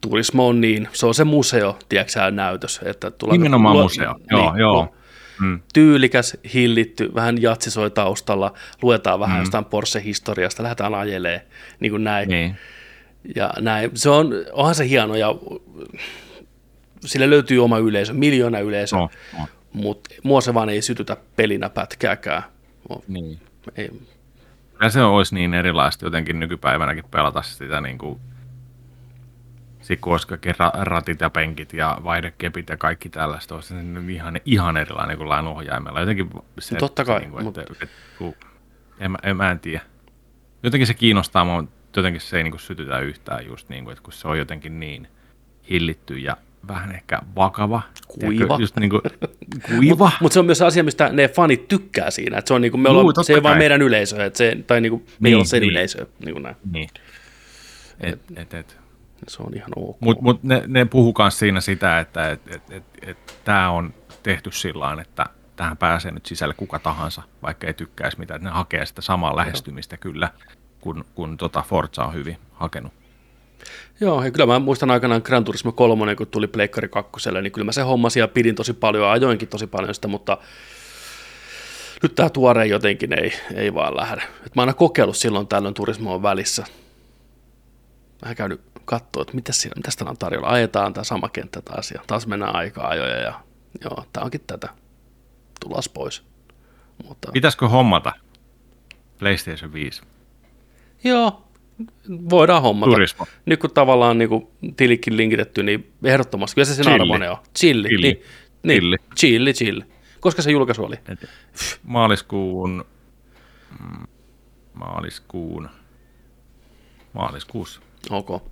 turismo 0.00 0.48
on 0.48 0.60
niin, 0.60 0.88
se 0.92 1.06
on 1.06 1.14
se 1.14 1.24
museo, 1.24 1.78
tiedätkö 1.88 2.30
näytös, 2.30 2.80
että 2.84 3.10
tulee 3.10 3.32
Nimenomaan 3.32 3.76
museo, 3.76 4.14
joo, 4.30 4.56
joo. 4.56 4.94
Mm. 5.40 5.60
tyylikäs, 5.74 6.36
hillitty, 6.54 7.14
vähän 7.14 7.42
jatsi 7.42 7.70
soi 7.70 7.90
taustalla, 7.90 8.54
luetaan 8.82 9.20
vähän 9.20 9.36
mm. 9.36 9.42
jostain 9.42 9.64
Porsche-historiasta, 9.64 10.62
lähdetään 10.62 10.94
ajelee, 10.94 11.46
niin 11.80 11.90
kuin 11.90 12.04
näin. 12.04 12.28
Niin. 12.28 12.56
Ja 13.36 13.52
näin. 13.60 13.90
Se 13.94 14.10
on, 14.10 14.30
onhan 14.52 14.74
se 14.74 14.88
hieno 14.88 15.14
ja 15.14 15.34
sille 17.00 17.30
löytyy 17.30 17.64
oma 17.64 17.78
yleisö, 17.78 18.12
miljoona 18.12 18.58
yleisö, 18.58 18.96
No, 18.96 19.08
no. 19.38 19.46
mutta 19.72 20.14
mua 20.22 20.40
se 20.40 20.54
vaan 20.54 20.68
ei 20.68 20.82
sytytä 20.82 21.16
pelinä 21.36 21.68
pätkääkään. 21.70 22.42
Niin. 23.08 23.40
Ei, 23.76 23.90
Ja 24.82 24.90
se 24.90 25.02
olisi 25.02 25.34
niin 25.34 25.54
erilaista 25.54 26.06
jotenkin 26.06 26.40
nykypäivänäkin 26.40 27.04
pelata 27.10 27.42
sitä 27.42 27.80
niin 27.80 27.98
kuin 27.98 28.20
sitten 29.80 29.98
kun 30.00 30.12
olisi 30.12 30.26
kaikki 30.26 30.52
ra- 30.52 30.78
ratit 30.80 31.20
ja 31.20 31.30
penkit 31.30 31.72
ja 31.72 31.98
vaihdekepit 32.04 32.68
ja 32.68 32.76
kaikki 32.76 33.08
tällaista, 33.08 33.54
olisi 33.54 33.74
ihan, 34.08 34.40
ihan 34.44 34.76
erilainen 34.76 35.16
kuin 35.16 35.28
lain 35.28 35.46
ohjaimella. 35.46 36.00
Jotenkin 36.00 36.30
se, 36.58 36.76
Totta 36.76 37.04
kai, 37.04 37.20
niin 37.20 37.30
kuin, 37.30 37.46
että, 37.48 37.60
mut- 37.60 37.82
että, 37.82 37.94
kun, 38.18 38.34
en, 38.98 39.16
en, 39.22 39.36
mä 39.36 39.50
en 39.50 39.60
tiedä. 39.60 39.80
Jotenkin 40.62 40.86
se 40.86 40.94
kiinnostaa 40.94 41.44
mua, 41.44 41.60
mutta 41.62 41.76
jotenkin 42.00 42.20
se 42.20 42.36
ei 42.36 42.42
niin 42.42 42.50
kuin 42.50 42.60
sytytä 42.60 42.98
yhtään 42.98 43.46
just 43.46 43.68
niin 43.68 43.84
kuin, 43.84 43.92
että 43.92 44.02
kun 44.04 44.12
se 44.12 44.28
on 44.28 44.38
jotenkin 44.38 44.80
niin 44.80 45.08
hillitty 45.70 46.18
ja 46.18 46.36
vähän 46.68 46.92
ehkä 46.94 47.18
vakava. 47.36 47.82
Kuiva. 48.08 48.56
Just 48.60 48.76
niin 48.76 48.90
kuin, 48.90 49.02
kuiva. 49.68 50.10
Mutta 50.20 50.34
se 50.34 50.40
on 50.40 50.46
myös 50.46 50.62
asia, 50.62 50.84
mistä 50.84 51.08
ne 51.08 51.28
fanit 51.28 51.68
tykkää 51.68 52.10
siinä, 52.10 52.38
että 52.38 52.48
se 52.48 52.54
on 52.54 52.60
niinku, 52.60 52.78
me 52.78 52.88
Juu, 52.88 52.98
ollaan, 52.98 53.14
totta 53.14 53.26
se 53.26 53.32
ei 53.34 53.42
vaan 53.42 53.58
meidän 53.58 53.82
yleisö, 53.82 54.24
että 54.24 54.38
se, 54.38 54.56
tai 54.66 54.80
niinku, 54.80 54.96
me 54.98 55.04
ei 55.04 55.16
Niin, 55.20 55.34
olla 55.34 55.44
sen 55.44 55.60
niin. 55.60 55.70
yleisö, 55.70 56.06
niin 56.24 56.32
kuin 56.32 56.42
näin. 56.42 56.56
Niin. 56.72 56.88
Et, 58.00 58.20
et, 58.36 58.54
et. 58.54 58.82
Se 59.28 59.42
on 59.42 59.54
ihan 59.56 59.70
ok. 59.76 59.96
Mutta 60.00 60.22
mut 60.22 60.42
ne, 60.42 60.62
ne 60.66 60.84
puhuu 60.84 61.14
myös 61.18 61.38
siinä 61.38 61.60
sitä, 61.60 62.00
että 62.00 62.30
et, 62.30 62.40
et, 62.48 62.70
et, 62.70 62.84
et 63.02 63.38
tämä 63.44 63.70
on 63.70 63.94
tehty 64.22 64.50
sillä 64.52 64.98
että 65.02 65.26
tähän 65.56 65.76
pääsee 65.76 66.12
nyt 66.12 66.26
sisälle 66.26 66.54
kuka 66.54 66.78
tahansa, 66.78 67.22
vaikka 67.42 67.66
ei 67.66 67.74
tykkäisi 67.74 68.18
mitään. 68.18 68.36
Että 68.36 68.48
ne 68.48 68.54
hakee 68.54 68.86
sitä 68.86 69.00
samaa 69.02 69.36
lähestymistä 69.36 69.96
kyllä, 69.96 70.30
kun, 70.82 71.04
kun 71.14 71.36
tota 71.36 71.62
Forza 71.68 72.04
on 72.04 72.14
hyvin 72.14 72.36
hakenut. 72.52 72.92
Joo, 74.00 74.24
ja 74.24 74.30
kyllä 74.30 74.46
mä 74.46 74.58
muistan 74.58 74.90
aikanaan 74.90 75.22
Gran 75.24 75.44
Turismo 75.44 75.72
3, 75.72 76.16
kun 76.16 76.26
tuli 76.26 76.46
Pleikkari 76.46 76.88
2, 76.88 77.30
niin 77.42 77.52
kyllä 77.52 77.64
mä 77.64 77.72
se 77.72 77.82
hommasin 77.82 78.20
ja 78.20 78.28
pidin 78.28 78.54
tosi 78.54 78.72
paljon, 78.72 79.08
ajoinkin 79.08 79.48
tosi 79.48 79.66
paljon 79.66 79.94
sitä, 79.94 80.08
mutta 80.08 80.38
nyt 82.02 82.14
tämä 82.14 82.30
tuore 82.30 82.66
jotenkin 82.66 83.18
ei, 83.18 83.32
ei 83.54 83.74
vaan 83.74 83.96
lähde. 83.96 84.22
Et 84.46 84.54
mä 84.54 84.62
oon 84.62 84.68
aina 84.68 84.74
kokeillut 84.74 85.16
silloin 85.16 85.46
tällöin 85.46 85.74
Turismo 85.74 86.22
välissä. 86.22 86.64
Mä 88.26 88.34
käynyt 88.34 88.60
katsoa, 88.84 89.22
että 89.22 89.34
mitä 89.34 89.52
siellä, 89.52 89.76
mitäs 89.76 89.96
täällä 89.96 90.10
on 90.10 90.18
tarjolla. 90.18 90.48
Ajetaan 90.48 90.92
tämä 90.92 91.04
sama 91.04 91.28
kenttä 91.28 91.60
taas 91.62 91.90
ja 91.90 92.00
taas 92.06 92.26
mennään 92.26 92.56
aika 92.56 92.88
ajoja 92.88 93.20
ja 93.20 93.40
joo, 93.84 94.04
tää 94.12 94.24
onkin 94.24 94.40
tätä. 94.46 94.68
Tulas 95.60 95.88
pois. 95.88 96.22
Mutta, 97.04 97.32
Pitäisikö 97.32 97.68
hommata 97.68 98.12
PlayStation 99.18 99.72
5? 99.72 100.02
Joo, 101.04 101.42
voidaan 102.08 102.62
hommata. 102.62 102.92
Turismo. 102.92 103.26
Nyt 103.46 103.60
kun 103.60 103.70
tavallaan 103.70 104.18
niin 104.18 104.28
kuin 104.28 104.46
tilikin 104.76 105.16
linkitetty, 105.16 105.62
niin 105.62 105.92
ehdottomasti. 106.04 106.54
Kyllä 106.54 106.66
se 106.66 106.74
sen 106.74 106.84
Chilli. 106.84 107.02
arvoinen 107.02 107.30
on. 107.30 107.36
Chilli. 107.58 107.88
Chilli. 107.88 108.02
Niin, 108.12 108.22
niin, 108.62 108.80
Chilli. 108.80 108.96
chilli, 109.16 109.52
chilli. 109.52 109.84
Koska 110.20 110.42
se 110.42 110.50
julkaisu 110.50 110.84
oli? 110.84 110.96
Et 111.08 111.28
Maaliskuun... 111.82 112.84
mm, 113.80 114.06
Maaliskuun... 114.74 115.68
Maaliskuussa. 117.12 117.80
Ok. 118.10 118.42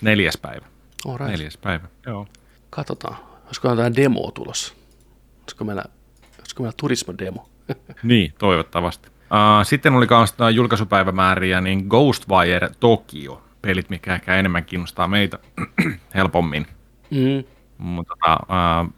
Neljäs 0.00 0.36
päivä. 0.38 0.66
Alright. 1.08 1.30
Neljäs 1.32 1.56
päivä, 1.56 1.88
joo. 2.06 2.26
Katsotaan. 2.70 3.16
Olisikohan 3.46 3.76
tähän 3.76 3.96
demoa 3.96 4.30
tulossa? 4.32 4.74
Olisiko 5.42 5.64
meillä, 5.64 5.84
olisiko 6.38 6.62
meillä 6.62 6.74
turismo-demo? 6.76 7.48
Niin, 8.02 8.32
toivottavasti. 8.38 9.08
Uh, 9.30 9.66
sitten 9.66 9.94
oli 9.94 10.06
myös 10.10 10.54
julkaisupäivämääriä, 10.54 11.60
niin 11.60 11.86
Ghostwire 11.88 12.70
Tokyo, 12.80 13.42
pelit, 13.62 13.90
mikä 13.90 14.14
ehkä 14.14 14.34
enemmän 14.34 14.64
kiinnostaa 14.64 15.08
meitä 15.08 15.38
helpommin. 16.14 16.66
Mm. 17.10 17.44
Mutta 17.78 18.14
uh, 18.42 18.92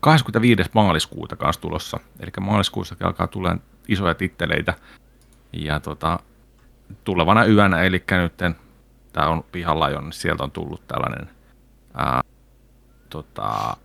25. 0.00 0.70
maaliskuuta 0.74 1.36
kanssa 1.36 1.60
tulossa, 1.60 2.00
eli 2.20 2.30
maaliskuussa 2.40 2.96
alkaa 3.02 3.26
tulee 3.26 3.56
isoja 3.88 4.14
titteleitä. 4.14 4.74
Ja 5.52 5.80
tota, 5.80 6.18
tulevana 7.04 7.44
yönä, 7.44 7.82
eli 7.82 8.04
nyt 8.10 8.56
tämä 9.12 9.28
on 9.28 9.44
pihalla 9.52 9.90
jo, 9.90 10.00
niin 10.00 10.12
sieltä 10.12 10.44
on 10.44 10.50
tullut 10.50 10.88
tällainen, 10.88 11.30
ää, 11.94 12.22
tota, 13.10 13.76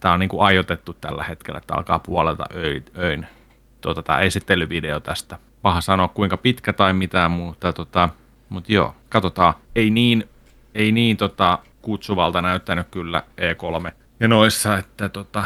tämä 0.00 0.14
on 0.14 0.20
niinku 0.20 0.40
ajoitettu 0.40 0.92
tällä 0.92 1.24
hetkellä, 1.24 1.58
että 1.58 1.74
alkaa 1.74 1.98
puolelta 1.98 2.44
öin, 2.54 2.84
öin 2.98 3.26
tota, 3.80 4.20
esittelyvideo 4.20 5.00
tästä. 5.00 5.38
Paha 5.62 5.80
sanoa 5.80 6.08
kuinka 6.08 6.36
pitkä 6.36 6.72
tai 6.72 6.92
mitään, 6.92 7.30
mutta, 7.30 7.72
tota, 7.72 8.08
mutta 8.48 8.72
joo, 8.72 8.94
katsotaan. 9.08 9.54
Ei 9.76 9.90
niin, 9.90 10.28
ei 10.74 10.92
niin 10.92 11.16
tota, 11.16 11.58
kutsuvalta 11.82 12.42
näyttänyt 12.42 12.86
kyllä 12.90 13.22
E3 13.40 13.92
ja 14.20 14.28
noissa, 14.28 14.78
että 14.78 15.08
tota, 15.08 15.44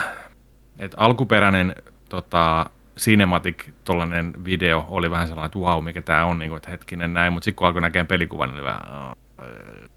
et 0.78 0.94
alkuperäinen 0.96 1.74
tota, 2.08 2.66
cinematic 2.98 3.64
tollanen 3.84 4.34
video 4.44 4.86
oli 4.88 5.10
vähän 5.10 5.28
sellainen, 5.28 5.46
että 5.46 5.58
wow, 5.58 5.84
mikä 5.84 6.02
tämä 6.02 6.24
on, 6.24 6.38
niin 6.38 6.48
kuin, 6.48 6.56
että 6.56 6.70
hetkinen 6.70 7.14
näin, 7.14 7.32
mutta 7.32 7.44
sitten 7.44 7.56
kun 7.56 7.66
alkoi 7.66 7.82
näkemään 7.82 8.06
pelikuvan, 8.06 8.50
niin 8.54 8.64
vähän, 8.64 8.88
"Aa, 8.88 9.14
äh, 9.42 9.88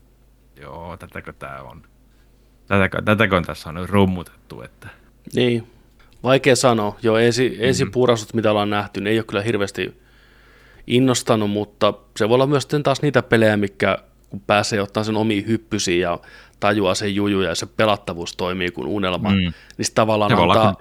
joo, 0.61 0.97
tätäkö 0.97 1.33
tämä 1.33 1.61
on. 1.61 1.81
Tätäkö, 2.67 3.01
tätäkö 3.01 3.37
on 3.37 3.43
tässä 3.43 3.69
on 3.69 3.89
rummutettu, 3.89 4.61
että 4.61 4.87
Niin. 5.35 5.67
Vaikea 6.23 6.55
sanoa. 6.55 6.97
Jo 7.03 7.17
ensi, 7.17 7.57
ensipurasut, 7.59 8.33
mitä 8.33 8.51
ollaan 8.51 8.69
nähty, 8.69 9.01
niin 9.01 9.11
ei 9.11 9.19
ole 9.19 9.25
kyllä 9.25 9.43
hirveästi 9.43 10.01
innostanut, 10.87 11.51
mutta 11.51 11.93
se 12.17 12.29
voi 12.29 12.35
olla 12.35 12.47
myös 12.47 12.63
sitten 12.63 12.83
taas 12.83 13.01
niitä 13.01 13.21
pelejä, 13.21 13.57
mikä 13.57 13.97
kun 14.29 14.41
pääsee 14.47 14.81
ottaa 14.81 15.03
sen 15.03 15.17
omiin 15.17 15.47
hyppysiin 15.47 16.01
ja 16.01 16.19
tajuaa 16.59 16.95
sen 16.95 17.15
juju 17.15 17.41
ja 17.41 17.55
se 17.55 17.65
pelattavuus 17.65 18.35
toimii 18.35 18.71
kuin 18.71 18.87
unelma, 18.87 19.29
mm. 19.29 19.35
Niin 19.35 19.87
tavallaan 19.95 20.31
se 20.31 20.37
antaa, 20.37 20.75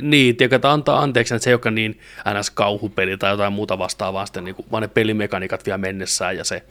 niin, 0.00 0.36
tiedätkö, 0.36 0.56
että 0.56 0.72
antaa 0.72 1.02
anteeksi, 1.02 1.34
että 1.34 1.44
se 1.44 1.50
ei 1.50 1.54
olekaan 1.54 1.74
niin 1.74 2.00
ns-kauhupeli 2.40 3.16
tai 3.16 3.30
jotain 3.30 3.52
muuta 3.52 3.78
vastaavaa, 3.78 4.26
sitten 4.26 4.44
niin 4.44 4.54
kuin, 4.54 4.66
vaan 4.72 4.82
ne 4.82 4.88
pelimekaniikat 4.88 5.66
vielä 5.66 5.78
mennessään 5.78 6.36
ja 6.36 6.44
se 6.44 6.62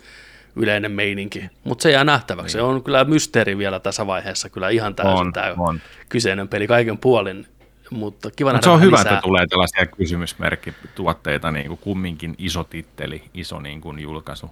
yleinen 0.56 0.92
meininki. 0.92 1.44
Mutta 1.64 1.84
se 1.84 1.92
jää 1.92 2.04
nähtäväksi. 2.04 2.54
Se 2.54 2.62
on 2.62 2.84
kyllä 2.84 3.04
mysteeri 3.04 3.58
vielä 3.58 3.80
tässä 3.80 4.08
vaiheessa, 4.08 4.50
kyllä 4.50 4.70
ihan 4.70 4.96
täysin 4.96 5.16
On, 5.16 5.34
tämä 5.34 5.54
on. 5.58 5.82
kyseinen 6.10 6.48
peli 6.48 6.68
kaiken 6.68 6.98
puolin. 6.98 7.48
Mutta 7.94 8.32
kiva 8.32 8.50
Mutta 8.54 8.54
nähdä 8.54 8.64
se 8.64 8.70
on 8.70 8.82
hyvä, 8.82 8.98
lisää. 8.98 9.14
että 9.14 9.22
tulee 9.22 9.48
tällaisia 9.48 9.86
kysymysmerkkituotteita, 9.86 11.52
niin 11.52 11.68
kuin 11.68 11.78
kumminkin 11.78 12.36
iso 12.38 12.64
titteli, 12.64 13.24
iso 13.34 13.60
niin 13.60 13.82
kuin 13.82 14.00
julkaisu. 14.00 14.52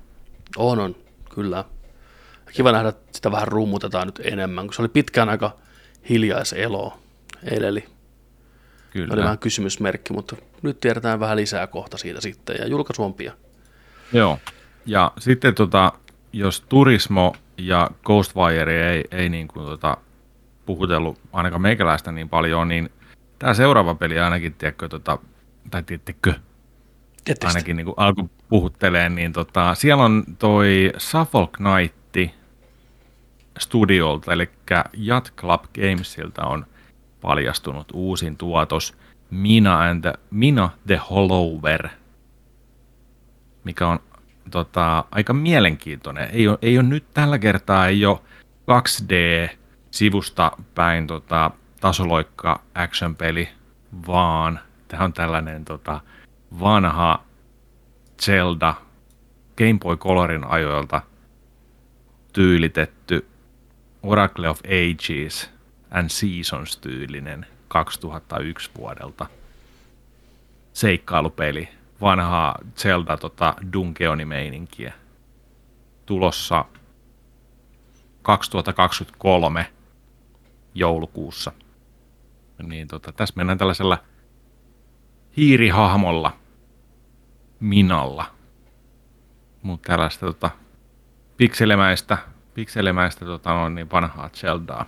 On, 0.57 0.79
on, 0.79 0.95
kyllä. 1.35 1.65
Kiva 2.53 2.71
nähdä, 2.71 2.89
että 2.89 3.03
sitä 3.11 3.31
vähän 3.31 3.47
rummutetaan 3.47 4.07
nyt 4.07 4.21
enemmän, 4.23 4.65
kun 4.65 4.73
se 4.73 4.81
oli 4.81 4.89
pitkään 4.89 5.29
aika 5.29 5.55
hiljaiselo 6.09 6.99
eleli. 7.43 7.85
Kyllä. 8.89 9.13
Oli 9.13 9.21
vähän 9.23 9.39
kysymysmerkki, 9.39 10.13
mutta 10.13 10.35
nyt 10.61 10.79
tiedetään 10.79 11.19
vähän 11.19 11.37
lisää 11.37 11.67
kohta 11.67 11.97
siitä 11.97 12.21
sitten, 12.21 12.55
ja 12.59 12.67
julkaisu 12.67 13.03
on 13.03 13.13
pian. 13.13 13.35
Joo. 14.13 14.39
Ja 14.85 15.11
sitten 15.19 15.55
tota, 15.55 15.93
jos 16.33 16.61
Turismo 16.69 17.35
ja 17.57 17.89
Ghostwire 18.05 18.93
ei, 18.93 19.03
ei 19.11 19.29
niin 19.29 19.47
kuin 19.47 19.65
tota, 19.65 19.97
puhutellut 20.65 21.19
ainakaan 21.33 21.61
meikäläistä 21.61 22.11
niin 22.11 22.29
paljon, 22.29 22.67
niin 22.67 22.89
tämä 23.41 23.53
seuraava 23.53 23.95
peli 23.95 24.19
ainakin, 24.19 24.53
tiedätkö, 24.53 24.89
tota, 24.89 25.17
tai 25.71 25.83
tiedättekö, 25.83 26.33
Tietysti. 27.25 27.47
ainakin 27.47 27.77
niin 27.77 27.93
alku 27.97 28.29
puhuttelee, 28.49 29.09
niin 29.09 29.33
tota, 29.33 29.75
siellä 29.75 30.03
on 30.03 30.23
toi 30.39 30.91
Suffolk 30.97 31.51
Knight 31.51 32.01
studiolta, 33.59 34.33
eli 34.33 34.49
Yacht 35.07 35.35
Club 35.35 35.63
Gamesilta 35.75 36.45
on 36.45 36.65
paljastunut 37.21 37.87
uusin 37.93 38.37
tuotos 38.37 38.97
Mina, 39.29 39.79
and 39.79 40.01
the, 40.01 40.13
Mina 40.31 40.69
the 40.87 41.01
Hollower, 41.09 41.89
mikä 43.63 43.87
on 43.87 43.99
tota, 44.51 45.05
aika 45.11 45.33
mielenkiintoinen. 45.33 46.29
Ei 46.31 46.47
ole, 46.47 46.57
ei 46.61 46.77
ole 46.77 46.87
nyt 46.87 47.05
tällä 47.13 47.39
kertaa 47.39 47.87
ei 47.87 48.05
ole 48.05 48.19
2D-sivusta 48.71 50.51
päin 50.75 51.07
tota, 51.07 51.51
tasoloikka 51.81 52.61
action-peli, 52.75 53.49
vaan 54.07 54.59
tämä 54.87 55.03
on 55.03 55.13
tällainen 55.13 55.65
tota, 55.65 55.99
vanha 56.59 57.23
Zelda 58.21 58.73
Game 59.57 59.79
Boy 59.79 59.97
Colorin 59.97 60.43
ajoilta 60.43 61.01
tyylitetty 62.33 63.27
Oracle 64.03 64.49
of 64.49 64.59
Ages 64.65 65.49
and 65.91 66.09
Seasons 66.09 66.77
tyylinen 66.77 67.45
2001 67.67 68.71
vuodelta 68.77 69.25
seikkailupeli, 70.73 71.69
vanhaa 72.01 72.57
Zelda 72.77 73.17
tota, 73.17 73.53
Dungeoni-meininkiä. 73.73 74.93
Tulossa 76.05 76.65
2023 78.21 79.71
joulukuussa. 80.75 81.51
Niin 82.61 82.87
tota, 82.87 83.11
tässä 83.11 83.33
mennään 83.37 83.57
tällaisella 83.57 83.97
hiirihahmolla, 85.37 86.37
minalla. 87.59 88.25
Mutta 89.61 89.87
tällaista 89.87 90.25
tota, 90.25 90.49
pikselemäistä, 91.37 92.17
pikselemäistä 92.53 93.25
tota, 93.25 93.53
noin, 93.53 93.75
niin 93.75 93.91
vanhaa 93.91 94.29
Zeldaa. 94.29 94.85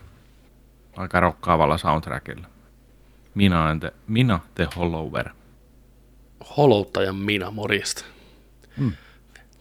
Aika 0.97 1.19
rokkaavalla 1.19 1.77
soundtrackilla. 1.77 2.47
Minä, 3.35 3.69
and 3.69 3.79
the, 3.79 3.93
Minä 4.07 4.39
the 4.55 4.67
Hollower. 4.75 5.29
Holouttajan 6.57 7.15
minä, 7.15 7.51
morjesta. 7.51 8.05
Mm. 8.77 8.91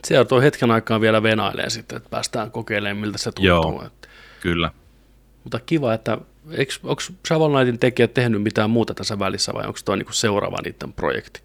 Siellä 0.04 0.24
toi 0.24 0.42
hetken 0.42 0.70
aikaa 0.70 1.00
vielä 1.00 1.22
venailee 1.22 1.70
sitten, 1.70 1.96
että 1.96 2.08
päästään 2.10 2.50
kokeilemaan, 2.50 2.96
miltä 2.96 3.18
se 3.18 3.32
tuntuu. 3.32 3.46
Joo. 3.46 3.90
Kyllä. 4.40 4.70
mutta 5.44 5.60
kiva, 5.60 5.94
että 5.94 6.18
onko 6.82 7.02
Shovel 7.28 7.50
Knightin 7.50 7.78
tekijät 7.78 8.14
tehnyt 8.14 8.42
mitään 8.42 8.70
muuta 8.70 8.94
tässä 8.94 9.18
välissä 9.18 9.52
vai 9.54 9.66
onko 9.66 9.78
toi 9.84 9.96
niinku 9.96 10.12
seuraava 10.12 10.58
niiden 10.64 10.92
projekti? 10.92 11.42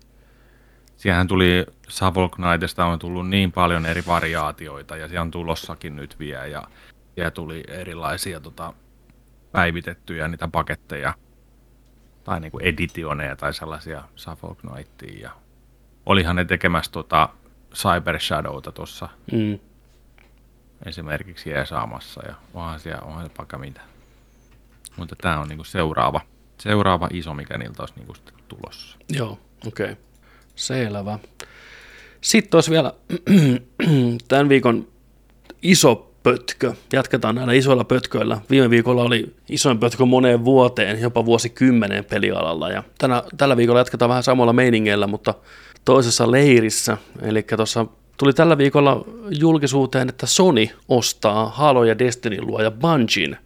Siihenhän 0.97 1.27
tuli 1.27 1.65
Savol 1.89 2.27
Knightista 2.27 2.85
on 2.85 2.99
tullut 2.99 3.29
niin 3.29 3.51
paljon 3.51 3.85
eri 3.85 4.03
variaatioita 4.07 4.97
ja 4.97 5.07
siellä 5.07 5.21
on 5.21 5.31
tulossakin 5.31 5.95
nyt 5.95 6.19
vielä 6.19 6.45
ja 6.45 6.63
siellä 7.15 7.31
tuli 7.31 7.63
erilaisia 7.67 8.39
tota, 8.39 8.73
päivitettyjä 9.51 10.27
niitä 10.27 10.47
paketteja 10.47 11.13
tai 12.23 12.39
niinku 12.39 12.59
editioneja 12.59 13.35
tai 13.35 13.53
sellaisia 13.53 14.03
Savol 14.15 14.53
Knightia 14.53 15.21
ja 15.21 15.31
olihan 16.05 16.35
ne 16.35 16.45
tekemässä 16.45 16.91
tota 16.91 17.29
Cyber 17.73 18.19
Shadowta 18.19 18.71
tuossa 18.71 19.09
Mm. 19.31 19.59
esimerkiksi 20.85 21.49
jeesaamassa 21.49 22.27
ja 22.27 22.35
onhan 22.53 22.79
siellä, 22.79 23.01
onhan 23.01 23.21
siellä 23.23 23.37
vaikka 23.37 23.57
mitä. 23.57 23.81
Mutta 24.97 25.15
tämä 25.21 25.39
on 25.39 25.47
niinku 25.47 25.63
seuraava, 25.63 26.21
seuraava 26.57 27.09
iso, 27.13 27.33
mikä 27.33 27.57
niiltä 27.57 27.83
olisi 27.83 27.93
niin 27.97 28.15
sitten 28.15 28.33
tulossa. 28.47 28.97
Joo, 29.09 29.39
okei. 29.67 29.91
Okay. 29.91 29.95
Selvä. 30.55 31.19
Sitten 32.21 32.57
olisi 32.57 32.71
vielä 32.71 32.93
tämän 34.27 34.49
viikon 34.49 34.87
iso 35.61 36.07
pötkö. 36.23 36.73
Jatketaan 36.93 37.35
näillä 37.35 37.53
isoilla 37.53 37.83
pötköillä. 37.83 38.37
Viime 38.49 38.69
viikolla 38.69 39.03
oli 39.03 39.35
isoin 39.49 39.79
pötkö 39.79 40.05
moneen 40.05 40.45
vuoteen, 40.45 41.01
jopa 41.01 41.25
vuosikymmeneen 41.25 42.05
pelialalla. 42.05 42.69
Ja 42.69 42.83
tänä, 42.97 43.23
tällä 43.37 43.57
viikolla 43.57 43.79
jatketaan 43.79 44.09
vähän 44.09 44.23
samalla 44.23 44.53
meiningeillä, 44.53 45.07
mutta 45.07 45.33
toisessa 45.85 46.31
leirissä. 46.31 46.97
Eli 47.21 47.43
tuossa 47.43 47.85
tuli 48.17 48.33
tällä 48.33 48.57
viikolla 48.57 49.05
julkisuuteen, 49.39 50.09
että 50.09 50.25
Sony 50.25 50.67
ostaa 50.87 51.49
Halo 51.49 51.83
ja 51.83 51.99
Destiny 51.99 52.41
luoja 52.41 52.71
Bungin. 52.71 53.37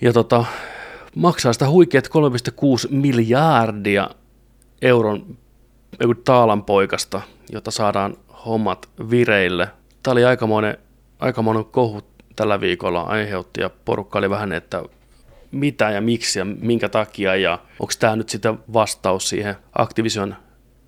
Ja 0.00 0.12
tota, 0.12 0.44
maksaa 1.16 1.52
sitä 1.52 1.68
huikeat 1.68 2.08
3,6 2.08 2.62
miljardia 2.90 4.10
euron 4.82 5.36
taalan 6.24 6.64
poikasta, 6.64 7.20
jotta 7.52 7.70
saadaan 7.70 8.16
hommat 8.46 8.88
vireille. 9.10 9.68
Tämä 10.02 10.12
oli 10.12 10.24
aikamoinen, 10.24 10.78
aikamoinen 11.18 11.64
kohu 11.64 12.02
tällä 12.36 12.60
viikolla 12.60 13.00
aiheutti 13.00 13.60
ja 13.60 13.70
porukka 13.84 14.18
oli 14.18 14.30
vähän, 14.30 14.52
että 14.52 14.82
mitä 15.50 15.90
ja 15.90 16.00
miksi 16.00 16.38
ja 16.38 16.44
minkä 16.44 16.88
takia 16.88 17.36
ja 17.36 17.58
onko 17.80 17.92
tämä 17.98 18.16
nyt 18.16 18.28
sitten 18.28 18.58
vastaus 18.72 19.28
siihen 19.28 19.54
Activision 19.78 20.34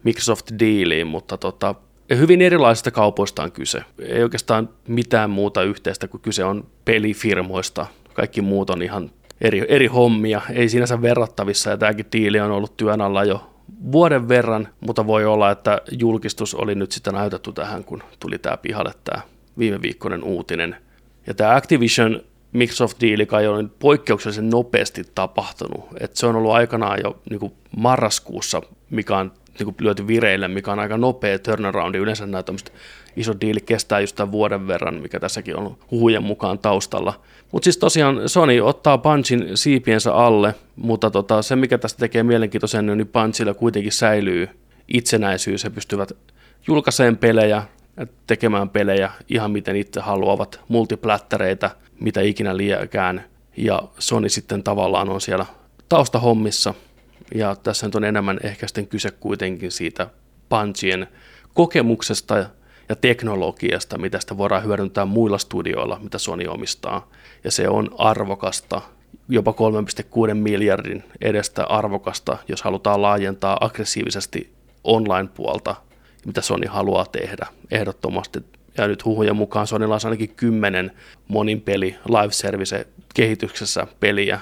Microsoft-diiliin, 0.04 1.06
mutta 1.06 1.36
tota, 1.36 1.74
hyvin 2.10 2.42
erilaisista 2.42 2.90
kaupoista 2.90 3.42
on 3.42 3.52
kyse. 3.52 3.84
Ei 3.98 4.22
oikeastaan 4.22 4.68
mitään 4.88 5.30
muuta 5.30 5.62
yhteistä 5.62 6.08
kuin 6.08 6.20
kyse 6.20 6.44
on 6.44 6.66
pelifirmoista. 6.84 7.86
Kaikki 8.14 8.40
muut 8.40 8.70
on 8.70 8.82
ihan 8.82 9.10
eri, 9.42 9.66
eri 9.68 9.86
hommia, 9.86 10.40
ei 10.52 10.68
sinänsä 10.68 11.02
verrattavissa 11.02 11.70
ja 11.70 11.76
tämäkin 11.76 12.06
diili 12.12 12.40
on 12.40 12.50
ollut 12.50 12.76
työn 12.76 13.00
alla 13.00 13.24
jo 13.24 13.50
vuoden 13.92 14.28
verran, 14.28 14.68
mutta 14.80 15.06
voi 15.06 15.24
olla, 15.24 15.50
että 15.50 15.80
julkistus 15.90 16.54
oli 16.54 16.74
nyt 16.74 16.92
sitten 16.92 17.14
näytetty 17.14 17.52
tähän, 17.52 17.84
kun 17.84 18.02
tuli 18.20 18.38
tämä 18.38 18.56
pihalle 18.56 18.92
tämä 19.04 19.22
viime 19.58 19.82
viikkoinen 19.82 20.24
uutinen. 20.24 20.76
Ja 21.26 21.34
tämä 21.34 21.56
Activision 21.56 22.20
Microsoft-diili 22.52 23.26
kai 23.26 23.46
on 23.46 23.72
poikkeuksellisen 23.78 24.50
nopeasti 24.50 25.04
tapahtunut. 25.14 25.84
Et 26.00 26.16
se 26.16 26.26
on 26.26 26.36
ollut 26.36 26.52
aikanaan 26.52 26.98
jo 27.04 27.20
niin 27.30 27.52
marraskuussa, 27.76 28.62
mikä 28.90 29.16
on 29.16 29.32
niin 29.58 29.74
lyöty 29.80 30.06
vireille, 30.06 30.48
mikä 30.48 30.72
on 30.72 30.78
aika 30.78 30.96
nopea 30.96 31.38
turnaroundi. 31.38 31.98
Yleensä 31.98 32.26
nämä 32.26 32.42
iso 33.16 33.32
diili 33.40 33.60
kestää 33.60 34.00
just 34.00 34.16
tämän 34.16 34.32
vuoden 34.32 34.66
verran, 34.66 34.94
mikä 34.94 35.20
tässäkin 35.20 35.56
on 35.56 35.76
huhujen 35.90 36.22
mukaan 36.22 36.58
taustalla. 36.58 37.20
Mutta 37.52 37.64
siis 37.64 37.78
tosiaan 37.78 38.28
Sony 38.28 38.60
ottaa 38.60 38.98
Punchin 38.98 39.50
siipiensä 39.54 40.14
alle, 40.14 40.54
mutta 40.76 41.10
tota, 41.10 41.42
se 41.42 41.56
mikä 41.56 41.78
tästä 41.78 41.98
tekee 41.98 42.22
mielenkiintoisen, 42.22 42.86
niin 42.86 43.08
Punchilla 43.08 43.54
kuitenkin 43.54 43.92
säilyy 43.92 44.48
itsenäisyys. 44.88 45.64
He 45.64 45.70
pystyvät 45.70 46.12
julkaiseen 46.66 47.16
pelejä, 47.16 47.62
tekemään 48.26 48.68
pelejä 48.68 49.10
ihan 49.28 49.50
miten 49.50 49.76
itse 49.76 50.00
haluavat, 50.00 50.60
multiplättäreitä, 50.68 51.70
mitä 52.00 52.20
ikinä 52.20 52.56
liiakään. 52.56 53.24
Ja 53.56 53.82
Sony 53.98 54.28
sitten 54.28 54.62
tavallaan 54.62 55.08
on 55.08 55.20
siellä 55.20 55.46
taustahommissa. 55.88 56.74
Ja 57.34 57.56
tässä 57.56 57.86
nyt 57.86 57.94
on 57.94 58.04
enemmän 58.04 58.40
ehkä 58.42 58.66
sitten 58.66 58.86
kyse 58.86 59.10
kuitenkin 59.10 59.72
siitä 59.72 60.06
Punchien 60.48 61.06
kokemuksesta 61.54 62.46
ja 62.88 62.96
teknologiasta, 62.96 63.98
mitä 63.98 64.20
sitä 64.20 64.38
voidaan 64.38 64.64
hyödyntää 64.64 65.04
muilla 65.04 65.38
studioilla, 65.38 66.00
mitä 66.02 66.18
Sony 66.18 66.44
omistaa. 66.46 67.10
Ja 67.44 67.50
se 67.50 67.68
on 67.68 67.90
arvokasta, 67.98 68.80
jopa 69.28 69.54
3,6 70.28 70.34
miljardin 70.34 71.04
edestä 71.20 71.64
arvokasta, 71.64 72.38
jos 72.48 72.62
halutaan 72.62 73.02
laajentaa 73.02 73.58
aggressiivisesti 73.60 74.52
online-puolta, 74.84 75.74
mitä 76.26 76.40
Sony 76.40 76.66
haluaa 76.66 77.06
tehdä 77.06 77.46
ehdottomasti. 77.70 78.40
Ja 78.78 78.88
nyt 78.88 79.04
huhujen 79.04 79.36
mukaan 79.36 79.66
Sonylla 79.66 79.94
on 79.94 80.00
ainakin 80.04 80.34
kymmenen 80.36 80.92
monin 81.28 81.60
peli 81.60 81.96
live 82.08 82.32
service 82.32 82.86
kehityksessä 83.14 83.86
peliä, 84.00 84.40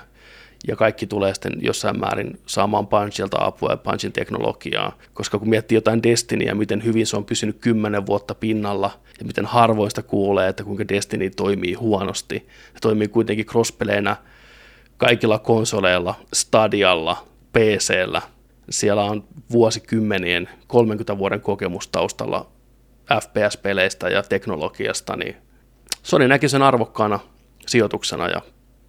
ja 0.68 0.76
kaikki 0.76 1.06
tulee 1.06 1.34
sitten 1.34 1.52
jossain 1.61 2.00
määrin 2.00 2.40
saamaan 2.46 2.86
Punchilta 2.86 3.44
apua 3.44 3.70
ja 3.70 3.76
Punchin 3.76 4.12
teknologiaa, 4.12 4.98
koska 5.14 5.38
kun 5.38 5.50
miettii 5.50 5.76
jotain 5.76 6.02
Destinyä, 6.02 6.54
miten 6.54 6.84
hyvin 6.84 7.06
se 7.06 7.16
on 7.16 7.24
pysynyt 7.24 7.56
kymmenen 7.61 8.06
vuotta 8.06 8.34
pinnalla 8.34 8.90
ja 9.18 9.26
miten 9.26 9.46
harvoista 9.46 10.02
kuulee, 10.02 10.48
että 10.48 10.64
kuinka 10.64 10.88
Destiny 10.88 11.30
toimii 11.30 11.74
huonosti. 11.74 12.48
Se 12.74 12.80
toimii 12.80 13.08
kuitenkin 13.08 13.46
crosspeleinä 13.46 14.16
kaikilla 14.96 15.38
konsoleilla, 15.38 16.14
Stadialla, 16.34 17.26
PCllä. 17.52 18.22
Siellä 18.70 19.04
on 19.04 19.24
vuosikymmenien, 19.52 20.48
30 20.66 21.18
vuoden 21.18 21.40
kokemus 21.40 21.88
taustalla 21.88 22.50
FPS-peleistä 23.14 24.08
ja 24.08 24.22
teknologiasta, 24.22 25.16
niin 25.16 25.36
Sony 26.02 26.28
näki 26.28 26.48
sen 26.48 26.62
arvokkaana 26.62 27.20
sijoituksena 27.66 28.28
ja 28.28 28.40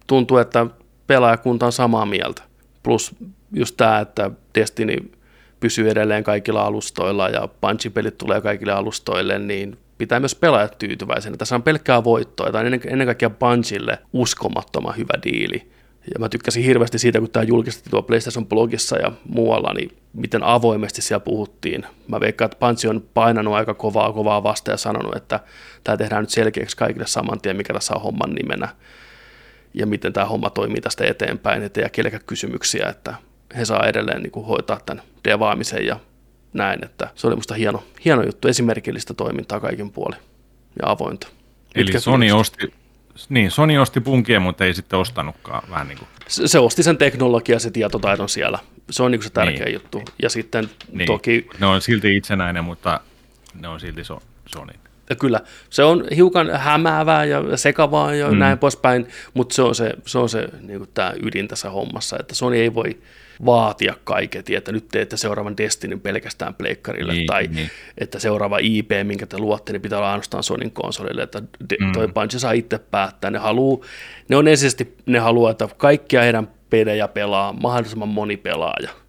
tuntuu, 0.06 0.38
että 0.38 0.66
pelaajakunta 1.06 1.66
on 1.66 1.72
samaa 1.72 2.06
mieltä. 2.06 2.42
Plus 2.82 3.14
just 3.52 3.76
tämä, 3.76 4.00
että 4.00 4.30
Destiny 4.54 5.12
pysyy 5.60 5.90
edelleen 5.90 6.24
kaikilla 6.24 6.62
alustoilla 6.62 7.28
ja 7.28 7.48
Bungie-pelit 7.60 8.18
tulee 8.18 8.40
kaikille 8.40 8.72
alustoille, 8.72 9.38
niin 9.38 9.78
pitää 9.98 10.20
myös 10.20 10.34
pelaajat 10.34 10.78
tyytyväisenä. 10.78 11.36
Tässä 11.36 11.54
on 11.54 11.62
pelkkää 11.62 12.04
voittoa, 12.04 12.46
on 12.46 12.66
ennen 12.66 13.06
kaikkea 13.06 13.30
Bungille 13.30 13.98
uskomattoman 14.12 14.96
hyvä 14.96 15.14
diili. 15.24 15.72
Ja 16.14 16.18
mä 16.18 16.28
tykkäsin 16.28 16.64
hirveästi 16.64 16.98
siitä, 16.98 17.18
kun 17.18 17.30
tämä 17.30 17.42
julkistettiin 17.42 17.90
tuo 17.90 18.02
PlayStation 18.02 18.46
blogissa 18.46 18.98
ja 18.98 19.12
muualla, 19.28 19.72
niin 19.72 19.96
miten 20.12 20.42
avoimesti 20.42 21.02
siellä 21.02 21.24
puhuttiin. 21.24 21.86
Mä 22.08 22.20
veikkaan, 22.20 22.46
että 22.46 22.66
Bungie 22.66 22.90
on 22.90 23.04
painanut 23.14 23.54
aika 23.54 23.74
kovaa 23.74 24.12
kovaa 24.12 24.42
vasta 24.42 24.70
ja 24.70 24.76
sanonut, 24.76 25.16
että 25.16 25.40
tämä 25.84 25.96
tehdään 25.96 26.22
nyt 26.22 26.30
selkeäksi 26.30 26.76
kaikille 26.76 27.06
saman 27.06 27.40
tien, 27.40 27.56
mikä 27.56 27.72
tässä 27.72 27.94
on 27.94 28.02
homman 28.02 28.30
nimenä 28.30 28.68
ja 29.74 29.86
miten 29.86 30.12
tämä 30.12 30.26
homma 30.26 30.50
toimii 30.50 30.80
tästä 30.80 31.04
eteenpäin, 31.04 31.62
ettei 31.62 31.82
jää 31.82 31.88
kellekään 31.88 32.22
kysymyksiä, 32.26 32.88
että 32.88 33.14
he 33.56 33.64
saa 33.64 33.86
edelleen 33.86 34.22
niin 34.22 34.30
kuin 34.30 34.46
hoitaa 34.46 34.80
tämän 34.86 35.04
devaamisen 35.24 35.86
ja 35.86 36.00
näin, 36.52 36.84
että 36.84 37.08
se 37.14 37.26
oli 37.26 37.36
musta 37.36 37.54
hieno, 37.54 37.84
hieno 38.04 38.22
juttu, 38.22 38.48
esimerkillistä 38.48 39.14
toimintaa 39.14 39.60
kaiken 39.60 39.90
puoli 39.90 40.16
ja 40.82 40.90
avointa. 40.90 41.28
Eli 41.74 41.84
Mitkä 41.84 42.00
Sony 42.00 42.30
osti, 42.30 42.72
niin, 43.28 43.50
Sony 43.50 43.78
osti 43.78 44.00
punkia, 44.00 44.40
mutta 44.40 44.64
ei 44.64 44.74
sitten 44.74 44.98
ostanutkaan 44.98 45.62
vähän 45.70 45.88
niin 45.88 45.98
kuin. 45.98 46.08
Se, 46.28 46.48
se 46.48 46.58
osti 46.58 46.82
sen 46.82 46.98
teknologia, 46.98 47.58
se 47.58 47.70
tietotaidon 47.70 48.28
siellä. 48.28 48.58
Se 48.90 49.02
on 49.02 49.10
niin 49.10 49.18
kuin 49.18 49.28
se 49.28 49.32
tärkeä 49.32 49.64
niin. 49.64 49.74
juttu. 49.74 50.02
Ja 50.22 50.30
sitten 50.30 50.70
niin. 50.92 51.06
toki... 51.06 51.48
Ne 51.60 51.66
on 51.66 51.80
silti 51.80 52.16
itsenäinen, 52.16 52.64
mutta 52.64 53.00
ne 53.54 53.68
on 53.68 53.80
silti 53.80 54.04
so, 54.04 54.22
Sony. 54.46 54.72
Ja 55.12 55.16
kyllä, 55.16 55.40
se 55.70 55.84
on 55.84 56.04
hiukan 56.16 56.50
hämäävää 56.50 57.24
ja 57.24 57.56
sekavaa 57.56 58.14
ja 58.14 58.30
mm. 58.30 58.38
näin 58.38 58.58
poispäin, 58.58 59.08
mutta 59.34 59.54
se 59.54 59.62
on 59.62 59.74
se, 59.74 59.92
se, 60.06 60.18
on 60.18 60.28
se 60.28 60.48
niin 60.60 60.88
tämä 60.94 61.12
ydin 61.22 61.48
tässä 61.48 61.70
hommassa, 61.70 62.16
että 62.20 62.34
Sony 62.34 62.56
ei 62.56 62.74
voi 62.74 62.98
vaatia 63.44 63.94
kaiket, 64.04 64.50
että 64.50 64.72
nyt 64.72 64.88
teette 64.88 65.16
seuraavan 65.16 65.56
Destinin 65.56 66.00
pelkästään 66.00 66.54
pleikkarille, 66.54 67.12
niin, 67.12 67.26
tai 67.26 67.46
niin. 67.46 67.70
että 67.98 68.18
seuraava 68.18 68.58
IP, 68.60 68.90
minkä 69.02 69.26
te 69.26 69.38
luotte, 69.38 69.72
niin 69.72 69.82
pitää 69.82 69.98
olla 69.98 70.10
ainoastaan 70.10 70.42
Sonin 70.42 70.70
konsolille, 70.70 71.22
että 71.22 71.40
mm. 71.40 71.92
toi 71.92 72.08
Bungie 72.08 72.38
saa 72.38 72.52
itse 72.52 72.78
päättää. 72.78 73.30
Ne, 73.30 73.38
haluu, 73.38 73.84
ne 74.28 74.36
on 74.36 74.48
ensisijaisesti, 74.48 74.96
ne 75.06 75.18
haluaa, 75.18 75.50
että 75.50 75.68
kaikkia 75.76 76.22
heidän 76.22 76.48
pelejä 76.70 77.08
pelaa 77.08 77.52
mahdollisimman 77.52 78.08
moni 78.08 78.36
pelaaja 78.36 79.01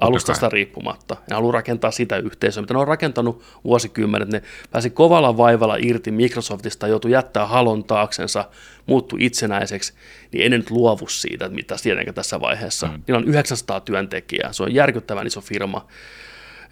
alustasta 0.00 0.48
riippumatta. 0.48 1.16
Ne 1.30 1.34
haluaa 1.34 1.52
rakentaa 1.52 1.90
sitä 1.90 2.16
yhteisöä, 2.16 2.60
mitä 2.60 2.74
ne 2.74 2.80
on 2.80 2.88
rakentanut 2.88 3.42
vuosikymmenet. 3.64 4.28
Ne 4.28 4.42
pääsi 4.70 4.90
kovalla 4.90 5.36
vaivalla 5.36 5.76
irti 5.76 6.10
Microsoftista, 6.10 6.86
joutui 6.86 7.10
jättää 7.10 7.46
halon 7.46 7.84
taaksensa, 7.84 8.44
muuttui 8.86 9.24
itsenäiseksi, 9.24 9.92
niin 10.32 10.42
ei 10.42 10.48
nyt 10.48 10.70
luovu 10.70 11.08
siitä, 11.08 11.48
mitä 11.48 11.76
tietenkään 11.82 12.14
tässä 12.14 12.40
vaiheessa. 12.40 12.86
Mm. 12.86 13.02
Niillä 13.06 13.18
on 13.18 13.28
900 13.28 13.80
työntekijää, 13.80 14.52
se 14.52 14.62
on 14.62 14.74
järkyttävän 14.74 15.26
iso 15.26 15.40
firma, 15.40 15.86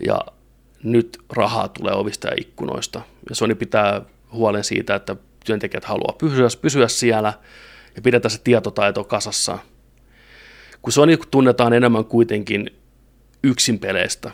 ja 0.06 0.20
nyt 0.82 1.18
rahaa 1.32 1.68
tulee 1.68 1.94
ovista 1.94 2.28
ja 2.28 2.34
ikkunoista. 2.40 3.00
Ja 3.28 3.34
Sony 3.34 3.54
pitää 3.54 4.02
huolen 4.32 4.64
siitä, 4.64 4.94
että 4.94 5.16
työntekijät 5.44 5.84
haluaa 5.84 6.16
pysyä, 6.18 6.48
pysyä 6.60 6.88
siellä, 6.88 7.32
ja 7.96 8.02
pidetään 8.02 8.30
se 8.30 8.40
tietotaito 8.44 9.04
kasassa. 9.04 9.58
Kun 10.82 10.92
Sony 10.92 11.16
tunnetaan 11.30 11.72
enemmän 11.72 12.04
kuitenkin 12.04 12.70
yksin 13.44 13.78
peleistä. 13.78 14.30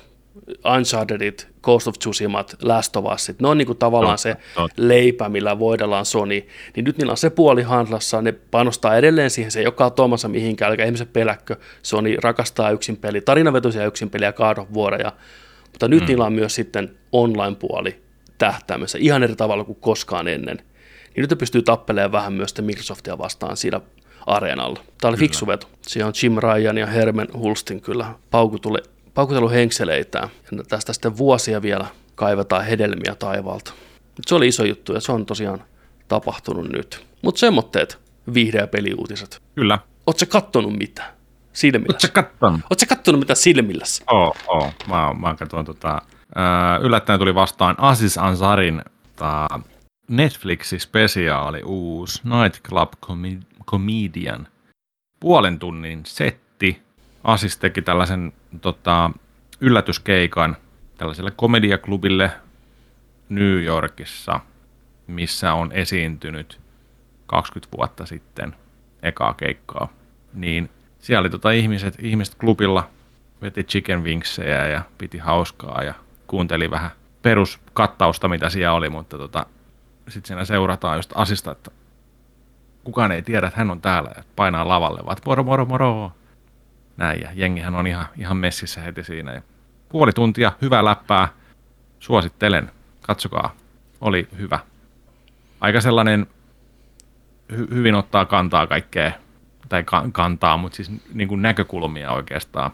Unchartedit, 0.76 1.48
Ghost 1.62 1.88
of 1.88 1.98
Tsushimat, 1.98 2.56
Last 2.62 2.96
of 2.96 3.04
Usit, 3.14 3.40
ne 3.40 3.48
on 3.48 3.58
niin 3.58 3.66
kuin 3.66 3.78
tavallaan 3.78 4.12
no, 4.12 4.16
se 4.16 4.36
no. 4.58 4.68
leipä, 4.76 5.28
millä 5.28 5.58
voidellaan 5.58 6.04
Sony, 6.04 6.42
niin 6.76 6.84
nyt 6.84 6.98
niillä 6.98 7.10
on 7.10 7.16
se 7.16 7.30
puoli 7.30 7.62
handlassa, 7.62 8.22
ne 8.22 8.32
panostaa 8.32 8.96
edelleen 8.96 9.30
siihen, 9.30 9.50
se 9.50 9.60
ei 9.60 9.66
ole 9.66 9.74
katoamassa 9.74 10.28
mihinkään, 10.28 10.72
eli 10.72 10.82
ihmiset 10.86 11.12
peläkkö, 11.12 11.56
Sony 11.82 12.16
rakastaa 12.22 12.70
yksin 12.70 12.96
peli, 12.96 13.20
tarinavetoisia 13.20 13.86
yksin 13.86 14.10
peliä, 14.10 14.32
God 14.32 14.58
of 14.58 14.68
War, 14.70 15.12
mutta 15.72 15.88
nyt 15.88 16.00
mm. 16.00 16.06
niillä 16.06 16.24
on 16.24 16.32
myös 16.32 16.54
sitten 16.54 16.96
online-puoli 17.12 18.02
tähtäimessä 18.38 18.98
ihan 19.00 19.22
eri 19.22 19.36
tavalla 19.36 19.64
kuin 19.64 19.78
koskaan 19.80 20.28
ennen. 20.28 20.56
Niin 21.16 21.28
nyt 21.28 21.38
pystyy 21.38 21.62
tappelemaan 21.62 22.12
vähän 22.12 22.32
myös 22.32 22.54
Microsoftia 22.60 23.18
vastaan 23.18 23.56
siinä 23.56 23.80
areenalla. 24.26 24.76
Tämä 24.76 25.08
oli 25.08 25.16
Kyllä. 25.16 25.16
fiksu 25.16 25.46
veto. 25.46 25.66
Siellä 25.82 26.06
on 26.08 26.12
Jim 26.22 26.36
Ryan 26.38 26.78
ja 26.78 26.86
Herman 26.86 27.28
Hulstin 27.34 27.80
kyllä 27.80 28.14
henkseleitään. 29.52 30.28
Ja 30.52 30.62
tästä 30.68 30.92
sitten 30.92 31.16
vuosia 31.16 31.62
vielä 31.62 31.86
kaivetaan 32.14 32.64
hedelmiä 32.64 33.14
taivaalta. 33.18 33.72
Se 34.26 34.34
oli 34.34 34.48
iso 34.48 34.64
juttu 34.64 34.92
ja 34.92 35.00
se 35.00 35.12
on 35.12 35.26
tosiaan 35.26 35.64
tapahtunut 36.08 36.68
nyt. 36.68 37.06
Mutta 37.22 37.38
semmoitteet 37.38 37.98
vihreä 38.34 38.66
peliuutiset. 38.66 39.42
Kyllä. 39.54 39.78
Sä 40.16 40.26
kattonut 40.26 40.78
mitä? 40.78 41.02
Silmilläsi? 41.52 42.06
Oletko 42.06 42.22
kattonut? 42.22 42.60
Sä 42.80 42.86
kattonut 42.86 43.18
mitä 43.20 43.34
silmilläsi? 43.34 44.04
Oo, 44.10 44.34
oo. 44.48 44.72
Mä, 44.88 45.14
mä 45.20 45.34
katsoin 45.34 45.66
tota, 45.66 46.02
yllättäen 46.82 47.18
tuli 47.18 47.34
vastaan 47.34 47.74
Aziz 47.78 48.18
Ansarin 48.18 48.82
ta, 49.16 49.48
Netflixin 50.08 50.80
spesiaali 50.80 51.62
uusi 51.62 52.20
Nightclub 52.24 52.92
Com- 53.06 53.42
Comedian. 53.64 54.48
Puolen 55.20 55.58
tunnin 55.58 56.00
setti. 56.06 56.82
Aziz 57.24 57.56
teki 57.56 57.82
tällaisen 57.82 58.32
tota, 58.60 59.10
yllätyskeikan 59.60 60.56
tällaiselle 60.98 61.30
komediaklubille 61.30 62.30
New 63.28 63.62
Yorkissa, 63.62 64.40
missä 65.06 65.52
on 65.52 65.72
esiintynyt 65.72 66.60
20 67.26 67.76
vuotta 67.76 68.06
sitten 68.06 68.56
ekaa 69.02 69.34
keikkaa. 69.34 69.88
Niin 70.34 70.70
siellä 70.98 71.20
oli 71.20 71.30
tota 71.30 71.50
ihmiset, 71.50 71.94
ihmiset 71.98 72.34
klubilla, 72.34 72.90
veti 73.42 73.64
chicken 73.64 74.04
wingsejä 74.04 74.66
ja 74.66 74.82
piti 74.98 75.18
hauskaa 75.18 75.82
ja 75.82 75.94
kuunteli 76.26 76.70
vähän 76.70 76.90
peruskattausta, 77.22 78.28
mitä 78.28 78.48
siellä 78.48 78.72
oli, 78.72 78.88
mutta 78.88 79.18
tota, 79.18 79.46
sitten 80.08 80.28
siinä 80.28 80.44
seurataan 80.44 80.98
just 80.98 81.12
asista, 81.14 81.52
että 81.52 81.70
kukaan 82.84 83.12
ei 83.12 83.22
tiedä, 83.22 83.46
että 83.46 83.60
hän 83.60 83.70
on 83.70 83.80
täällä 83.80 84.10
ja 84.16 84.22
painaa 84.36 84.68
lavalle, 84.68 85.00
vaan 85.06 85.16
moro, 85.26 85.42
moro, 85.42 85.64
moro. 85.64 86.12
Näin, 86.96 87.20
ja 87.20 87.28
jengihän 87.34 87.74
on 87.74 87.86
ihan, 87.86 88.06
ihan 88.18 88.36
messissä 88.36 88.80
heti 88.80 89.04
siinä. 89.04 89.32
Ja 89.32 89.42
puoli 89.88 90.12
tuntia, 90.12 90.52
hyvä 90.62 90.84
läppää, 90.84 91.28
suosittelen, 92.00 92.70
katsokaa, 93.02 93.54
oli 94.00 94.28
hyvä. 94.38 94.58
Aika 95.60 95.80
sellainen, 95.80 96.26
hy- 97.52 97.74
hyvin 97.74 97.94
ottaa 97.94 98.24
kantaa 98.24 98.66
kaikkea, 98.66 99.12
tai 99.68 99.82
ka- 99.84 100.08
kantaa, 100.12 100.56
mutta 100.56 100.76
siis 100.76 100.92
niin 101.14 101.28
kuin 101.28 101.42
näkökulmia 101.42 102.12
oikeastaan 102.12 102.70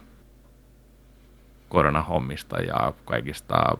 koronahommista 1.69 2.61
ja 2.61 2.93
kaikista 3.05 3.79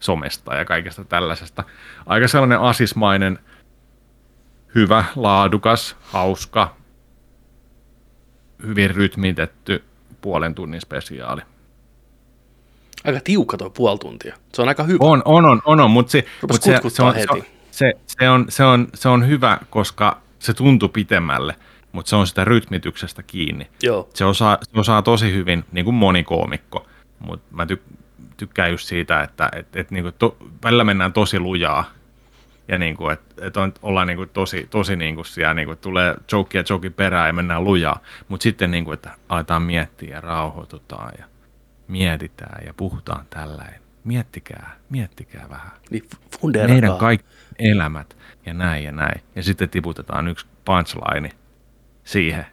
somesta 0.00 0.54
ja 0.54 0.64
kaikesta 0.64 1.04
tällaisesta. 1.04 1.64
Aika 2.06 2.28
sellainen 2.28 2.60
asismainen, 2.60 3.38
hyvä, 4.74 5.04
laadukas, 5.16 5.96
hauska, 6.02 6.76
hyvin 8.66 8.90
rytmitetty 8.90 9.84
puolen 10.20 10.54
tunnin 10.54 10.80
spesiaali. 10.80 11.42
Aika 13.04 13.20
tiukka 13.24 13.56
toi 13.56 13.70
puoli 13.70 13.98
tuntia. 13.98 14.36
Se 14.52 14.62
on 14.62 14.68
aika 14.68 14.82
hyvä. 14.82 14.98
On, 15.00 15.22
on, 15.24 15.44
on, 15.44 15.62
on, 15.64 15.80
on 15.80 15.90
mutta 15.90 16.12
se, 16.12 16.24
mut 16.50 16.62
se, 16.62 16.80
se, 16.88 17.02
on, 17.02 17.14
se, 17.14 17.20
heti. 17.20 17.48
se, 17.70 17.92
se, 18.06 18.28
on, 18.28 18.46
se, 18.48 18.64
on, 18.64 18.88
se 18.94 19.08
on 19.08 19.28
hyvä, 19.28 19.58
koska 19.70 20.20
se 20.38 20.54
tuntuu 20.54 20.88
pitemmälle, 20.88 21.56
mutta 21.92 22.10
se 22.10 22.16
on 22.16 22.26
sitä 22.26 22.44
rytmityksestä 22.44 23.22
kiinni. 23.22 23.68
Joo. 23.82 24.08
Se 24.14 24.24
osaa, 24.24 24.58
se 24.62 24.80
osaa 24.80 25.02
tosi 25.02 25.32
hyvin, 25.32 25.64
niin 25.72 25.84
kuin 25.84 25.94
moni 25.94 26.24
koomikko, 26.24 26.86
mutta 27.18 27.54
mä 27.56 27.66
tyk, 27.66 27.82
tykkään 28.36 28.70
just 28.70 28.86
siitä, 28.86 29.22
että 29.22 29.48
et, 29.56 29.76
et, 29.76 29.90
niin 29.90 30.04
kuin 30.04 30.14
to, 30.18 30.36
välillä 30.64 30.84
mennään 30.84 31.12
tosi 31.12 31.38
lujaa 31.38 31.84
ja 32.70 32.78
niin 32.78 32.96
kuin, 32.96 33.12
että 33.12 33.46
et 33.46 33.56
on, 33.56 33.72
ollaan 33.82 34.06
niin 34.06 34.16
kuin 34.16 34.28
tosi, 34.28 34.66
tosi 34.70 34.96
niin 34.96 35.14
kuin 35.14 35.26
siellä, 35.26 35.54
niin 35.54 35.66
kuin, 35.66 35.78
tulee 35.78 36.14
joke 36.32 36.58
ja 36.58 36.64
joke 36.70 36.90
perään 36.90 37.26
ja 37.26 37.32
mennään 37.32 37.64
lujaa, 37.64 38.00
mutta 38.28 38.42
sitten 38.42 38.70
niin 38.70 38.84
kuin, 38.84 38.94
että 38.94 39.10
aletaan 39.28 39.62
miettiä 39.62 40.14
ja 40.14 40.20
rauhoitutaan 40.20 41.12
ja 41.18 41.24
mietitään 41.88 42.66
ja 42.66 42.74
puhutaan 42.74 43.24
tällainen. 43.30 43.80
Miettikää, 44.04 44.76
miettikää 44.90 45.46
vähän 45.50 45.70
Niin 45.90 46.04
funderataan. 46.40 46.80
meidän 46.80 46.96
kaikki 46.98 47.26
elämät 47.58 48.16
ja 48.46 48.54
näin 48.54 48.84
ja 48.84 48.92
näin. 48.92 49.20
Ja 49.36 49.42
sitten 49.42 49.68
tiputetaan 49.70 50.28
yksi 50.28 50.46
punchline 50.64 51.30
siihen. 52.04 52.46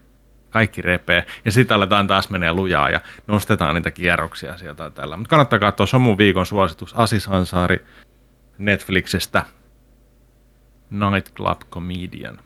Kaikki 0.50 0.82
repee. 0.82 1.26
Ja 1.46 1.52
sitten 1.52 1.76
aletaan 1.76 2.08
taas 2.08 2.30
menee 2.30 2.54
lujaa 2.54 2.90
ja 2.90 3.02
nostetaan 3.28 3.76
niitä 3.76 3.92
kierroksia 3.92 4.58
sieltä 4.58 4.90
tällä. 4.90 5.18
Mutta 5.18 5.30
kannattaa 5.30 5.60
katsoa, 5.60 5.86
se 5.86 5.96
on 5.96 6.02
mun 6.02 6.18
viikon 6.18 6.46
suositus. 6.46 6.94
Asis 6.94 7.28
Ansari 7.28 7.86
Netflixistä. 8.58 9.46
Nightclub 10.90 11.62
Comedian. 11.72 12.40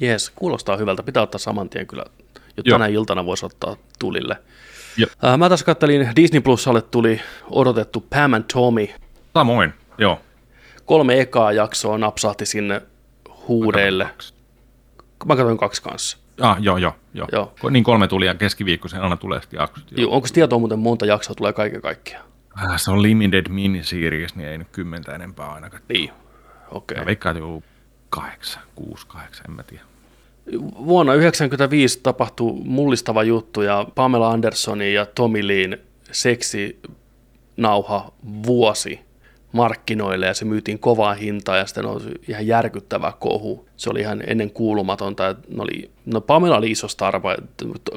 Jees, 0.00 0.30
kuulostaa 0.30 0.76
hyvältä. 0.76 1.02
Pitää 1.02 1.22
ottaa 1.22 1.38
saman 1.38 1.68
tien 1.68 1.86
kyllä. 1.86 2.04
Jo 2.56 2.62
Joo. 2.64 2.78
tänä 2.78 2.86
iltana 2.86 3.24
voisi 3.24 3.46
ottaa 3.46 3.76
tulille. 3.98 4.36
Joo. 4.96 5.10
Äh, 5.24 5.38
mä 5.38 5.48
tässä 5.48 5.66
kattelin, 5.66 6.08
Disney 6.16 6.40
Plusalle 6.40 6.82
tuli 6.82 7.20
odotettu 7.50 8.06
Pam 8.10 8.32
and 8.32 8.44
Tommy. 8.52 8.88
Samoin, 9.34 9.74
joo. 9.98 10.20
Kolme 10.84 11.20
ekaa 11.20 11.52
jaksoa 11.52 11.98
napsahti 11.98 12.46
sinne 12.46 12.82
huudeille. 13.48 14.04
Mä 15.26 15.36
katsoin 15.36 15.58
kaksi 15.58 15.82
kanssa. 15.82 16.18
Ah, 16.40 16.56
joo, 16.60 16.76
joo, 16.76 16.94
joo. 17.14 17.28
Joo. 17.32 17.52
joo. 17.62 17.70
Niin 17.70 17.84
kolme 17.84 18.08
tuli 18.08 18.26
ja 18.26 18.34
keskiviikkoisen 18.34 19.00
aina 19.00 19.16
tulee 19.16 19.40
sitten 19.40 19.58
jaksot. 19.58 19.90
Joo. 19.90 20.00
Joo. 20.00 20.14
Onko 20.14 20.28
tietoa 20.32 20.58
muuten 20.58 20.78
monta 20.78 21.06
jaksoa 21.06 21.34
tulee 21.34 21.52
kaiken 21.52 21.80
kaikkiaan? 21.82 22.24
Ah, 22.56 22.80
se 22.80 22.90
on 22.90 23.02
limited 23.02 23.46
miniseries, 23.48 24.36
niin 24.36 24.48
ei 24.48 24.58
nyt 24.58 24.68
kymmentä 24.72 25.14
enempää 25.14 25.46
ainakaan. 25.52 25.82
Niin, 25.88 26.10
okei. 26.70 26.98
Mä 26.98 27.06
veikkaan, 27.06 27.36
joku 27.36 27.64
kahdeksan, 28.10 28.62
kuusi, 28.74 29.06
kahdeksan, 29.06 29.44
en 29.48 29.56
mä 29.56 29.62
tiedä. 29.62 29.82
Vuonna 30.86 31.12
1995 31.12 32.00
tapahtui 32.02 32.52
mullistava 32.64 33.22
juttu 33.22 33.62
ja 33.62 33.86
Pamela 33.94 34.30
Andersonin 34.30 34.94
ja 34.94 35.06
Tommy 35.06 35.46
Leen 35.46 35.78
seksinauha 36.12 36.82
vuosi 38.46 39.07
markkinoille 39.52 40.26
ja 40.26 40.34
se 40.34 40.44
myytiin 40.44 40.78
kovaa 40.78 41.14
hintaa 41.14 41.56
ja 41.56 41.66
sitten 41.66 41.86
oli 41.86 42.14
ihan 42.28 42.46
järkyttävä 42.46 43.12
kohu. 43.18 43.68
Se 43.76 43.90
oli 43.90 44.00
ihan 44.00 44.22
ennen 44.26 44.50
kuulumatonta. 44.50 45.34
Ne 45.48 45.62
oli, 45.62 45.90
no 46.06 46.20
Pamela 46.20 46.56
oli 46.56 46.70
iso 46.70 46.88
starpa, 46.88 47.36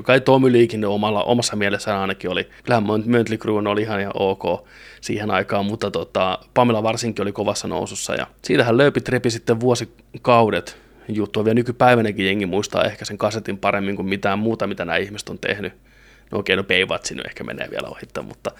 kai 0.03 0.21
Tommy 0.21 0.53
Leekin 0.53 0.85
omalla, 0.85 1.23
omassa 1.23 1.55
mielessään 1.55 1.99
ainakin 1.99 2.29
oli. 2.29 2.49
Kyllähän 2.63 2.83
Mötley 3.05 3.37
Crue 3.37 3.69
oli 3.69 3.81
ihan, 3.81 3.99
ihan 3.99 4.13
ok 4.15 4.67
siihen 5.01 5.31
aikaan, 5.31 5.65
mutta 5.65 5.91
tota, 5.91 6.39
Pamela 6.53 6.83
varsinkin 6.83 7.23
oli 7.23 7.31
kovassa 7.31 7.67
nousussa 7.67 8.15
ja 8.15 8.27
siitähän 8.41 8.77
lööpit 8.77 9.09
repi 9.09 9.29
sitten 9.29 9.59
vuosikaudet 9.59 10.77
juttua. 11.07 11.45
Vielä 11.45 11.55
nykypäivänäkin 11.55 12.25
jengi 12.25 12.45
muistaa 12.45 12.83
ehkä 12.83 13.05
sen 13.05 13.17
kasetin 13.17 13.57
paremmin 13.57 13.95
kuin 13.95 14.07
mitään 14.09 14.39
muuta, 14.39 14.67
mitä 14.67 14.85
nämä 14.85 14.97
ihmiset 14.97 15.29
on 15.29 15.39
tehnyt. 15.39 15.73
No 16.31 16.39
okei, 16.39 16.55
no 16.55 16.63
Baywatch 16.63 17.13
nyt 17.13 17.25
ehkä 17.25 17.43
menee 17.43 17.67
vielä 17.71 17.87
ohittaa, 17.87 18.23
mutta, 18.23 18.51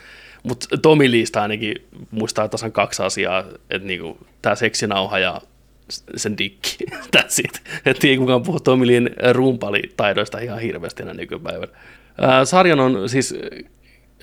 mutta 0.44 0.78
Tommy 0.78 1.12
Leestä 1.12 1.42
ainakin 1.42 1.76
muistaa 2.12 2.48
tasan 2.48 2.72
kaksi 2.72 3.04
asiaa, 3.04 3.44
että 3.70 3.88
niinku, 3.88 4.18
tämä 4.42 4.56
seksinauha 4.56 5.20
ja 5.20 5.42
sen 6.16 6.38
dikki, 6.38 6.78
that's 7.18 7.39
it. 7.46 7.62
Että 7.86 8.08
ei 8.08 8.18
kukaan 8.18 8.44
puhu 8.44 8.60
Tommy 8.60 8.88
Leen 8.88 9.10
rumpalitaidoista 9.32 10.39
ihan 10.39 10.60
hirveästi 10.60 11.04
enää 11.04 11.14
nykypäivänä. 11.14 11.72
Sarjan 12.44 12.80
on 12.80 13.10
siis 13.10 13.36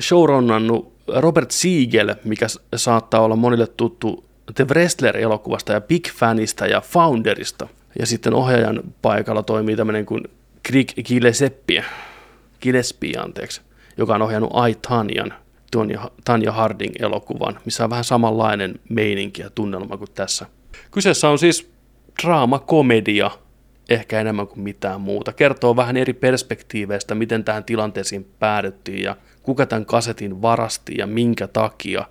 showrunnannut 0.00 0.92
Robert 1.16 1.50
Siegel, 1.50 2.14
mikä 2.24 2.46
saattaa 2.76 3.20
olla 3.20 3.36
monille 3.36 3.66
tuttu 3.66 4.24
The 4.54 4.64
Wrestler-elokuvasta 4.64 5.72
ja 5.72 5.80
Big 5.80 6.08
Fanista 6.08 6.66
ja 6.66 6.80
Founderista. 6.80 7.68
Ja 7.98 8.06
sitten 8.06 8.34
ohjaajan 8.34 8.80
paikalla 9.02 9.42
toimii 9.42 9.76
tämmöinen 9.76 10.06
kuin 10.06 10.24
Greg 10.68 10.88
Gillespie, 11.04 11.84
Gillespie, 12.62 13.18
anteeksi, 13.18 13.60
joka 13.96 14.14
on 14.14 14.22
ohjannut 14.22 14.52
I, 14.70 14.74
Tanjan, 14.88 15.34
Tanja, 15.70 16.10
Tanja 16.24 16.52
Harding-elokuvan, 16.52 17.60
missä 17.64 17.84
on 17.84 17.90
vähän 17.90 18.04
samanlainen 18.04 18.80
meininki 18.88 19.42
ja 19.42 19.50
tunnelma 19.50 19.96
kuin 19.96 20.10
tässä. 20.14 20.46
Kyseessä 20.90 21.28
on 21.28 21.38
siis 21.38 21.72
draama-komedia, 22.22 23.30
ehkä 23.88 24.20
enemmän 24.20 24.46
kuin 24.46 24.60
mitään 24.60 25.00
muuta. 25.00 25.32
Kertoo 25.32 25.76
vähän 25.76 25.96
eri 25.96 26.12
perspektiiveistä, 26.12 27.14
miten 27.14 27.44
tähän 27.44 27.64
tilanteeseen 27.64 28.26
päädyttiin 28.38 29.02
ja 29.02 29.16
kuka 29.42 29.66
tämän 29.66 29.86
kasetin 29.86 30.42
varasti 30.42 30.94
ja 30.98 31.06
minkä 31.06 31.46
takia. 31.46 32.04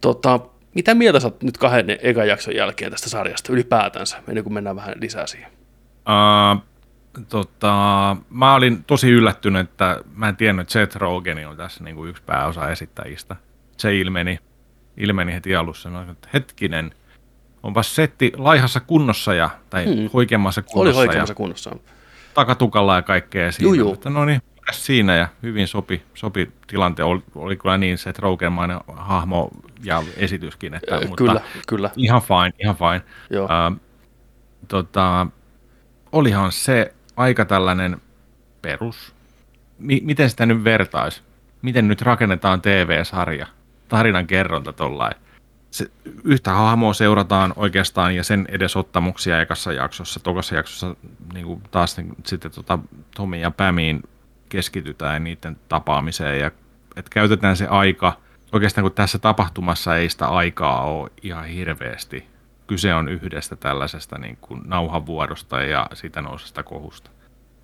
Tota, 0.00 0.40
mitä 0.74 0.94
mieltä 0.94 1.20
sä 1.20 1.30
nyt 1.42 1.58
kahden 1.58 1.98
ekan 2.02 2.28
jakson 2.28 2.56
jälkeen 2.56 2.90
tästä 2.90 3.08
sarjasta 3.08 3.52
ylipäätänsä, 3.52 4.22
ennen 4.28 4.44
kuin 4.44 4.54
mennään 4.54 4.76
vähän 4.76 4.94
lisää 5.00 5.26
siihen? 5.26 5.50
Uh, 5.90 6.69
tota, 7.28 8.16
mä 8.30 8.54
olin 8.54 8.84
tosi 8.84 9.10
yllättynyt, 9.10 9.70
että 9.70 10.00
mä 10.14 10.28
en 10.28 10.36
tiennyt, 10.36 10.62
että 10.64 10.72
Seth 10.72 10.96
Rogen 10.96 11.48
on 11.48 11.56
tässä 11.56 11.84
niin 11.84 11.96
kuin 11.96 12.10
yksi 12.10 12.22
pääosa 12.26 12.70
esittäjistä. 12.70 13.36
Se 13.76 13.96
ilmeni, 13.96 14.38
ilmeni 14.96 15.32
heti 15.32 15.56
alussa. 15.56 15.88
Olin, 15.88 16.10
että 16.10 16.28
hetkinen, 16.34 16.90
onpas 17.62 17.94
setti 17.94 18.32
laihassa 18.36 18.80
kunnossa 18.80 19.34
ja, 19.34 19.50
tai 19.70 19.84
Hmm. 19.84 20.10
hoikemmassa 20.12 20.60
Oli 20.60 20.72
kunnossa 20.72 20.98
hoikemassa 20.98 21.30
ja 21.32 21.34
kunnossa. 21.36 21.76
takatukalla 22.34 22.96
ja 22.96 23.02
kaikkea 23.02 23.52
siinä. 23.52 23.66
Juu, 23.66 23.74
juu. 23.74 23.94
Että 23.94 24.10
no 24.10 24.24
niin, 24.24 24.42
siinä 24.72 25.16
ja 25.16 25.28
hyvin 25.42 25.68
sopi, 25.68 26.02
sopi 26.14 26.50
tilanteen. 26.66 27.06
Oli, 27.06 27.22
oli 27.34 27.56
kyllä 27.56 27.78
niin 27.78 27.98
Seth 27.98 28.18
Rogenmainen 28.20 28.80
hahmo 28.96 29.50
ja 29.84 30.02
esityskin. 30.16 30.74
Että, 30.74 30.94
mutta 31.00 31.14
Kyllä, 31.16 31.40
kyllä. 31.68 31.90
Ihan 31.96 32.22
fine, 32.22 32.52
ihan 32.58 32.76
fine. 32.76 33.02
Joo. 33.30 33.46
Ää, 33.50 33.72
tota, 34.68 35.26
olihan 36.12 36.52
se 36.52 36.94
aika 37.20 37.44
tällainen 37.44 38.00
perus. 38.62 39.14
Mi- 39.78 40.00
miten 40.04 40.30
sitä 40.30 40.46
nyt 40.46 40.64
vertaisi? 40.64 41.22
Miten 41.62 41.88
nyt 41.88 42.02
rakennetaan 42.02 42.62
TV-sarja? 42.62 43.46
Tarinan 43.88 44.26
kerronta 44.26 44.72
tollain. 44.72 45.14
Se, 45.70 45.90
yhtä 46.24 46.52
hahmoa 46.52 46.92
seurataan 46.92 47.52
oikeastaan 47.56 48.16
ja 48.16 48.24
sen 48.24 48.46
edesottamuksia 48.48 49.40
ekassa 49.40 49.72
jaksossa. 49.72 50.20
Tokassa 50.20 50.54
jaksossa 50.54 50.96
niin 51.32 51.46
kuin 51.46 51.62
taas 51.70 51.96
niin, 51.96 52.14
sitten 52.26 52.50
tota, 52.50 52.78
Tomi 53.16 53.40
ja 53.40 53.50
Pämiin 53.50 54.02
keskitytään 54.48 55.14
ja 55.14 55.18
niiden 55.18 55.56
tapaamiseen. 55.68 56.40
Ja, 56.40 56.50
et 56.96 57.08
käytetään 57.08 57.56
se 57.56 57.66
aika, 57.66 58.12
oikeastaan 58.52 58.82
kun 58.82 58.92
tässä 58.92 59.18
tapahtumassa 59.18 59.96
ei 59.96 60.08
sitä 60.08 60.26
aikaa 60.26 60.84
ole 60.84 61.10
ihan 61.22 61.44
hirveästi. 61.44 62.26
Kyse 62.70 62.94
on 62.94 63.08
yhdestä 63.08 63.56
tällaisesta 63.56 64.18
niin 64.18 64.38
kuin 64.40 64.60
nauhavuorosta 64.64 65.62
ja 65.62 65.86
siitä 65.94 66.22
nousesta 66.22 66.62
kohusta 66.62 67.10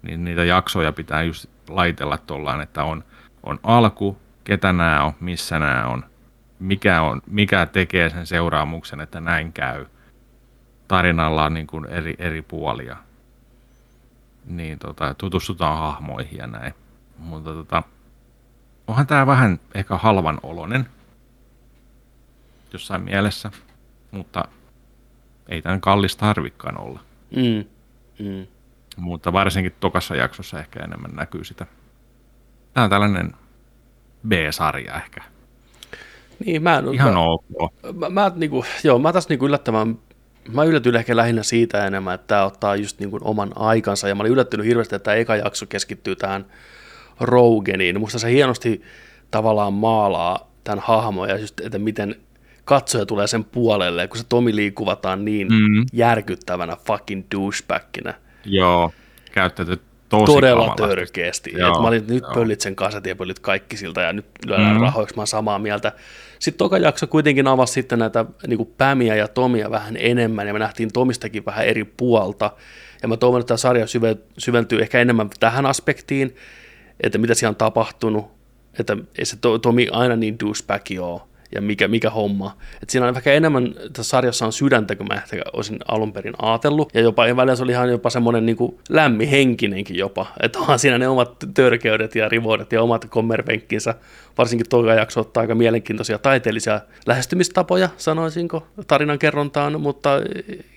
niin 0.03 0.25
niitä 0.25 0.45
jaksoja 0.45 0.93
pitää 0.93 1.23
just 1.23 1.47
laitella 1.69 2.19
tuollaan, 2.19 2.61
että 2.61 2.85
on, 2.85 3.05
on 3.43 3.61
alku, 3.63 4.19
ketä 4.45 4.73
nämä 4.73 5.05
on, 5.05 5.13
missä 5.21 5.59
nämä 5.59 5.87
on, 5.87 6.05
mikä, 6.59 7.03
on, 7.03 7.23
mikä 7.27 7.67
tekee 7.67 8.11
sen 8.11 8.27
seuraamuksen, 8.27 9.01
että 9.01 9.21
näin 9.21 9.53
käy. 9.53 9.87
Tarinalla 10.89 11.45
on 11.45 11.55
niin 11.55 11.67
kuin 11.67 11.87
eri, 11.87 12.15
eri 12.19 12.43
puolia. 12.43 12.97
Niin 14.45 14.79
tota, 14.79 15.15
tutustutaan 15.15 15.79
hahmoihin 15.79 16.39
ja 16.39 16.47
näin. 16.47 16.75
Mutta 17.19 17.53
tota, 17.53 17.83
onhan 18.87 19.07
tämä 19.07 19.27
vähän 19.27 19.61
ehkä 19.75 19.97
halvan 19.97 20.39
olonen 20.43 20.89
jossain 22.73 23.03
mielessä, 23.03 23.51
mutta 24.11 24.45
ei 25.49 25.63
tämän 25.63 25.81
kallis 25.81 26.17
tarvikkaan 26.17 26.81
olla. 26.81 27.01
Mm. 27.37 27.65
Mm. 28.27 28.47
Mutta 28.97 29.33
varsinkin 29.33 29.75
tokassa 29.81 30.17
jaksossa 30.17 30.59
ehkä 30.59 30.81
enemmän 30.85 31.11
näkyy 31.11 31.45
sitä. 31.45 31.67
Tämä 32.75 32.85
on 32.85 32.91
tällainen 32.91 33.33
B-sarja 34.29 34.95
ehkä. 34.95 35.21
Niin, 36.47 36.63
mä 36.63 36.79
en, 36.79 36.95
Ihan 36.95 37.15
mä, 37.15 37.21
ok. 37.21 37.73
mä, 37.95 38.11
mä, 38.11 38.33
niinku, 38.35 38.65
joo, 38.85 38.99
mä 38.99 39.13
taas 39.13 39.29
niinku 39.29 39.47
yllättävän, 39.47 39.99
mä 40.53 40.65
yllätyin 40.65 40.97
ehkä 40.97 41.17
lähinnä 41.17 41.43
siitä 41.43 41.87
enemmän, 41.87 42.15
että 42.15 42.27
tämä 42.27 42.45
ottaa 42.45 42.77
just 42.77 43.01
niinku 43.01 43.19
oman 43.23 43.53
aikansa, 43.57 44.09
ja 44.09 44.15
mä 44.15 44.21
olin 44.21 44.33
yllättynyt 44.33 44.67
hirveästi, 44.67 44.97
että 44.97 45.05
tämä 45.05 45.15
eka 45.15 45.37
jakso 45.37 45.67
keskittyy 45.67 46.17
tähän 46.17 46.47
Rogeniin. 47.21 48.01
Musta 48.01 48.19
se 48.19 48.33
hienosti 48.33 48.83
tavallaan 49.31 49.73
maalaa 49.73 50.51
tämän 50.65 50.85
hahmon, 50.87 51.29
ja 51.29 51.39
just, 51.39 51.61
että 51.61 51.79
miten 51.79 52.17
katsoja 52.67 53.07
tulee 53.07 53.27
sen 53.27 53.45
puolelle, 53.45 54.09
kun 54.09 54.19
se 54.19 54.25
Tomi 54.29 54.57
liikuvataan 54.57 55.25
niin 55.25 55.49
Mm. 55.49 55.87
järkyttävänä 55.93 56.77
fucking 56.87 57.25
douchebagina. 57.35 58.15
Joo, 58.45 58.93
käyttäytyy 59.33 59.81
tosi 60.09 60.33
todella 60.33 60.61
kamalasti. 60.61 60.83
törkeästi. 60.97 61.53
Joo, 61.59 61.75
Et 61.77 61.81
mä 61.83 61.89
olin, 61.89 62.05
nyt 62.09 62.23
joo. 62.23 62.35
pöllit 62.35 62.61
sen 62.61 62.77
kasetin 62.77 63.11
ja 63.11 63.17
pöllit 63.17 63.39
kaikki 63.39 63.77
siltä 63.77 64.01
ja 64.01 64.13
nyt 64.13 64.27
lyödään 64.47 64.75
mm. 64.77 64.81
Rahoiksi, 64.83 65.17
mä 65.17 65.21
oon 65.21 65.27
samaa 65.27 65.59
mieltä. 65.59 65.93
Sitten 66.39 66.59
toka 66.59 66.79
jakso 66.79 67.07
kuitenkin 67.07 67.47
avasi 67.47 67.73
sitten 67.73 67.99
näitä 67.99 68.25
niin 68.47 68.57
kuin 68.57 68.73
Pämiä 68.79 69.15
ja 69.15 69.29
Tomia 69.29 69.71
vähän 69.71 69.97
enemmän 69.99 70.47
ja 70.47 70.53
me 70.53 70.59
nähtiin 70.59 70.93
Tomistakin 70.93 71.47
vähän 71.47 71.67
eri 71.67 71.85
puolta. 71.85 72.51
Ja 73.03 73.09
mä 73.09 73.17
toivon, 73.17 73.41
että 73.41 73.49
tämä 73.49 73.57
sarja 73.59 73.87
syve, 73.87 74.17
syventyy 74.39 74.81
ehkä 74.83 75.01
enemmän 75.01 75.31
tähän 75.41 75.67
aspektiin, 75.67 76.37
että 77.01 77.19
mitä 77.19 77.35
siellä 77.35 77.51
on 77.51 77.57
tapahtunut, 77.57 78.27
että 78.79 78.97
ei 79.19 79.25
se 79.25 79.37
to, 79.41 79.59
Tomi 79.59 79.89
aina 79.93 80.17
niin 80.17 80.39
douchebagi 80.41 80.99
ole 80.99 81.21
ja 81.55 81.61
mikä, 81.61 81.89
mikä 81.89 82.11
homma. 82.11 82.57
Et 82.83 82.91
siinä 82.91 83.07
on 83.07 83.17
ehkä 83.17 83.33
enemmän, 83.33 83.75
tässä 83.93 84.11
sarjassa 84.11 84.47
on 84.47 84.53
sydäntä, 84.53 84.97
kuin 84.97 85.09
mä 85.09 85.15
ehkä 85.15 85.43
olisin 85.53 85.79
alun 85.89 86.13
perin 86.13 86.35
ajatellut. 86.43 86.95
Ja 86.95 87.01
jopa 87.01 87.23
välillä 87.23 87.57
se 87.57 87.63
oli 87.63 87.73
ihan 87.73 87.91
jopa 87.91 88.11
semmoinen 88.11 88.47
niin 88.47 88.57
kuin 88.57 88.79
lämmin 88.89 89.29
henkinenkin 89.29 89.97
jopa. 89.97 90.27
Että 90.43 90.59
onhan 90.59 90.79
siinä 90.79 90.99
ne 90.99 91.09
omat 91.09 91.37
törkeydet 91.55 92.15
ja 92.15 92.29
rivoudet 92.29 92.73
ja 92.73 92.83
omat 92.83 93.05
kommervenkkinsä. 93.05 93.95
Varsinkin 94.39 94.69
toka 94.69 94.95
jakso 94.95 95.21
ottaa 95.21 95.41
aika 95.41 95.55
mielenkiintoisia 95.55 96.19
taiteellisia 96.19 96.81
lähestymistapoja, 97.07 97.89
sanoisinko, 97.97 98.67
tarinan 98.87 99.19
kerrontaan, 99.19 99.81
mutta 99.81 100.11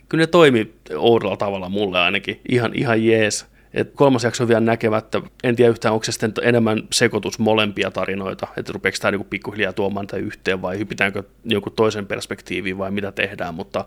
kyllä 0.10 0.22
ne 0.22 0.28
toimi 0.28 0.74
oudolla 0.98 1.38
tavalla 1.38 1.70
mulle 1.70 2.00
ainakin. 2.00 2.40
Ihan, 2.50 2.72
ihan 2.76 3.06
jees. 3.06 3.46
Et 3.74 3.92
kolmas 3.96 4.24
jakso 4.24 4.44
on 4.44 4.48
vielä 4.48 4.62
näkemättä. 4.62 5.22
En 5.44 5.56
tiedä 5.56 5.70
yhtään, 5.72 5.94
onko 5.94 6.04
se 6.04 6.12
sitten 6.12 6.34
enemmän 6.42 6.84
sekoitus 6.92 7.40
molempia 7.40 7.92
tarinoita, 7.92 8.48
että 8.58 8.74
rupeeko 8.74 8.98
tämä 9.02 9.12
niinku 9.12 9.28
pikkuhiljaa 9.30 9.74
tuomaan 9.74 10.08
tätä 10.08 10.18
yhteen 10.18 10.62
vai 10.62 10.78
hypitäänkö 10.80 11.24
jonkun 11.46 11.74
toisen 11.76 12.06
perspektiiviin 12.06 12.78
vai 12.78 12.92
mitä 12.92 13.12
tehdään, 13.12 13.54
mutta 13.54 13.86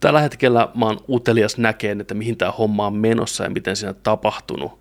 tällä 0.00 0.20
hetkellä 0.20 0.68
mä 0.74 0.86
oon 0.86 0.98
utelias 1.08 1.58
näkeen, 1.58 2.00
että 2.00 2.14
mihin 2.14 2.36
tämä 2.36 2.50
homma 2.50 2.86
on 2.86 2.94
menossa 2.94 3.44
ja 3.44 3.50
miten 3.50 3.76
siinä 3.76 3.90
on 3.90 3.96
tapahtunut. 4.02 4.72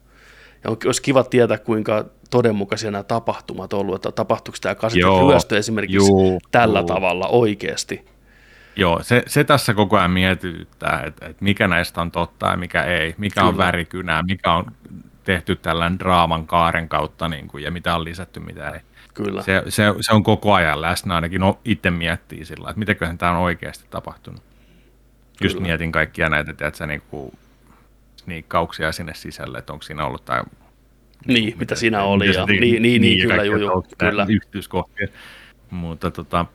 Ja 0.64 0.72
on- 0.72 0.78
olisi 0.86 1.02
kiva 1.02 1.24
tietää, 1.24 1.58
kuinka 1.58 2.06
todenmukaisia 2.30 2.92
nämä 2.92 3.04
tapahtumat 3.04 3.74
on 3.74 3.80
ollut, 3.80 3.96
että 3.96 4.12
tapahtuuko 4.12 4.58
tämä 4.62 4.76
Joo, 4.94 5.30
ryöstö 5.32 5.58
esimerkiksi 5.58 5.96
juu, 5.96 6.40
tällä 6.52 6.80
juu. 6.80 6.88
tavalla 6.88 7.28
oikeasti. 7.28 8.06
Joo, 8.80 9.00
se, 9.04 9.24
se 9.28 9.44
tässä 9.44 9.74
koko 9.74 9.98
ajan 9.98 10.12
mietityttää, 10.12 11.04
että, 11.06 11.26
että 11.26 11.44
mikä 11.44 11.68
näistä 11.68 12.02
on 12.02 12.12
totta 12.12 12.48
ja 12.48 12.58
mikä 12.58 12.84
ei, 12.84 13.16
mikä 13.18 13.44
on 13.44 13.54
Kyllä. 13.54 13.66
värikynää, 13.66 14.24
mikä 14.24 14.54
on 14.54 14.66
tehty 15.24 15.56
tällainen 15.56 16.00
draaman 16.00 16.48
kaaren 16.48 16.90
kautta 16.90 17.30
niin 17.30 17.48
kuin, 17.48 17.64
ja 17.64 17.72
mitä 17.72 17.96
on 17.96 18.04
lisätty, 18.04 18.40
mitä 18.40 18.70
ei. 18.70 18.80
Kyllä. 19.14 19.42
Se, 19.42 19.64
se, 19.68 19.84
se 20.02 20.14
on 20.14 20.24
koko 20.24 20.54
ajan 20.54 20.82
läsnä, 20.82 21.16
ainakin 21.16 21.42
no, 21.42 21.60
itse 21.66 21.92
miettii 21.92 22.46
sillä 22.46 22.70
että 22.70 22.80
mitäköhän 22.80 23.18
tämä 23.18 23.32
on 23.32 23.38
oikeasti 23.38 23.86
tapahtunut. 23.90 24.44
Just 25.42 25.56
Kyllä. 25.56 25.68
mietin 25.68 25.92
kaikkia 25.92 26.30
näitä, 26.30 26.54
tiedätkö, 26.54 26.86
niin 26.86 27.02
kuin 27.10 27.38
sniikkauksia 28.16 28.92
sinne 28.92 29.14
sisälle, 29.14 29.58
että 29.58 29.74
onko 29.74 29.84
siinä 29.84 30.06
ollut 30.06 30.26
tämä 30.26 30.44
Niin, 31.28 31.58
mitä 31.58 31.76
siinä 31.76 32.04
oli. 32.04 32.34
Ja, 32.36 32.46
niin, 32.46 32.82
niin, 32.82 33.02
niin, 33.02 33.18
ja 33.18 33.24
kyllä, 33.24 33.36
kaikkea 33.36 33.58
juu, 33.58 33.62
juu, 33.62 33.70
tuollaista 33.70 34.06
kyllä. 34.10 34.26
Yksityiskohtia. 34.30 35.08
Mutta 35.70 36.12
tota, 36.12 36.46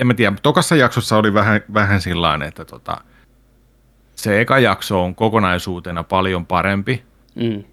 en 0.00 0.06
mä 0.06 0.14
tiedä, 0.14 0.36
tokassa 0.42 0.76
jaksossa 0.76 1.16
oli 1.16 1.34
vähän, 1.34 1.60
vähän 1.74 2.00
sillä 2.00 2.38
että 2.46 2.64
tota, 2.64 2.96
se 4.14 4.40
eka 4.40 4.58
jakso 4.58 5.04
on 5.04 5.14
kokonaisuutena 5.14 6.02
paljon 6.02 6.46
parempi. 6.46 7.04
Mm. 7.34 7.64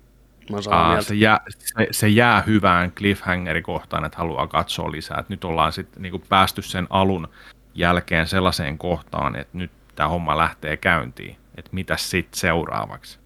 Mä 0.51 0.87
mieltä. 0.87 1.01
se, 1.01 1.15
jää, 1.15 1.39
se, 1.49 1.87
se 1.91 2.07
jää 2.07 2.41
hyvään 2.41 2.91
cliffhangerikohtaan, 2.91 4.05
että 4.05 4.17
haluaa 4.17 4.47
katsoa 4.47 4.91
lisää. 4.91 5.17
Et 5.19 5.29
nyt 5.29 5.43
ollaan 5.43 5.73
sitten 5.73 6.01
niinku 6.01 6.19
päästy 6.19 6.61
sen 6.61 6.87
alun 6.89 7.27
jälkeen 7.75 8.27
sellaiseen 8.27 8.77
kohtaan, 8.77 9.35
että 9.35 9.57
nyt 9.57 9.71
tämä 9.95 10.09
homma 10.09 10.37
lähtee 10.37 10.77
käyntiin. 10.77 11.37
Että 11.57 11.71
mitä 11.73 11.97
sitten 11.97 12.39
seuraavaksi. 12.39 13.19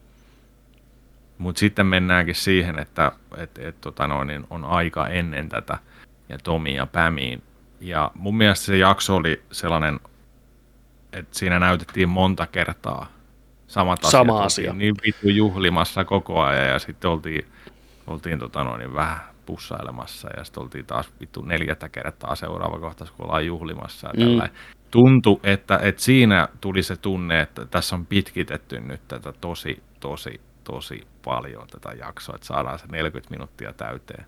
Mutta 1.38 1.60
sitten 1.60 1.86
mennäänkin 1.86 2.36
siihen, 2.36 2.80
että 2.80 3.12
et, 3.38 3.58
et, 3.58 3.82
tota 3.82 4.08
noin, 4.08 4.28
niin 4.28 4.48
on 4.50 4.66
aika 4.66 5.08
ennen 5.08 5.50
tätä 5.50 5.78
ja 6.30 6.38
Tomi 6.38 6.76
ja 6.76 6.86
Pämiin. 6.86 7.44
Ja 7.82 8.12
mun 8.16 8.38
mielestä 8.38 8.66
se 8.66 8.78
jakso 8.78 9.16
oli 9.16 9.42
sellainen, 9.52 10.00
että 11.14 11.40
siinä 11.40 11.60
näytettiin 11.60 12.10
monta 12.10 12.48
kertaa 12.48 13.08
samat 13.68 14.00
asiat. 14.00 14.12
Sama 14.12 14.44
asia. 14.44 14.74
Niin 14.74 14.96
vitu 15.06 15.30
juhlimassa 15.30 16.06
koko 16.06 16.42
ajan 16.42 16.68
ja 16.68 16.80
sitten 16.80 17.12
oltiin, 17.12 17.46
oltiin 18.08 18.40
tota 18.40 18.64
noin, 18.64 18.80
niin 18.80 18.94
vähän 18.94 19.20
pussailemassa 19.46 20.30
ja 20.38 20.44
sitten 20.44 20.64
oltiin 20.64 20.86
taas 20.86 21.14
vittu 21.20 21.42
neljättä 21.42 21.90
kertaa 21.90 22.36
seuraava 22.36 22.80
kohtaus, 22.80 23.12
kun 23.12 23.26
ollaan 23.26 23.46
juhlimassa 23.46 24.08
ja 24.08 24.26
Mm. 24.26 24.50
Tuntui, 24.92 25.40
että, 25.44 25.80
että 25.82 26.02
siinä 26.02 26.48
tuli 26.62 26.84
se 26.84 26.96
tunne, 26.96 27.42
että 27.42 27.66
tässä 27.66 27.96
on 27.96 28.06
pitkitetty 28.06 28.80
nyt 28.80 29.02
tätä 29.08 29.34
tosi, 29.42 29.84
tosi, 30.00 30.42
tosi 30.64 31.08
paljon 31.26 31.68
tätä 31.68 31.92
jaksoa, 32.00 32.36
että 32.36 32.48
saadaan 32.48 32.80
se 32.80 32.86
40 32.92 33.32
minuuttia 33.32 33.74
täyteen. 33.74 34.26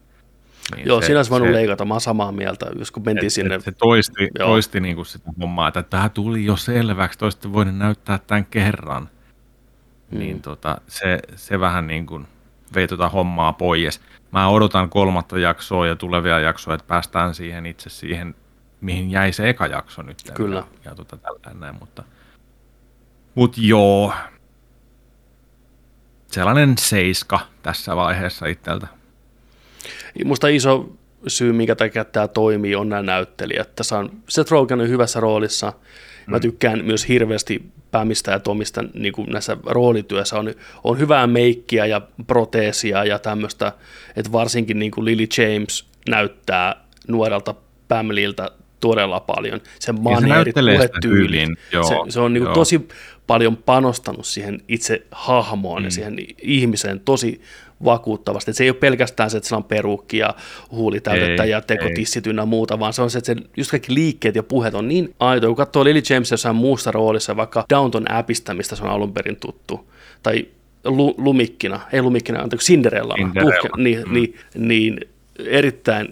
Niin 0.76 0.88
Joo, 0.88 1.02
siinä 1.02 1.20
olisi 1.20 1.32
voinut 1.32 1.50
leikata, 1.50 1.86
mä 1.86 2.00
samaa 2.00 2.32
mieltä, 2.32 2.66
jos 2.80 2.92
kun 2.92 3.04
mentiin 3.06 3.28
et, 3.28 3.34
sinne. 3.34 3.56
Et 3.56 3.62
se 3.62 3.72
toisti, 3.72 4.30
Joo. 4.40 4.48
toisti 4.48 4.80
niin 4.80 4.96
kuin 4.96 5.06
sitä 5.06 5.30
hommaa, 5.42 5.68
että 5.68 5.84
tämä 5.84 6.10
tuli 6.10 6.46
jo 6.46 6.56
selväksi, 6.56 7.20
toista 7.20 7.54
voinut 7.54 7.78
näyttää 7.78 8.20
tämän 8.28 8.46
kerran. 8.46 9.10
Mm. 10.12 10.20
Niin 10.20 10.42
tota, 10.42 10.82
se, 10.88 11.20
se 11.36 11.60
vähän 11.60 11.88
niin 11.88 12.06
kuin 12.06 12.28
vei 12.76 12.88
tuota 12.88 13.10
hommaa 13.10 13.54
pois. 13.54 14.02
Mä 14.32 14.50
odotan 14.50 14.90
kolmatta 14.90 15.40
jaksoa 15.40 15.88
ja 15.88 15.96
tulevia 15.96 16.40
jaksoja, 16.40 16.76
että 16.76 16.88
päästään 16.88 17.36
siihen 17.36 17.66
itse 17.66 17.90
siihen, 17.90 18.36
mihin 18.82 19.12
jäi 19.12 19.34
se 19.34 19.50
eka 19.50 19.68
jakso 19.68 20.02
nyt. 20.02 20.18
Kyllä. 20.34 20.56
Ja, 20.56 20.66
ja 20.86 20.96
tota, 20.96 21.18
tällä 21.18 21.60
näin, 21.60 21.76
mutta, 21.80 22.04
mut 23.36 23.58
joo. 23.58 24.14
Sellainen 26.28 26.78
seiska 26.78 27.40
tässä 27.64 27.96
vaiheessa 27.96 28.46
itseltä. 28.46 28.88
Musta 30.26 30.48
iso 30.48 30.90
syy, 31.28 31.54
minkä 31.54 31.76
takia 31.76 32.06
tämä 32.06 32.28
toimii, 32.28 32.76
on 32.76 32.90
nämä 32.90 33.02
näyttelijät. 33.02 33.76
Tässä 33.76 33.98
on 33.98 34.12
Seth 34.30 34.52
Rogen 34.52 34.82
on 34.82 34.90
hyvässä 34.90 35.20
roolissa. 35.20 35.74
Mä 36.28 36.40
tykkään 36.40 36.86
myös 36.86 37.08
hirveästi 37.08 37.64
Pämistä 37.92 38.32
ja 38.32 38.40
Tomista 38.40 38.84
niin 38.94 39.14
kuin 39.14 39.30
näissä 39.30 39.58
roolityössä. 39.66 40.40
On, 40.40 40.54
on 40.84 41.00
hyvää 41.00 41.28
meikkiä 41.28 41.86
ja 41.86 42.02
proteesia 42.28 43.06
ja 43.06 43.20
tämmöistä, 43.20 43.72
että 44.16 44.32
varsinkin 44.32 44.80
niin 44.80 44.92
kuin 44.92 45.06
Lily 45.06 45.28
James 45.38 45.86
näyttää 46.10 46.76
nuorelta 47.08 47.56
Pamliltä 47.88 48.52
todella 48.80 49.20
paljon. 49.20 49.62
Sen 49.80 50.04
hyvin, 51.04 51.58
joo, 51.72 51.84
se, 51.84 51.96
se 52.10 52.20
on 52.20 52.34
niin 52.34 52.44
joo. 52.44 52.54
tosi 52.54 52.88
paljon 53.28 53.58
panostanut 53.58 54.26
siihen 54.26 54.62
itse 54.68 55.06
hahmoon 55.12 55.82
mm. 55.82 55.86
ja 55.86 55.92
siihen 55.92 56.18
ihmiseen 56.42 57.00
tosi 57.00 57.42
vakuuttavasti. 57.86 58.52
Et 58.52 58.58
se 58.58 58.64
ei 58.64 58.70
ole 58.70 58.78
pelkästään 58.78 59.30
se, 59.30 59.38
että 59.38 59.48
sillä 59.48 59.58
on 59.58 59.64
peruukki 59.64 60.18
ja 60.18 60.36
huulitäytettä 60.72 61.44
Ei, 61.44 61.50
ja 61.50 61.62
tekotissit 61.62 62.28
ynnä 62.28 62.46
muuta, 62.46 62.80
vaan 62.80 62.94
se 62.94 63.02
on 63.02 63.10
se, 63.10 63.18
että 63.18 63.34
se, 63.34 63.42
just 63.58 63.72
kaikki 63.72 63.94
liikkeet 63.94 64.36
ja 64.36 64.44
puheet 64.44 64.76
on 64.76 64.88
niin 64.88 65.16
aito. 65.20 65.48
Kun 65.48 65.56
katsoo 65.56 65.84
Lily 65.84 66.02
James 66.10 66.32
jossain 66.32 66.56
muussa 66.56 66.92
roolissa, 66.92 67.38
vaikka 67.38 67.66
Downton 67.70 68.12
Appista, 68.12 68.54
mistä 68.54 68.76
se 68.76 68.84
on 68.84 68.90
alun 68.90 69.14
perin 69.14 69.36
tuttu, 69.36 69.90
tai 70.24 70.48
lu, 70.84 71.16
Lumikkina, 71.18 71.80
ei 71.94 72.02
Lumikkina, 72.02 72.40
anteeksi, 72.40 72.74
Cinderellana, 72.74 73.24
Cinderella. 73.24 73.54
Tuhke, 73.62 73.82
niin, 73.84 74.04
mm. 74.08 74.14
niin, 74.14 74.36
niin 74.56 75.00
erittäin, 75.40 76.08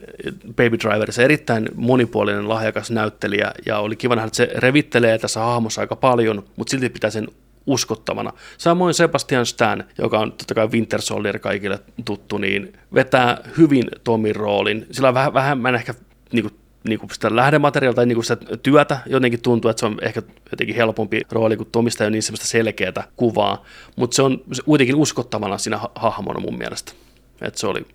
Baby 0.47 0.78
Driver, 0.80 1.12
se 1.12 1.24
erittäin 1.24 1.70
monipuolinen, 1.76 2.49
lahjakas 2.49 2.91
näyttelijä, 2.91 3.51
ja 3.66 3.80
oli 3.80 3.95
kiva 3.95 4.16
nähdä, 4.16 4.28
että 4.28 4.38
se 4.38 4.49
revittelee 4.55 5.18
tässä 5.18 5.39
hahmossa 5.39 5.82
aika 5.82 5.95
paljon, 5.95 6.43
mutta 6.55 6.72
silti 6.72 6.89
pitää 6.89 7.09
sen 7.09 7.28
uskottavana. 7.68 8.34
Samoin 8.57 8.93
Sebastian 8.93 9.45
Stan, 9.45 9.84
joka 9.97 10.20
on 10.20 10.32
totta 10.32 10.53
kai 10.53 10.68
Winter 10.68 11.01
Soldier 11.01 11.39
kaikille 11.39 11.80
tuttu, 12.05 12.38
niin 12.38 12.74
vetää 12.93 13.38
hyvin 13.57 13.86
Tomin 14.03 14.36
roolin. 14.36 14.86
Sillä 14.91 15.07
on 15.07 15.14
vähän 15.14 15.34
vähemmän 15.34 15.76
ehkä 15.76 15.93
niin 16.32 16.43
kuin, 16.43 16.53
niin 16.88 16.99
kuin 16.99 17.09
sitä 17.09 17.36
lähdemateriaalia 17.36 17.95
tai 17.95 18.05
niin 18.05 18.16
kuin 18.16 18.26
sitä 18.26 18.57
työtä. 18.64 18.99
Jotenkin 19.05 19.41
tuntuu, 19.41 19.72
että 19.72 19.80
se 19.80 19.86
on 19.86 19.97
ehkä 20.01 20.22
jotenkin 20.51 20.76
helpompi 20.76 21.22
rooli, 21.32 21.57
kun 21.57 21.68
Tomista 21.72 22.03
ei 22.03 22.12
niin 22.12 22.24
semmoista 22.24 22.47
selkeää 22.47 23.03
kuvaa, 23.16 23.66
mutta 23.95 24.16
se 24.16 24.22
on 24.22 24.41
kuitenkin 24.66 24.95
uskottavana 24.95 25.57
siinä 25.57 25.78
ha- 25.78 25.91
hahmona 25.95 26.39
mun 26.39 26.57
mielestä. 26.57 26.91
Että 27.41 27.59
se 27.59 27.68
oli 27.68 27.86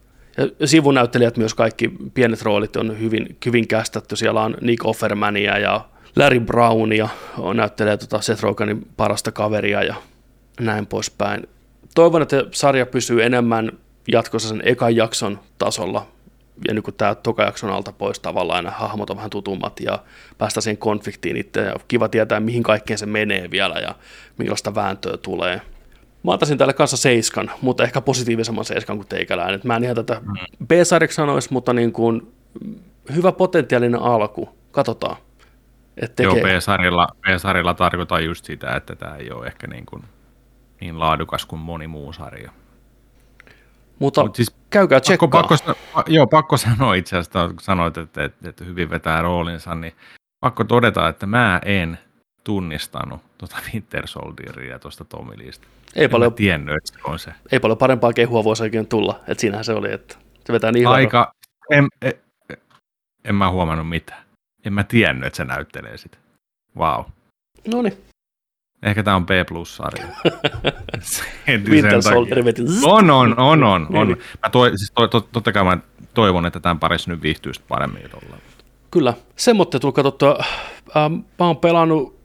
ja 0.61 0.67
sivunäyttelijät 0.67 1.37
myös 1.37 1.55
kaikki 1.55 1.93
pienet 2.15 2.43
roolit 2.43 2.77
on 2.77 3.01
hyvin, 3.01 3.37
hyvin 3.47 3.69
kästetty. 3.69 4.17
Siellä 4.17 4.43
on 4.43 4.57
Nick 4.61 4.87
Offermania 4.87 5.59
ja 5.59 5.85
Larry 6.17 6.41
Brownia, 6.41 7.09
on 7.39 7.57
näyttelee 7.57 7.97
tota 7.97 8.21
Seth 8.21 8.43
Rogenin 8.43 8.89
parasta 8.97 9.33
kaveria 9.33 9.83
ja 9.83 9.95
näin 10.61 10.87
poispäin. 10.87 11.49
Toivon, 11.95 12.23
että 12.23 12.45
sarja 12.51 12.87
pysyy 12.87 13.25
enemmän 13.25 13.73
jatkossa 14.09 14.49
sen 14.49 14.63
ekan 14.65 14.97
jakson 14.97 15.39
tasolla, 15.59 16.07
ja 16.69 16.75
nyt 16.75 16.85
kun 16.85 16.95
tämä 16.95 17.15
toka 17.15 17.43
jakson 17.43 17.71
alta 17.71 17.93
pois 17.93 18.21
tavallaan 18.21 18.65
nämä 18.65 18.77
hahmot 18.77 19.11
on 19.11 19.17
vähän 19.17 19.31
tutummat 19.31 19.81
ja 19.81 19.99
päästä 20.39 20.61
siihen 20.61 20.79
konfliktiin 20.79 21.37
itse 21.37 21.61
ja 21.61 21.75
kiva 21.89 22.09
tietää 22.09 22.41
mihin 22.41 22.63
kaikkeen 22.63 22.99
se 22.99 23.07
menee 23.07 23.51
vielä 23.51 23.75
ja 23.75 23.95
millaista 24.39 24.75
vääntöä 24.75 25.17
tulee. 25.17 25.61
Mä 26.23 26.33
antaisin 26.33 26.59
tälle 26.59 26.73
kanssa 26.73 26.97
seiskan, 26.97 27.51
mutta 27.63 27.85
ehkä 27.85 28.01
positiivisemman 28.01 28.65
seiskan 28.65 28.97
kuin 28.97 29.09
teikäläinen. 29.09 29.55
Et 29.55 29.65
Mä 29.65 29.77
en 29.77 29.85
ihan 29.85 29.97
tätä 29.97 30.23
B-sarjaksi 30.67 31.17
sanoisi, 31.17 31.53
mutta 31.53 31.73
niin 31.73 31.93
kuin 31.93 32.33
hyvä 33.15 33.33
potentiaalinen 33.33 34.01
alku. 34.01 34.49
Katsotaan. 34.73 35.17
Et 35.97 36.13
Joo, 36.21 36.35
tekee. 36.35 36.57
B-sarjalla, 36.57 37.09
B-sarjalla 37.21 37.75
tarkoitan 37.75 38.25
just 38.25 38.45
sitä, 38.45 38.77
että 38.77 38.97
tämä 38.97 39.17
ei 39.17 39.31
ole 39.31 39.47
ehkä 39.47 39.67
niin, 39.67 39.87
kuin, 39.87 40.05
niin 40.81 40.99
laadukas 40.99 41.47
kuin 41.47 41.61
moni 41.61 41.87
muu 41.87 42.13
sarja. 42.13 42.51
mutta 43.99 44.23
Mut 44.25 44.37
siis 44.37 44.57
käykää 44.71 44.97
Pakko, 44.97 45.05
tsekkaa. 45.05 45.29
pakko, 45.29 45.57
sano- 45.57 46.05
joo, 46.07 46.27
pakko 46.27 46.57
sanoa 46.57 46.95
itse 46.95 47.17
asiassa, 47.17 47.49
kun 47.49 47.61
sanoit, 47.61 47.97
että, 47.99 48.25
että, 48.25 48.49
että 48.49 48.65
hyvin 48.65 48.91
vetää 48.91 49.23
roolinsa, 49.23 49.75
niin 49.75 49.93
pakko 50.41 50.65
todeta, 50.65 51.09
että 51.09 51.27
mä 51.27 51.61
en 51.65 51.99
tunnistanut 52.45 53.21
tuota 53.39 53.57
Winter 53.73 54.07
Soldieria 54.07 54.79
tuosta 54.79 55.05
Tommy 55.05 55.33
Leesta. 55.39 55.67
Ei 55.95 56.05
En 56.05 56.11
paljon, 56.11 56.35
tiennyt, 56.35 56.77
että 56.77 56.93
se 56.93 56.99
on 57.05 57.19
se. 57.19 57.33
ei 57.53 57.61
paljon 57.61 57.79
parempaa 57.79 58.13
kehua 58.13 58.45
voisi 58.45 58.63
oikein 58.63 58.87
tulla. 58.87 59.21
Et 59.29 59.39
siinähän 59.39 59.65
se 59.65 59.73
oli, 59.73 59.93
että 59.93 60.17
se 60.47 60.53
vetää 60.53 60.73
niin. 60.73 60.87
Aika, 60.89 61.33
en, 61.71 61.87
en, 62.03 62.13
en 63.25 63.35
mä 63.35 63.51
huomannut 63.51 63.89
mitään. 63.89 64.26
En 64.67 64.73
mä 64.73 64.85
tiennyt, 64.85 65.27
että 65.27 65.37
se 65.37 65.45
näyttelee 65.45 65.97
sitä. 65.97 66.19
Wow. 66.77 67.05
No 67.73 67.83
niin, 67.83 67.93
Ehkä 68.83 69.03
tämä 69.03 69.17
on 69.17 69.27
B-plus-sarja. 69.27 70.07
Winter. 71.71 72.03
Soldier 72.03 72.45
veti. 72.45 72.63
On, 72.85 73.11
on, 73.11 73.39
on, 73.39 73.65
on. 73.65 73.87
on. 73.97 74.09
Niin. 74.09 74.19
Mä 74.43 74.51
toi, 74.51 74.79
siis 74.79 74.93
to, 74.95 75.09
to, 75.09 75.21
totta 75.21 75.53
kai 75.53 75.65
mä 75.65 75.79
toivon, 76.15 76.47
että 76.47 76.61
tämän 76.61 76.79
parissa 76.79 77.11
nyt 77.11 77.23
viihtyy 77.23 77.55
sit 77.55 77.65
paremmin 77.69 78.11
tuolla. 78.11 78.37
Kyllä, 78.91 79.15
semmoinen 79.37 79.81
tuli 79.81 79.93
katsottua. 79.93 80.39
Ähm, 80.97 81.15
mä 81.15 81.47
oon 81.47 81.57
pelannut 81.57 82.17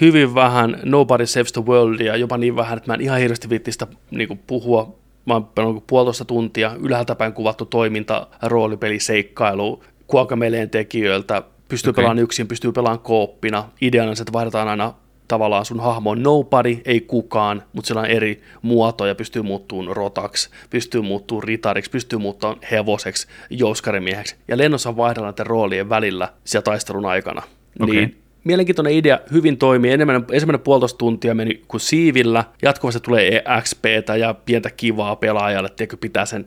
hyvin 0.00 0.34
vähän 0.34 0.80
Nobody 0.84 1.26
Saves 1.26 1.52
the 1.52 1.64
Worldia, 1.64 2.16
jopa 2.16 2.38
niin 2.38 2.56
vähän, 2.56 2.78
että 2.78 2.90
mä 2.90 2.94
en 2.94 3.00
ihan 3.00 3.18
hirveästi 3.18 3.50
viitti 3.50 3.72
sitä 3.72 3.86
niin 4.10 4.40
puhua. 4.46 4.98
Mä 5.26 5.34
oon 5.34 5.44
pelannut 5.44 5.86
puolitoista 5.86 6.24
tuntia, 6.24 6.76
ylhäältä 6.80 7.14
päin 7.14 7.32
kuvattu 7.32 7.64
toiminta, 7.64 8.26
roolipeli, 8.42 9.00
seikkailu, 9.00 9.82
Kuokameleen 10.06 10.70
tekijöiltä, 10.70 11.42
pystyy 11.70 11.90
okay. 11.90 12.02
pelaamaan 12.02 12.24
yksin, 12.24 12.48
pystyy 12.48 12.72
pelaamaan 12.72 13.04
kooppina. 13.04 13.68
Ideana 13.80 14.10
on 14.10 14.16
se, 14.16 14.22
että 14.22 14.32
vaihdetaan 14.32 14.68
aina 14.68 14.94
tavallaan 15.28 15.64
sun 15.64 15.80
hahmo 15.80 16.10
on 16.10 16.22
nobody, 16.22 16.78
ei 16.84 17.00
kukaan, 17.00 17.62
mutta 17.72 17.88
sillä 17.88 18.00
on 18.00 18.06
eri 18.06 18.42
muotoja, 18.62 19.14
pystyy 19.14 19.42
muuttumaan 19.42 19.96
rotaksi, 19.96 20.50
pystyy 20.70 21.00
muuttumaan 21.00 21.44
ritariksi, 21.44 21.90
pystyy 21.90 22.18
muuttumaan 22.18 22.58
hevoseksi, 22.70 23.28
jouskarimieheksi. 23.50 24.36
Ja 24.48 24.58
lennossa 24.58 24.96
vaihdellaan 24.96 25.32
näiden 25.32 25.46
roolien 25.46 25.88
välillä 25.88 26.28
siellä 26.44 26.62
taistelun 26.62 27.06
aikana. 27.06 27.42
Okei. 27.80 27.96
Niin 27.96 28.16
mielenkiintoinen 28.44 28.92
idea, 28.92 29.20
hyvin 29.32 29.56
toimii. 29.58 29.90
Enemmän, 29.90 30.26
ensimmäinen 30.32 30.60
puolitoista 30.60 30.98
tuntia 30.98 31.34
meni 31.34 31.62
kuin 31.68 31.80
siivillä. 31.80 32.44
Jatkuvasti 32.62 33.00
tulee 33.00 33.42
XPtä 33.62 34.16
ja 34.16 34.34
pientä 34.34 34.70
kivaa 34.70 35.16
pelaajalle, 35.16 35.68
tiedätkö, 35.68 35.96
pitää 35.96 36.26
sen 36.26 36.46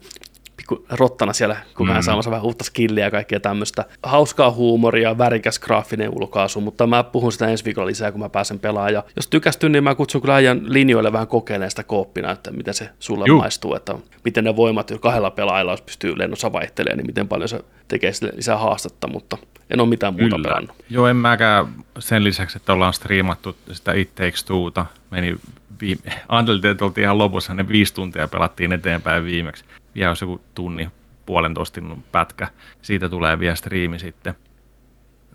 pikku 0.63 0.85
rottana 0.89 1.33
siellä, 1.33 1.57
kun 1.77 1.87
mm. 1.87 2.01
saamassa 2.01 2.31
vähän 2.31 2.45
uutta 2.45 2.63
skilliä 2.63 3.05
ja 3.05 3.11
kaikkea 3.11 3.39
tämmöistä. 3.39 3.85
Hauskaa 4.03 4.51
huumoria, 4.51 5.17
värikäs 5.17 5.59
graafinen 5.59 6.09
ulkoasu, 6.09 6.61
mutta 6.61 6.87
mä 6.87 7.03
puhun 7.03 7.31
sitä 7.31 7.47
ensi 7.47 7.65
viikolla 7.65 7.87
lisää, 7.87 8.11
kun 8.11 8.21
mä 8.21 8.29
pääsen 8.29 8.59
pelaamaan. 8.59 8.93
Ja 8.93 9.03
jos 9.15 9.27
tykästyn, 9.27 9.71
niin 9.71 9.83
mä 9.83 9.95
kutsun 9.95 10.21
kyllä 10.21 10.33
ajan 10.33 10.61
linjoille 10.65 11.13
vähän 11.13 11.27
kokeilemaan 11.27 11.69
sitä 11.69 11.83
kooppina, 11.83 12.31
että 12.31 12.51
miten 12.51 12.73
se 12.73 12.89
sulle 12.99 13.25
Juu. 13.27 13.39
maistuu, 13.39 13.75
että 13.75 13.95
miten 14.25 14.43
ne 14.43 14.55
voimat 14.55 14.89
jo 14.89 14.99
kahdella 14.99 15.31
pelaajalla, 15.31 15.73
jos 15.73 15.81
pystyy 15.81 16.17
lennossa 16.17 16.53
vaihtelemaan, 16.53 16.97
niin 16.97 17.07
miten 17.07 17.27
paljon 17.27 17.49
se 17.49 17.59
tekee 17.87 18.13
sille 18.13 18.31
lisää 18.35 18.57
haastetta, 18.57 19.07
mutta 19.07 19.37
en 19.69 19.79
ole 19.79 19.89
mitään 19.89 20.13
muuta 20.13 20.35
Kyllä. 20.35 20.47
pelannut. 20.47 20.75
Joo, 20.89 21.07
en 21.07 21.15
mäkään 21.15 21.67
sen 21.99 22.23
lisäksi, 22.23 22.57
että 22.57 22.73
ollaan 22.73 22.93
striimattu 22.93 23.55
sitä 23.71 23.93
It 23.93 24.15
Takes 24.15 24.45
Two'ta. 24.45 24.85
Meni 25.11 25.35
viime, 25.81 26.01
että 26.71 26.85
oltiin 26.85 27.03
ihan 27.03 27.17
lopussa, 27.17 27.53
ne 27.53 27.67
viisi 27.67 27.93
tuntia 27.93 28.27
pelattiin 28.27 28.73
eteenpäin 28.73 29.25
viimeksi. 29.25 29.65
Vielä 29.95 30.09
olisi 30.09 30.25
joku 30.25 30.41
tunni, 30.55 30.89
puolentoista 31.25 31.81
tunnin 31.81 32.03
pätkä. 32.11 32.47
Siitä 32.81 33.09
tulee 33.09 33.39
vielä 33.39 33.55
striimi 33.55 33.99
sitten 33.99 34.35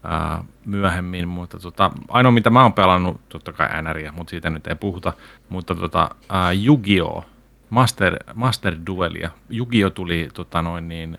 ää, 0.04 0.44
myöhemmin, 0.64 1.28
mutta 1.28 1.58
tota, 1.58 1.90
ainoa 2.08 2.32
mitä 2.32 2.50
mä 2.50 2.62
oon 2.62 2.72
pelannut, 2.72 3.28
totta 3.28 3.52
kai 3.52 3.82
NRiä, 3.82 4.12
mutta 4.12 4.30
siitä 4.30 4.50
nyt 4.50 4.66
ei 4.66 4.74
puhuta, 4.74 5.12
mutta 5.48 5.74
tota, 5.74 6.10
ää, 6.28 6.52
Yu-Gi-Oh! 6.52 7.26
Master, 7.70 8.16
Master 8.34 8.76
Duelia. 8.86 9.30
Yu-Gi-Oh! 9.50 9.92
tuli 9.92 10.28
tota 10.34 10.62
noin 10.62 10.88
niin, 10.88 11.18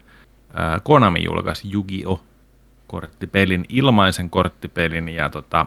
ää, 0.53 0.79
Konami 0.79 1.23
julkaisi 1.23 1.73
Yu-Gi-Oh! 1.73 2.21
korttipelin, 2.87 3.65
ilmaisen 3.69 4.29
korttipelin 4.29 5.09
ja 5.09 5.29
tota, 5.29 5.65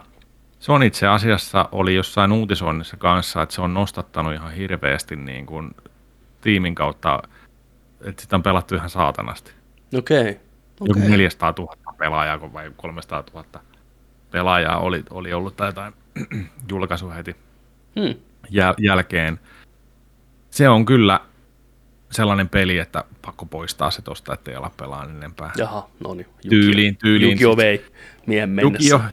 se 0.58 0.72
on 0.72 0.82
itse 0.82 1.06
asiassa 1.06 1.68
oli 1.72 1.94
jossain 1.94 2.32
uutisoinnissa 2.32 2.96
kanssa, 2.96 3.42
että 3.42 3.54
se 3.54 3.62
on 3.62 3.74
nostattanut 3.74 4.34
ihan 4.34 4.52
hirveästi 4.52 5.16
niin 5.16 5.46
kuin 5.46 5.70
tiimin 6.40 6.74
kautta, 6.74 7.22
että 8.05 8.22
sitä 8.22 8.36
on 8.36 8.42
pelattu 8.42 8.74
ihan 8.74 8.90
saatanasti. 8.90 9.53
Okei. 9.98 10.40
Joku 10.80 10.98
Okei. 11.00 11.11
400 11.11 11.55
000 11.59 11.76
pelaajaa 11.98 12.38
kun 12.38 12.53
vai 12.53 12.70
300 12.76 13.24
000 13.34 13.44
pelaajaa 14.30 14.78
oli, 14.78 15.03
oli 15.11 15.32
ollut 15.32 15.57
tai 15.57 15.68
jotain 15.68 15.92
julkaisu 16.70 17.11
heti 17.11 17.36
Hmm. 18.00 18.14
jäl- 18.44 18.74
jälkeen. 18.84 19.40
Se 20.50 20.68
on 20.68 20.84
kyllä 20.84 21.20
sellainen 22.11 22.48
peli, 22.48 22.78
että 22.78 23.05
pakko 23.22 23.46
poistaa 23.46 23.90
se 23.90 24.03
tosta, 24.03 24.34
ettei 24.34 24.55
ala 24.55 24.70
pelaa 24.76 25.05
enempää. 25.05 25.50
Jaha, 25.57 25.88
no 26.05 26.14
niin. 26.14 26.26
Tyyliin, 26.48 26.96
tyyliin. 26.96 27.30
Jukio 27.32 27.57
vei 27.57 27.84
miehen 28.26 28.50
mennessä. 28.50 28.94
Jukio, 28.94 29.09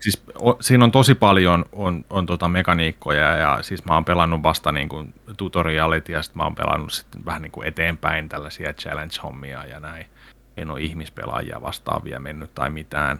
siis, 0.00 0.22
o, 0.42 0.56
siinä 0.60 0.84
on 0.84 0.90
tosi 0.90 1.14
paljon 1.14 1.64
on, 1.72 2.04
on 2.10 2.26
tota 2.26 2.48
mekaniikkoja 2.48 3.36
ja 3.36 3.62
siis 3.62 3.84
mä 3.84 3.94
oon 3.94 4.04
pelannut 4.04 4.42
vasta 4.42 4.72
niin 4.72 4.88
kuin 4.88 5.14
tutorialit 5.36 6.08
ja 6.08 6.22
sitten 6.22 6.38
mä 6.38 6.44
oon 6.44 6.54
pelannut 6.54 6.92
sitten 6.92 7.24
vähän 7.24 7.42
niin 7.42 7.52
kuin 7.52 7.66
eteenpäin 7.66 8.28
tällaisia 8.28 8.72
challenge-hommia 8.72 9.68
ja 9.68 9.80
näin. 9.80 10.06
En 10.56 10.70
ole 10.70 10.80
ihmispelaajia 10.80 11.62
vastaavia 11.62 12.20
mennyt 12.20 12.54
tai 12.54 12.70
mitään. 12.70 13.18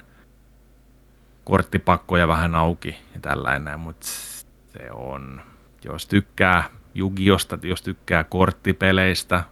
Korttipakkoja 1.45 2.29
vähän 2.29 2.55
auki 2.55 2.97
ja 3.15 3.21
tällainen, 3.21 3.81
mutta 3.81 4.07
se 4.07 4.91
on, 4.93 5.41
jos 5.85 6.07
tykkää 6.07 6.65
Jugiosta, 6.95 7.59
jos 7.63 7.83
tykkää 7.83 8.25
korttipeleistä, 8.25 9.45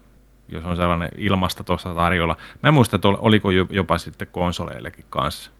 jos 0.49 0.65
on 0.65 0.77
sellainen 0.77 1.09
ilmasta 1.17 1.65
tuossa 1.65 1.95
tarjolla. 1.95 2.37
Mä 2.63 2.69
en 2.69 2.75
muista, 2.75 2.97
että 2.97 3.09
ol- 3.09 3.17
oliko 3.21 3.51
jo- 3.51 3.67
jopa 3.71 3.99
sitten 3.99 4.29
konsoleillekin 4.33 5.05
kanssa. 5.11 5.51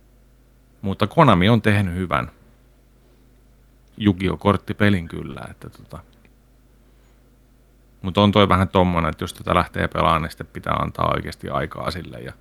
Mutta 0.83 1.07
Konami 1.07 1.49
on 1.49 1.63
tehnyt 1.63 1.95
hyvän 1.95 2.31
Yu-Gi-Oh! 3.99 4.39
kyllä. 5.09 5.47
Että 5.51 5.71
tota. 5.71 5.99
Mutta 8.03 8.21
on 8.21 8.33
toi 8.33 8.49
vähän 8.49 8.69
tommonen, 8.69 9.11
että 9.11 9.25
jos 9.25 9.35
tätä 9.35 9.55
lähtee 9.55 9.89
pelaamaan, 9.89 10.23
niin 10.23 10.31
sitten 10.31 10.47
pitää 10.47 10.75
antaa 10.75 11.13
oikeasti 11.15 11.49
aikaa 11.49 11.91
sille 11.91 12.19
ja 12.21 12.33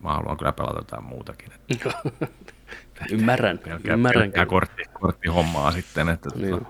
mä 0.00 0.12
haluan 0.12 0.36
kyllä 0.36 0.52
pelata 0.52 0.78
jotain 0.78 1.04
muutakin. 1.04 1.52
Että 1.52 1.94
Ymmärrän, 3.12 3.58
pelkkää, 3.58 3.94
ymmärrän. 3.94 4.22
pelkkää 4.22 4.46
kortti, 4.46 4.82
korttihommaa 4.92 5.72
sitten. 5.72 6.08
Että 6.08 6.28
Niin. 6.34 6.50
tota, 6.50 6.66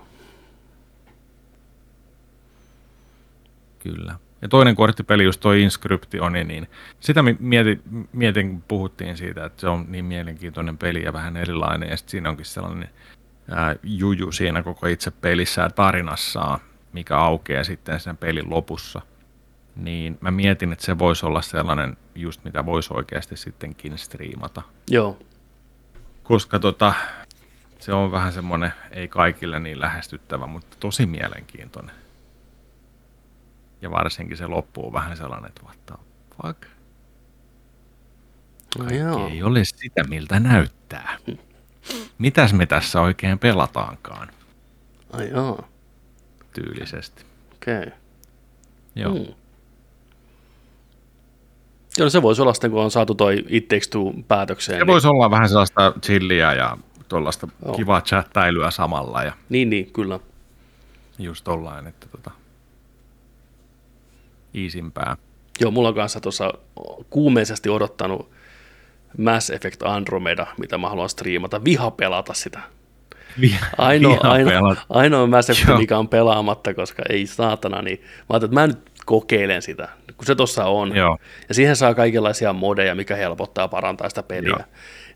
Kyllä. 3.79 4.15
Ja 4.41 4.47
toinen 4.47 4.75
korttipeli, 4.75 5.23
just 5.23 5.41
toi 5.41 5.61
Inscriptioni, 5.61 6.43
niin 6.43 6.67
sitä 6.99 7.23
mi- 7.23 7.37
mietin, 7.39 7.81
mietin, 8.13 8.49
kun 8.49 8.63
puhuttiin 8.67 9.17
siitä, 9.17 9.45
että 9.45 9.61
se 9.61 9.69
on 9.69 9.85
niin 9.89 10.05
mielenkiintoinen 10.05 10.77
peli 10.77 11.03
ja 11.03 11.13
vähän 11.13 11.37
erilainen, 11.37 11.89
ja 11.89 11.97
sitten 11.97 12.11
siinä 12.11 12.29
onkin 12.29 12.45
sellainen 12.45 12.89
ää, 13.51 13.75
juju 13.83 14.31
siinä 14.31 14.63
koko 14.63 14.87
itse 14.87 15.11
pelissä 15.11 15.61
ja 15.61 15.69
tarinassaan, 15.69 16.59
mikä 16.93 17.17
aukeaa 17.17 17.63
sitten 17.63 17.99
sen 17.99 18.17
pelin 18.17 18.49
lopussa. 18.49 19.01
Niin 19.75 20.17
mä 20.21 20.31
mietin, 20.31 20.71
että 20.71 20.85
se 20.85 20.99
voisi 20.99 21.25
olla 21.25 21.41
sellainen 21.41 21.97
just 22.15 22.43
mitä 22.43 22.65
voisi 22.65 22.93
oikeasti 22.93 23.37
sittenkin 23.37 23.97
striimata. 23.97 24.61
Joo, 24.89 25.17
Koska 26.27 26.59
tota, 26.59 26.93
se 27.79 27.93
on 27.93 28.11
vähän 28.11 28.33
semmoinen, 28.33 28.73
ei 28.91 29.07
kaikille 29.07 29.59
niin 29.59 29.79
lähestyttävä, 29.79 30.47
mutta 30.47 30.77
tosi 30.79 31.05
mielenkiintoinen. 31.05 31.95
Ja 33.81 33.91
varsinkin 33.91 34.37
se 34.37 34.47
loppu 34.47 34.87
on 34.87 34.93
vähän 34.93 35.17
sellainen, 35.17 35.49
että 35.49 35.61
what 35.63 35.85
the 35.85 35.95
fuck? 36.43 36.61
no, 38.77 38.85
Kaikki 38.85 38.95
joo. 38.97 39.27
ei 39.27 39.43
ole 39.43 39.63
sitä, 39.65 40.03
miltä 40.03 40.39
näyttää. 40.39 41.17
Mitäs 42.17 42.53
me 42.53 42.65
tässä 42.65 43.01
oikein 43.01 43.39
pelataankaan 43.39 44.27
Ai 45.13 45.29
joo, 45.29 45.65
tyylisesti? 46.53 47.25
okei. 47.55 47.77
Okay. 47.79 47.91
Joo. 48.95 49.13
Mm. 49.15 49.25
Joo, 51.97 52.09
se 52.09 52.21
voisi 52.21 52.41
olla 52.41 52.53
sitten, 52.53 52.71
kun 52.71 52.81
on 52.81 52.91
saatu 52.91 53.15
toi 53.15 53.45
It 53.47 53.67
Takes 53.67 53.87
Two 53.87 54.13
päätökseen. 54.27 54.79
Se 54.79 54.87
voisi 54.87 55.07
olla 55.07 55.31
vähän 55.31 55.49
sellaista 55.49 55.93
chilliä 56.01 56.53
ja 56.53 56.77
tuollaista 57.07 57.47
kivaa 57.75 58.01
chattailyä 58.01 58.71
samalla 58.71 59.23
ja 59.23 59.31
Niin, 59.49 59.69
niin, 59.69 59.91
kyllä. 59.93 60.19
just 61.19 61.43
tollain, 61.43 61.87
että 61.87 62.07
tota, 62.09 62.31
iisimpää. 64.57 65.15
Joo, 65.59 65.71
mulla 65.71 65.87
on 65.89 65.95
kanssa 65.95 66.19
tuossa 66.21 66.53
kuumeisesti 67.09 67.69
odottanut 67.69 68.29
Mass 69.17 69.49
Effect 69.49 69.83
Andromeda, 69.83 70.47
mitä 70.59 70.77
mä 70.77 70.89
haluan 70.89 71.09
striimata, 71.09 71.63
viha 71.63 71.91
pelata 71.91 72.33
sitä. 72.33 72.59
Ainoa, 73.77 74.11
Viha 74.11 74.31
ainoa, 74.33 74.51
pelata. 74.51 74.81
ainoa 74.89 75.27
Mass 75.27 75.49
Effect, 75.49 75.67
Joo. 75.67 75.77
mikä 75.77 75.97
on 75.97 76.09
pelaamatta, 76.09 76.73
koska 76.73 77.03
ei 77.09 77.27
saatana, 77.27 77.81
niin 77.81 77.99
mä 78.01 78.05
ajattelin, 78.29 78.51
että 78.51 78.61
mä 78.61 78.67
nyt 78.67 78.91
kokeilen 79.05 79.61
sitä, 79.61 79.89
kun 80.17 80.25
se 80.25 80.35
tuossa 80.35 80.65
on. 80.65 80.95
Joo. 80.95 81.17
Ja 81.49 81.55
siihen 81.55 81.75
saa 81.75 81.93
kaikenlaisia 81.93 82.53
modeja, 82.53 82.95
mikä 82.95 83.15
helpottaa 83.15 83.67
parantaa 83.67 84.09
sitä 84.09 84.23
peliä. 84.23 84.49
Joo. 84.49 84.65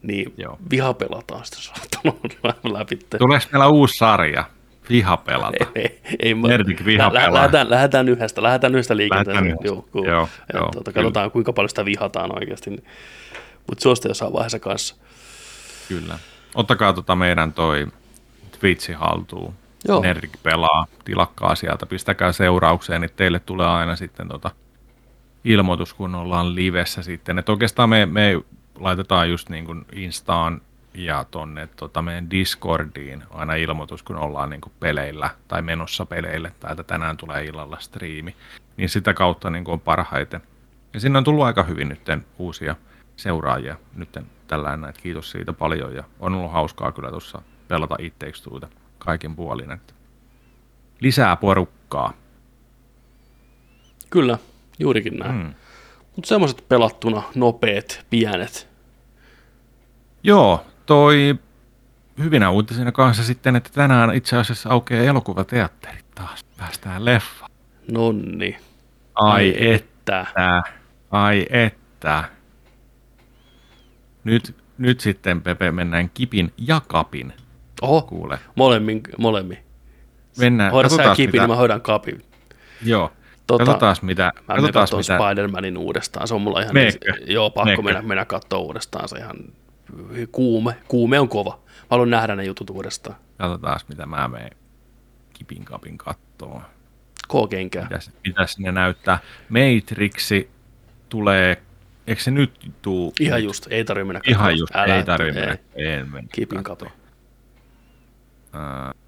Niin 0.04 0.34
Joo. 0.38 0.58
viha 0.72 0.94
pelataan 0.94 1.46
sitä 1.46 1.58
saatana 1.62 2.14
läpi. 2.80 3.00
Tuleeko 3.18 3.46
meillä 3.52 3.68
uusi 3.68 3.98
sarja? 3.98 4.44
Viha 4.90 5.18
pelata. 5.18 5.66
ei, 5.76 6.02
ei, 6.20 6.34
mä- 6.36 6.48
Nerdik 6.48 6.86
viha 6.86 7.04
lä- 7.08 7.14
lä- 7.14 7.20
pelaa. 7.20 7.34
lähdetään, 7.34 7.70
lähdetään 7.70 8.10
yhdestä, 8.10 8.44
lähdetään 8.44 8.74
yhdestä 8.76 8.98
liikenteestä. 8.98 9.46
Joo. 9.64 9.86
Joo, 9.94 10.04
joo, 10.54 10.70
tuota, 10.72 10.92
kyllä. 10.92 11.04
katsotaan, 11.06 11.32
kuinka 11.32 11.54
paljon 11.54 11.70
sitä 11.70 11.86
vihataan 11.86 12.36
oikeasti. 12.40 12.70
Mutta 12.70 13.82
se 13.82 13.90
on 13.90 13.96
sitten 13.96 14.10
jossain 14.10 14.34
vaiheessa 14.34 14.60
kanssa. 14.60 14.96
Kyllä. 15.88 16.20
Ottakaa 16.56 16.94
tota 16.94 17.16
meidän 17.16 17.54
toi 17.54 17.88
Twitchi 18.60 18.94
haltuun. 18.94 19.54
Joo. 19.88 20.02
Nerdik 20.02 20.32
pelaa, 20.44 20.86
tilakkaa 21.06 21.56
sieltä, 21.56 21.86
pistäkää 21.86 22.32
seuraukseen, 22.32 23.02
niin 23.02 23.12
teille 23.16 23.40
tulee 23.40 23.68
aina 23.68 23.96
sitten 23.96 24.28
tota 24.28 24.52
ilmoitus, 25.44 25.94
kun 25.94 26.16
ollaan 26.16 26.56
livessä 26.56 27.02
sitten. 27.02 27.40
Et 27.40 27.50
oikeastaan 27.50 27.90
me, 27.90 28.06
me 28.06 28.42
laitetaan 28.80 29.30
just 29.30 29.50
niin 29.50 29.66
kuin 29.66 29.86
Instaan 29.94 30.62
ja 30.94 31.26
tonne 31.32 31.70
tota 31.76 32.02
meidän 32.02 32.30
Discordiin 32.30 33.24
aina 33.30 33.56
ilmoitus, 33.56 34.04
kun 34.04 34.16
ollaan 34.16 34.50
niin 34.50 34.62
kuin 34.62 34.74
peleillä 34.80 35.30
tai 35.48 35.62
menossa 35.62 36.06
peleille, 36.06 36.52
tai 36.60 36.72
että 36.72 36.84
tänään 36.84 37.18
tulee 37.18 37.44
illalla 37.44 37.78
striimi. 37.80 38.36
Niin 38.78 38.90
sitä 38.90 39.14
kautta 39.14 39.50
niin 39.50 39.64
kuin 39.64 39.74
on 39.74 39.80
parhaiten. 39.80 40.42
Ja 40.94 41.00
sinne 41.00 41.18
on 41.18 41.24
tullut 41.24 41.46
aika 41.46 41.64
hyvin 41.64 41.90
nyt 41.90 42.02
uusia 42.38 42.76
seuraajia 43.16 43.76
nyt 43.96 44.18
tällä 44.48 44.74
että 44.90 45.02
kiitos 45.02 45.32
siitä 45.32 45.54
paljon 45.54 45.96
ja 45.96 46.04
on 46.20 46.34
ollut 46.34 46.52
hauskaa 46.52 46.92
kyllä 46.92 47.10
tuossa 47.10 47.42
pelata 47.68 47.96
It 48.00 48.20
Takes 48.20 48.48
Two'ta 48.48 48.68
kaikin 48.98 49.36
puolin. 49.36 49.72
Että 49.72 49.94
lisää 51.00 51.36
porukkaa. 51.36 52.14
Kyllä, 54.10 54.38
juurikin 54.80 55.18
näin. 55.18 55.36
Mm. 55.36 55.54
Mutta 56.16 56.28
semmoiset 56.28 56.66
pelattuna, 56.70 57.24
nopeet, 57.36 58.06
pienet. 58.10 58.68
Joo, 60.24 60.66
toi 60.92 61.36
hyvinä 62.24 62.50
uutisina 62.50 62.92
kanssa 62.92 63.24
sitten, 63.24 63.56
että 63.56 63.70
tänään 63.74 64.16
itse 64.16 64.38
asiassa 64.38 64.70
aukeaa 64.70 65.04
elokuvateatterit 65.04 66.06
taas. 66.16 66.46
Päästään 66.58 67.06
leffa. 67.06 67.48
Nonni. 67.92 68.58
Ai 69.16 69.54
että. 69.58 70.22
että, 70.22 70.62
ai 71.12 71.46
että. 71.50 72.24
Nyt, 74.24 74.56
nyt 74.78 75.00
sitten 75.00 75.42
Pepe 75.42 75.72
mennään 75.72 76.10
kipin 76.14 76.54
ja 76.58 76.82
kapin. 76.88 77.34
Oho, 77.82 78.02
Kuule, 78.02 78.40
molemmin, 78.56 79.02
molemmin. 79.18 79.58
mennään. 80.40 80.72
Hoida 80.72 80.90
sä 80.90 81.16
kipin, 81.16 81.28
mitä- 81.28 81.38
niin 81.44 81.50
mä 81.50 81.56
hoidan 81.56 81.82
kapin. 81.82 82.22
Joo, 82.86 83.12
Tota, 83.48 83.66
katsotaan 83.66 83.96
mitä, 84.02 84.32
Mä 84.48 84.56
menen 84.56 84.74
katsotaan 84.74 85.00
mitä, 85.00 85.18
Spider-Manin 85.18 85.78
uudestaan. 85.78 86.28
Se 86.28 86.34
on 86.34 86.42
mulla 86.42 86.62
ihan... 86.62 86.74
Meekö? 86.74 87.14
Joo, 87.28 87.50
pakko 87.50 87.66
Meekö? 87.66 87.82
mennä, 87.82 88.02
mennä 88.02 88.26
katsoa 88.26 88.60
uudestaan. 88.60 89.10
Se 89.10 89.18
ihan 89.18 89.38
kuume. 90.32 90.76
Kuume 90.88 91.20
on 91.20 91.30
kova. 91.30 91.60
Mä 91.66 91.86
haluan 91.90 92.10
nähdä 92.10 92.36
ne 92.36 92.44
jutut 92.44 92.70
uudestaan. 92.70 93.16
katsotaan 93.38 93.80
mitä 93.88 94.06
mä 94.06 94.28
menen 94.28 94.52
kipin 95.34 95.66
kapin 95.66 95.98
kattoon. 95.98 96.62
K-kenkää. 97.28 97.84
Mitäs, 97.84 98.12
mitäs 98.28 98.60
ne 98.60 98.72
näyttää? 98.72 99.20
Matrixi 99.50 100.50
tulee, 101.10 101.62
eikö 102.08 102.22
se 102.22 102.32
nyt 102.32 102.72
tuu? 102.82 103.14
Ihan 103.20 103.44
just, 103.44 103.68
ei 103.70 103.86
tarvitse 103.86 104.06
mennä 104.08 104.20
katsomaan. 104.20 104.42
Ihan 104.52 104.60
just, 104.60 104.76
Älä, 104.76 104.96
ei 104.96 105.04
tarvitse 105.04 105.40
ei. 105.40 105.46
mennä. 105.46 105.60
En 105.76 106.10
mennä 106.12 106.30
Kipin 106.34 106.64
kattoo. 106.64 106.90
kapi. 106.90 107.02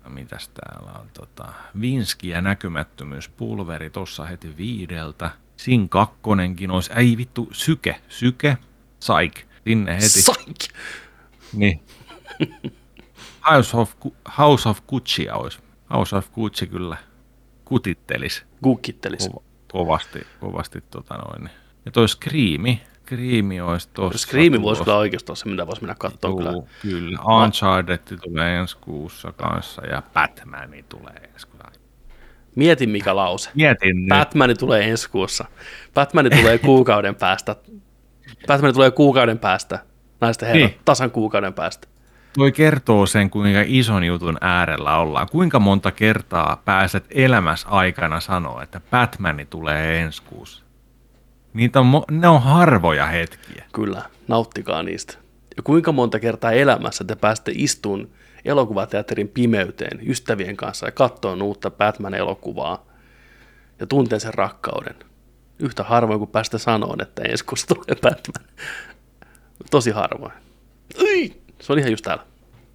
Uh, 0.05 0.11
mitäs 0.13 0.49
täällä 0.49 0.91
on? 0.99 1.07
Tota, 1.13 1.53
Vinski 1.81 2.29
ja 2.29 2.41
näkymättömyys 2.41 3.29
pulveri 3.29 3.89
tossa 3.89 4.25
heti 4.25 4.57
viideltä. 4.57 5.31
Sin 5.57 5.89
kakkonenkin 5.89 6.71
olisi, 6.71 6.91
ei 6.95 7.17
vittu, 7.17 7.49
syke, 7.51 7.95
syke, 8.09 8.57
saik, 8.99 9.45
sinne 9.63 9.93
heti. 9.95 10.21
Saik! 10.21 10.57
Niin. 11.53 11.79
House 13.51 13.77
of, 13.77 13.93
House 14.37 14.69
of 14.69 14.79
Gucci 14.87 15.29
olisi. 15.29 15.59
House 15.93 16.15
of 16.15 16.31
Gucci 16.31 16.67
kyllä 16.67 16.97
kutittelis 17.65 18.45
Gukkittelis. 18.63 19.27
ko- 19.29 19.43
kovasti, 19.71 20.27
kovasti 20.39 20.83
tota 20.91 21.15
noin. 21.17 21.49
Ja 21.85 21.91
toi 21.91 22.09
Screami, 22.09 22.81
Screami 23.01 23.61
olisi 23.61 23.89
tossa. 23.93 24.17
Scream 24.27 24.61
voisi 24.61 24.83
kyllä 24.83 24.97
oikeasti 24.97 25.31
olla 25.31 25.35
se, 25.35 25.49
mitä 25.49 25.67
voisi 25.67 25.81
mennä 25.81 25.95
katsomaan 25.95 26.37
kyllä. 26.37 26.63
Kyllä. 26.81 27.19
Uncharted 27.43 28.17
tulee 28.23 28.57
ensi 28.57 28.77
kuussa 28.77 29.31
kanssa 29.31 29.85
ja 29.85 30.03
Batman 30.13 30.69
tulee 30.89 31.29
ensi 31.33 31.47
kuussa. 31.47 31.53
Mieti 32.55 32.87
mikä 32.87 33.15
lause. 33.15 33.49
Mietin 33.55 33.95
nyt. 33.95 34.09
Batman 34.09 34.57
tulee 34.59 34.89
ensi 34.89 35.09
kuussa. 35.09 35.45
Batman 35.93 36.25
tulee 36.41 36.57
kuukauden 36.57 37.15
päästä. 37.15 37.55
Batman 38.47 38.73
tulee 38.73 38.91
kuukauden 38.91 39.39
päästä. 39.39 39.79
Naisten 40.21 40.47
herrat, 40.47 40.69
Niin. 40.71 40.79
tasan 40.85 41.11
kuukauden 41.11 41.53
päästä. 41.53 41.87
Toi 42.37 42.51
kertoo 42.51 43.05
sen, 43.05 43.29
kuinka 43.29 43.59
ison 43.65 44.03
jutun 44.03 44.37
äärellä 44.41 44.97
ollaan. 44.97 45.27
Kuinka 45.31 45.59
monta 45.59 45.91
kertaa 45.91 46.61
pääset 46.65 47.05
elämässä 47.11 47.67
aikana 47.67 48.19
sanoa, 48.19 48.63
että 48.63 48.81
Batman 48.91 49.47
tulee 49.49 49.99
ensi 50.01 50.23
kuussa. 50.23 50.63
Niitä 51.53 51.79
on, 51.79 51.85
mo- 51.93 52.11
ne 52.15 52.27
on 52.27 52.41
harvoja 52.41 53.05
hetkiä. 53.05 53.65
Kyllä, 53.73 54.01
nauttikaa 54.27 54.83
niistä. 54.83 55.13
Ja 55.57 55.63
kuinka 55.63 55.91
monta 55.91 56.19
kertaa 56.19 56.51
elämässä 56.51 57.03
te 57.03 57.15
pääsette 57.15 57.51
istuun 57.55 58.09
elokuvateatterin 58.45 59.27
pimeyteen 59.27 59.99
ystävien 60.09 60.57
kanssa 60.57 60.85
ja 60.85 60.91
katsoa 60.91 61.33
uutta 61.43 61.71
Batman-elokuvaa 61.71 62.85
ja 63.79 63.87
tuntee 63.87 64.19
sen 64.19 64.33
rakkauden. 64.33 64.95
Yhtä 65.63 65.83
harvoin 65.83 66.19
kuin 66.19 66.31
päästä 66.31 66.57
sanoon, 66.57 67.01
että 67.01 67.21
ensi 67.21 67.45
kuussa 67.45 67.67
tulee 67.67 67.95
Batman. 68.01 68.49
Tosi 69.71 69.91
harvoin. 69.91 70.33
Ui, 71.01 71.33
se 71.61 71.73
on 71.73 71.79
ihan 71.79 71.91
just 71.91 72.03
täällä. 72.03 72.23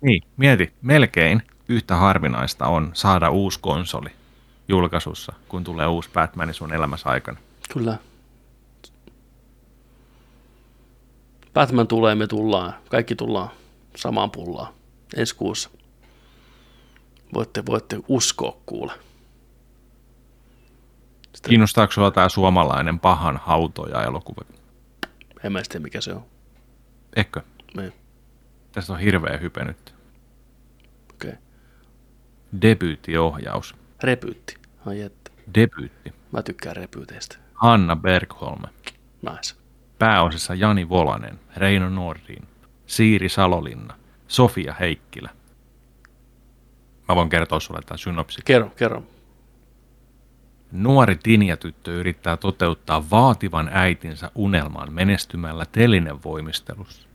Niin, 0.01 0.23
mieti, 0.37 0.73
melkein 0.83 1.43
yhtä 1.69 1.97
harvinaista 1.97 2.67
on 2.67 2.91
saada 2.95 3.31
uusi 3.31 3.61
konsoli 3.61 4.11
julkaisussa, 4.69 5.33
kun 5.49 5.65
tulee 5.65 5.87
uusi 5.87 6.11
Batman 6.13 6.55
sun 6.55 6.73
elämässä 6.73 7.09
aikana. 7.09 7.39
Kyllä. 7.73 7.99
Batman 11.55 11.87
tulee, 11.89 12.15
me 12.15 12.27
tullaan. 12.27 12.75
Kaikki 12.91 13.15
tullaan 13.15 13.51
samaan 13.97 14.31
pullaan 14.31 14.73
ensi 15.17 15.37
kuussa. 15.37 15.71
Voitte, 17.35 17.67
voitte 17.67 18.01
uskoa 18.09 18.57
kuule. 18.67 18.93
Kiinnostaako 21.49 21.93
sinua 21.93 22.11
tämä 22.11 22.29
suomalainen 22.29 23.01
pahan 23.01 23.41
hautoja 23.45 24.03
elokuva? 24.03 24.43
En 25.45 25.53
mä 25.53 25.61
tiedä, 25.69 25.83
mikä 25.83 26.01
se 26.01 26.13
on. 26.13 26.27
Eikö? 27.17 27.43
Niin. 27.77 27.93
Tästä 28.73 28.93
on 28.93 28.99
hirveä 28.99 29.37
hype 29.37 29.65
nyt. 29.65 29.95
Okei. 31.15 31.31
Okay. 31.31 31.43
Debyyttiohjaus. 32.63 33.75
Repyytti. 34.03 34.57
Ai 34.87 35.01
että. 35.01 35.31
Debyytti. 35.55 36.13
Mä 36.33 36.43
tykkään 36.43 36.77
repyyteistä. 36.77 37.37
Hanna 37.55 37.97
Bergholm. 37.97 38.63
Nice. 39.23 39.55
Pääosissa 39.99 40.55
Jani 40.55 40.89
Volanen, 40.89 41.41
Reino 41.57 41.89
Nordin, 41.89 42.49
Siiri 42.87 43.29
Salolinna, 43.29 43.95
Sofia 44.29 44.75
Heikkilä. 44.81 45.31
Mä 47.09 47.17
voin 47.17 47.29
kertoa 47.29 47.61
sulle 47.61 47.81
tämän 47.87 47.99
synopsi. 47.99 48.41
Kerro, 48.45 48.71
kerro. 48.77 49.03
Nuori 50.73 51.17
Tinja-tyttö 51.17 51.93
yrittää 51.93 52.37
toteuttaa 52.37 53.11
vaativan 53.11 53.71
äitinsä 53.73 54.31
unelman 54.35 54.93
menestymällä 54.93 55.67
telinevoimistelussa. 55.73 57.09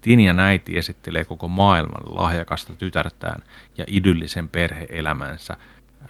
Tinjan 0.00 0.40
äiti 0.40 0.78
esittelee 0.78 1.24
koko 1.24 1.48
maailman 1.48 2.16
lahjakasta 2.16 2.74
tytärtään 2.74 3.42
ja 3.78 3.84
idyllisen 3.88 4.48
perheelämänsä 4.48 5.56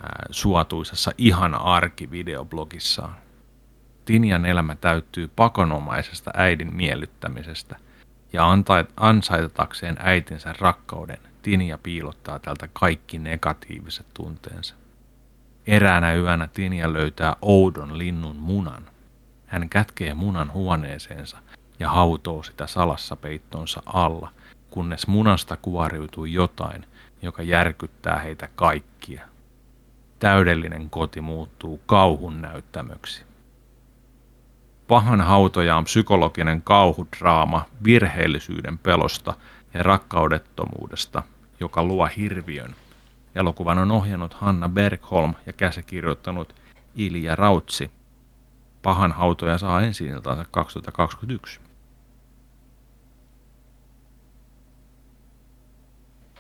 ää, 0.02 0.26
suotuisessa 0.30 1.10
ihana 1.18 1.56
arki 1.56 2.10
videoblogissaan. 2.10 3.14
Tinjan 4.04 4.46
elämä 4.46 4.76
täyttyy 4.76 5.30
pakonomaisesta 5.36 6.30
äidin 6.34 6.76
miellyttämisestä 6.76 7.76
ja 8.32 8.44
ansaitatakseen 8.96 9.96
äitinsä 9.98 10.54
rakkauden 10.60 11.18
Tinja 11.42 11.78
piilottaa 11.78 12.38
tältä 12.38 12.68
kaikki 12.72 13.18
negatiiviset 13.18 14.06
tunteensa. 14.14 14.74
Eräänä 15.66 16.14
yönä 16.14 16.48
Tinja 16.48 16.92
löytää 16.92 17.36
oudon 17.42 17.98
linnun 17.98 18.36
munan. 18.36 18.82
Hän 19.46 19.68
kätkee 19.68 20.14
munan 20.14 20.52
huoneeseensa 20.52 21.38
ja 21.78 21.90
hautoo 21.90 22.42
sitä 22.42 22.66
salassa 22.66 23.16
peittonsa 23.16 23.82
alla, 23.86 24.32
kunnes 24.70 25.06
munasta 25.06 25.56
kuoriutuu 25.56 26.24
jotain, 26.24 26.86
joka 27.22 27.42
järkyttää 27.42 28.18
heitä 28.18 28.48
kaikkia. 28.54 29.28
Täydellinen 30.18 30.90
koti 30.90 31.20
muuttuu 31.20 31.80
kauhun 31.86 32.42
näyttämöksi. 32.42 33.24
Pahan 34.88 35.20
hautoja 35.20 35.76
on 35.76 35.84
psykologinen 35.84 36.62
kauhudraama 36.62 37.64
virheellisyyden 37.84 38.78
pelosta 38.78 39.34
ja 39.74 39.82
rakkaudettomuudesta, 39.82 41.22
joka 41.60 41.84
luo 41.84 42.08
hirviön. 42.16 42.74
Elokuvan 43.34 43.78
on 43.78 43.90
ohjannut 43.90 44.34
Hanna 44.34 44.68
Bergholm 44.68 45.34
ja 45.46 45.52
käsikirjoittanut 45.52 46.54
Ilja 46.94 47.36
Rautsi. 47.36 47.90
Pahan 48.82 49.12
hautoja 49.12 49.58
saa 49.58 49.82
ensi 49.82 50.08
2021. 50.50 51.60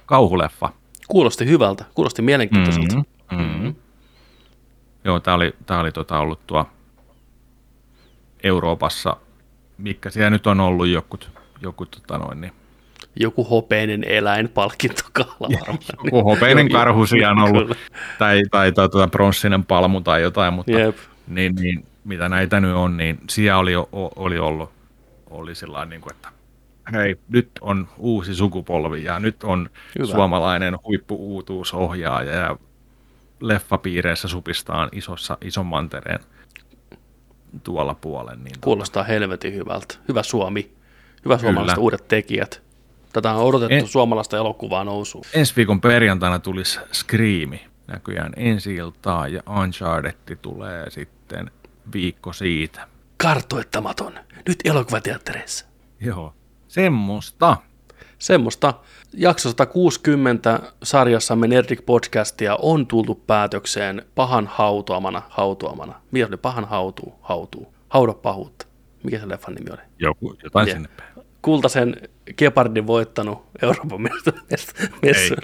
Kauhuleffa. 0.06 0.72
Kuulosti 1.08 1.46
hyvältä. 1.46 1.84
Kuulosti 1.94 2.22
mielenkiintoiselta. 2.22 2.96
Mhm, 3.32 3.42
mhm. 3.42 3.68
Joo, 5.04 5.20
tämä 5.20 5.34
oli, 5.34 5.54
tää 5.66 5.80
oli 5.80 5.92
tota 5.92 6.18
ollut 6.18 6.46
tuo 6.46 6.66
Euroopassa, 8.42 9.16
mikä 9.78 10.10
siellä 10.10 10.30
nyt 10.30 10.46
on 10.46 10.60
ollut 10.60 10.86
jokut, 10.86 11.30
jokut 11.60 11.90
tota 11.90 12.18
noin, 12.18 12.40
niin, 12.40 12.52
Joku 13.20 13.44
hopeinen 13.44 14.04
eläin 14.04 14.48
palkintokalla 14.48 15.48
varmaan. 15.52 15.78
joku 16.04 16.24
hopeinen 16.24 16.68
karhu 16.68 17.06
siellä 17.06 17.30
on 17.30 17.38
ollut, 17.38 17.62
kyllä. 17.62 17.74
tai, 18.18 18.42
tai, 18.50 18.72
tai 18.72 18.88
tuota 18.88 19.08
pronssinen 19.08 19.64
palmu 19.64 20.00
tai 20.00 20.22
jotain, 20.22 20.54
mutta 20.54 20.72
Jep. 20.72 20.96
niin, 21.26 21.54
niin, 21.54 21.86
mitä 22.04 22.28
näitä 22.28 22.60
nyt 22.60 22.74
on, 22.74 22.96
niin 22.96 23.18
siellä 23.30 23.58
oli, 23.58 23.72
oli 24.16 24.38
ollut, 24.38 24.70
oli 25.30 25.54
sillä 25.54 25.84
niin 25.84 26.00
kuin, 26.00 26.12
että 26.12 26.28
hei, 26.92 27.16
nyt 27.28 27.50
on 27.60 27.88
uusi 27.98 28.34
sukupolvi 28.34 29.04
ja 29.04 29.20
nyt 29.20 29.44
on 29.44 29.70
Hyvä. 29.98 30.06
Suomalainen 30.06 30.78
huippu-uutuusohjaaja 30.84 32.32
ja 32.32 32.56
leffapiireissä 33.40 34.28
supistaan 34.28 34.88
isossa, 34.92 35.38
ison 35.40 35.66
mantereen 35.66 36.20
tuolla 37.62 37.94
puolen. 37.94 38.44
Niin 38.44 38.56
Kuulostaa 38.60 39.02
helvetin 39.02 39.54
hyvältä. 39.54 39.94
Hyvä 40.08 40.22
Suomi. 40.22 40.70
Hyvä 41.24 41.38
suomalaiset 41.38 41.74
Kyllä. 41.74 41.84
uudet 41.84 42.08
tekijät. 42.08 42.63
Tätä 43.14 43.32
on 43.32 43.44
odotettu 43.44 43.74
En- 43.74 43.88
suomalaista 43.88 44.36
elokuvaa 44.36 44.84
nousuun. 44.84 45.24
Ensi 45.34 45.56
viikon 45.56 45.80
perjantaina 45.80 46.38
tulisi 46.38 46.80
Screami 46.92 47.60
näköjään 47.86 48.32
ensi 48.36 48.74
iltaa 48.74 49.28
ja 49.28 49.42
Uncharted 49.62 50.36
tulee 50.42 50.90
sitten 50.90 51.50
viikko 51.92 52.32
siitä. 52.32 52.86
Kartoittamaton. 53.16 54.12
Nyt 54.48 54.58
elokuvateattereissa. 54.64 55.66
Joo. 56.00 56.34
Semmosta. 56.68 57.56
Semmoista. 58.18 58.74
Jakso 59.12 59.48
160 59.48 60.60
sarjassamme 60.82 61.46
Nerdik 61.46 61.86
Podcastia 61.86 62.56
on 62.62 62.86
tultu 62.86 63.14
päätökseen 63.14 64.02
pahan 64.14 64.46
hautoamana, 64.52 65.22
hautoamana. 65.28 65.94
Mikä 66.10 66.26
oli 66.26 66.36
pahan 66.36 66.64
hautuu, 66.64 67.14
hautuu. 67.22 67.74
Hauda 67.88 68.12
pahuutta. 68.12 68.66
Mikä 69.02 69.18
se 69.18 69.28
leffan 69.28 69.54
nimi 69.54 69.70
oli? 69.70 69.80
Joku, 69.98 70.36
jotain 70.44 70.64
Tiedä. 70.64 70.78
sinne 70.78 70.88
päin. 70.96 71.26
Kultaisen 71.42 71.96
Gepardin 72.38 72.86
voittanut 72.86 73.46
Euroopan 73.62 74.00
messu. 74.02 75.34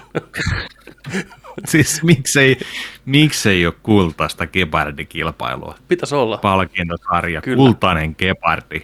Siis 1.65 2.03
miksei, 2.03 2.57
miksei 3.05 3.65
ole 3.65 3.73
kultaista 3.83 4.47
gepardikilpailua? 4.47 5.75
Pitäisi 5.87 6.15
olla. 6.15 6.37
Palkintosarja, 6.37 7.41
Kyllä. 7.41 7.57
kultainen 7.57 8.15
gepardi. 8.17 8.81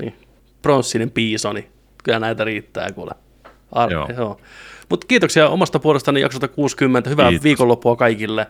Niin. 0.00 0.14
Pronssinen 0.62 1.10
piisoni. 1.10 1.68
Kyllä 2.04 2.18
näitä 2.18 2.44
riittää 2.44 2.92
kuule. 2.92 3.12
Ar- 3.72 3.92
Joo. 3.92 4.08
Joo. 4.16 4.40
Mutta 4.88 5.06
kiitoksia 5.06 5.48
omasta 5.48 5.78
puolestani 5.78 6.20
jaksosta 6.20 6.48
60. 6.48 7.10
Hyvää 7.10 7.28
Kiitos. 7.28 7.44
viikonloppua 7.44 7.96
kaikille. 7.96 8.46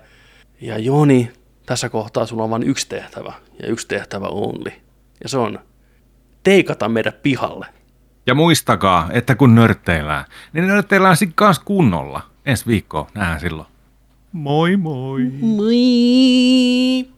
Ja 0.60 0.78
Joni, 0.78 1.30
tässä 1.66 1.88
kohtaa 1.88 2.26
sulla 2.26 2.44
on 2.44 2.50
vain 2.50 2.62
yksi 2.62 2.88
tehtävä. 2.88 3.32
Ja 3.62 3.68
yksi 3.68 3.88
tehtävä 3.88 4.26
only. 4.26 4.72
Ja 5.22 5.28
se 5.28 5.38
on 5.38 5.58
teikata 6.42 6.88
meidät 6.88 7.22
pihalle. 7.22 7.66
Ja 8.26 8.34
muistakaa, 8.34 9.08
että 9.12 9.34
kun 9.34 9.54
nörtteillään, 9.54 10.24
niin 10.52 10.66
nörtteillään 10.66 11.16
sitten 11.16 11.34
kanssa 11.34 11.62
kunnolla. 11.64 12.22
Ensi 12.46 12.66
viikkoa 12.66 13.10
nähdään 13.14 13.40
silloin. 13.40 13.68
Moi 14.32 14.76
moi! 14.76 15.30
Moi! 15.40 17.13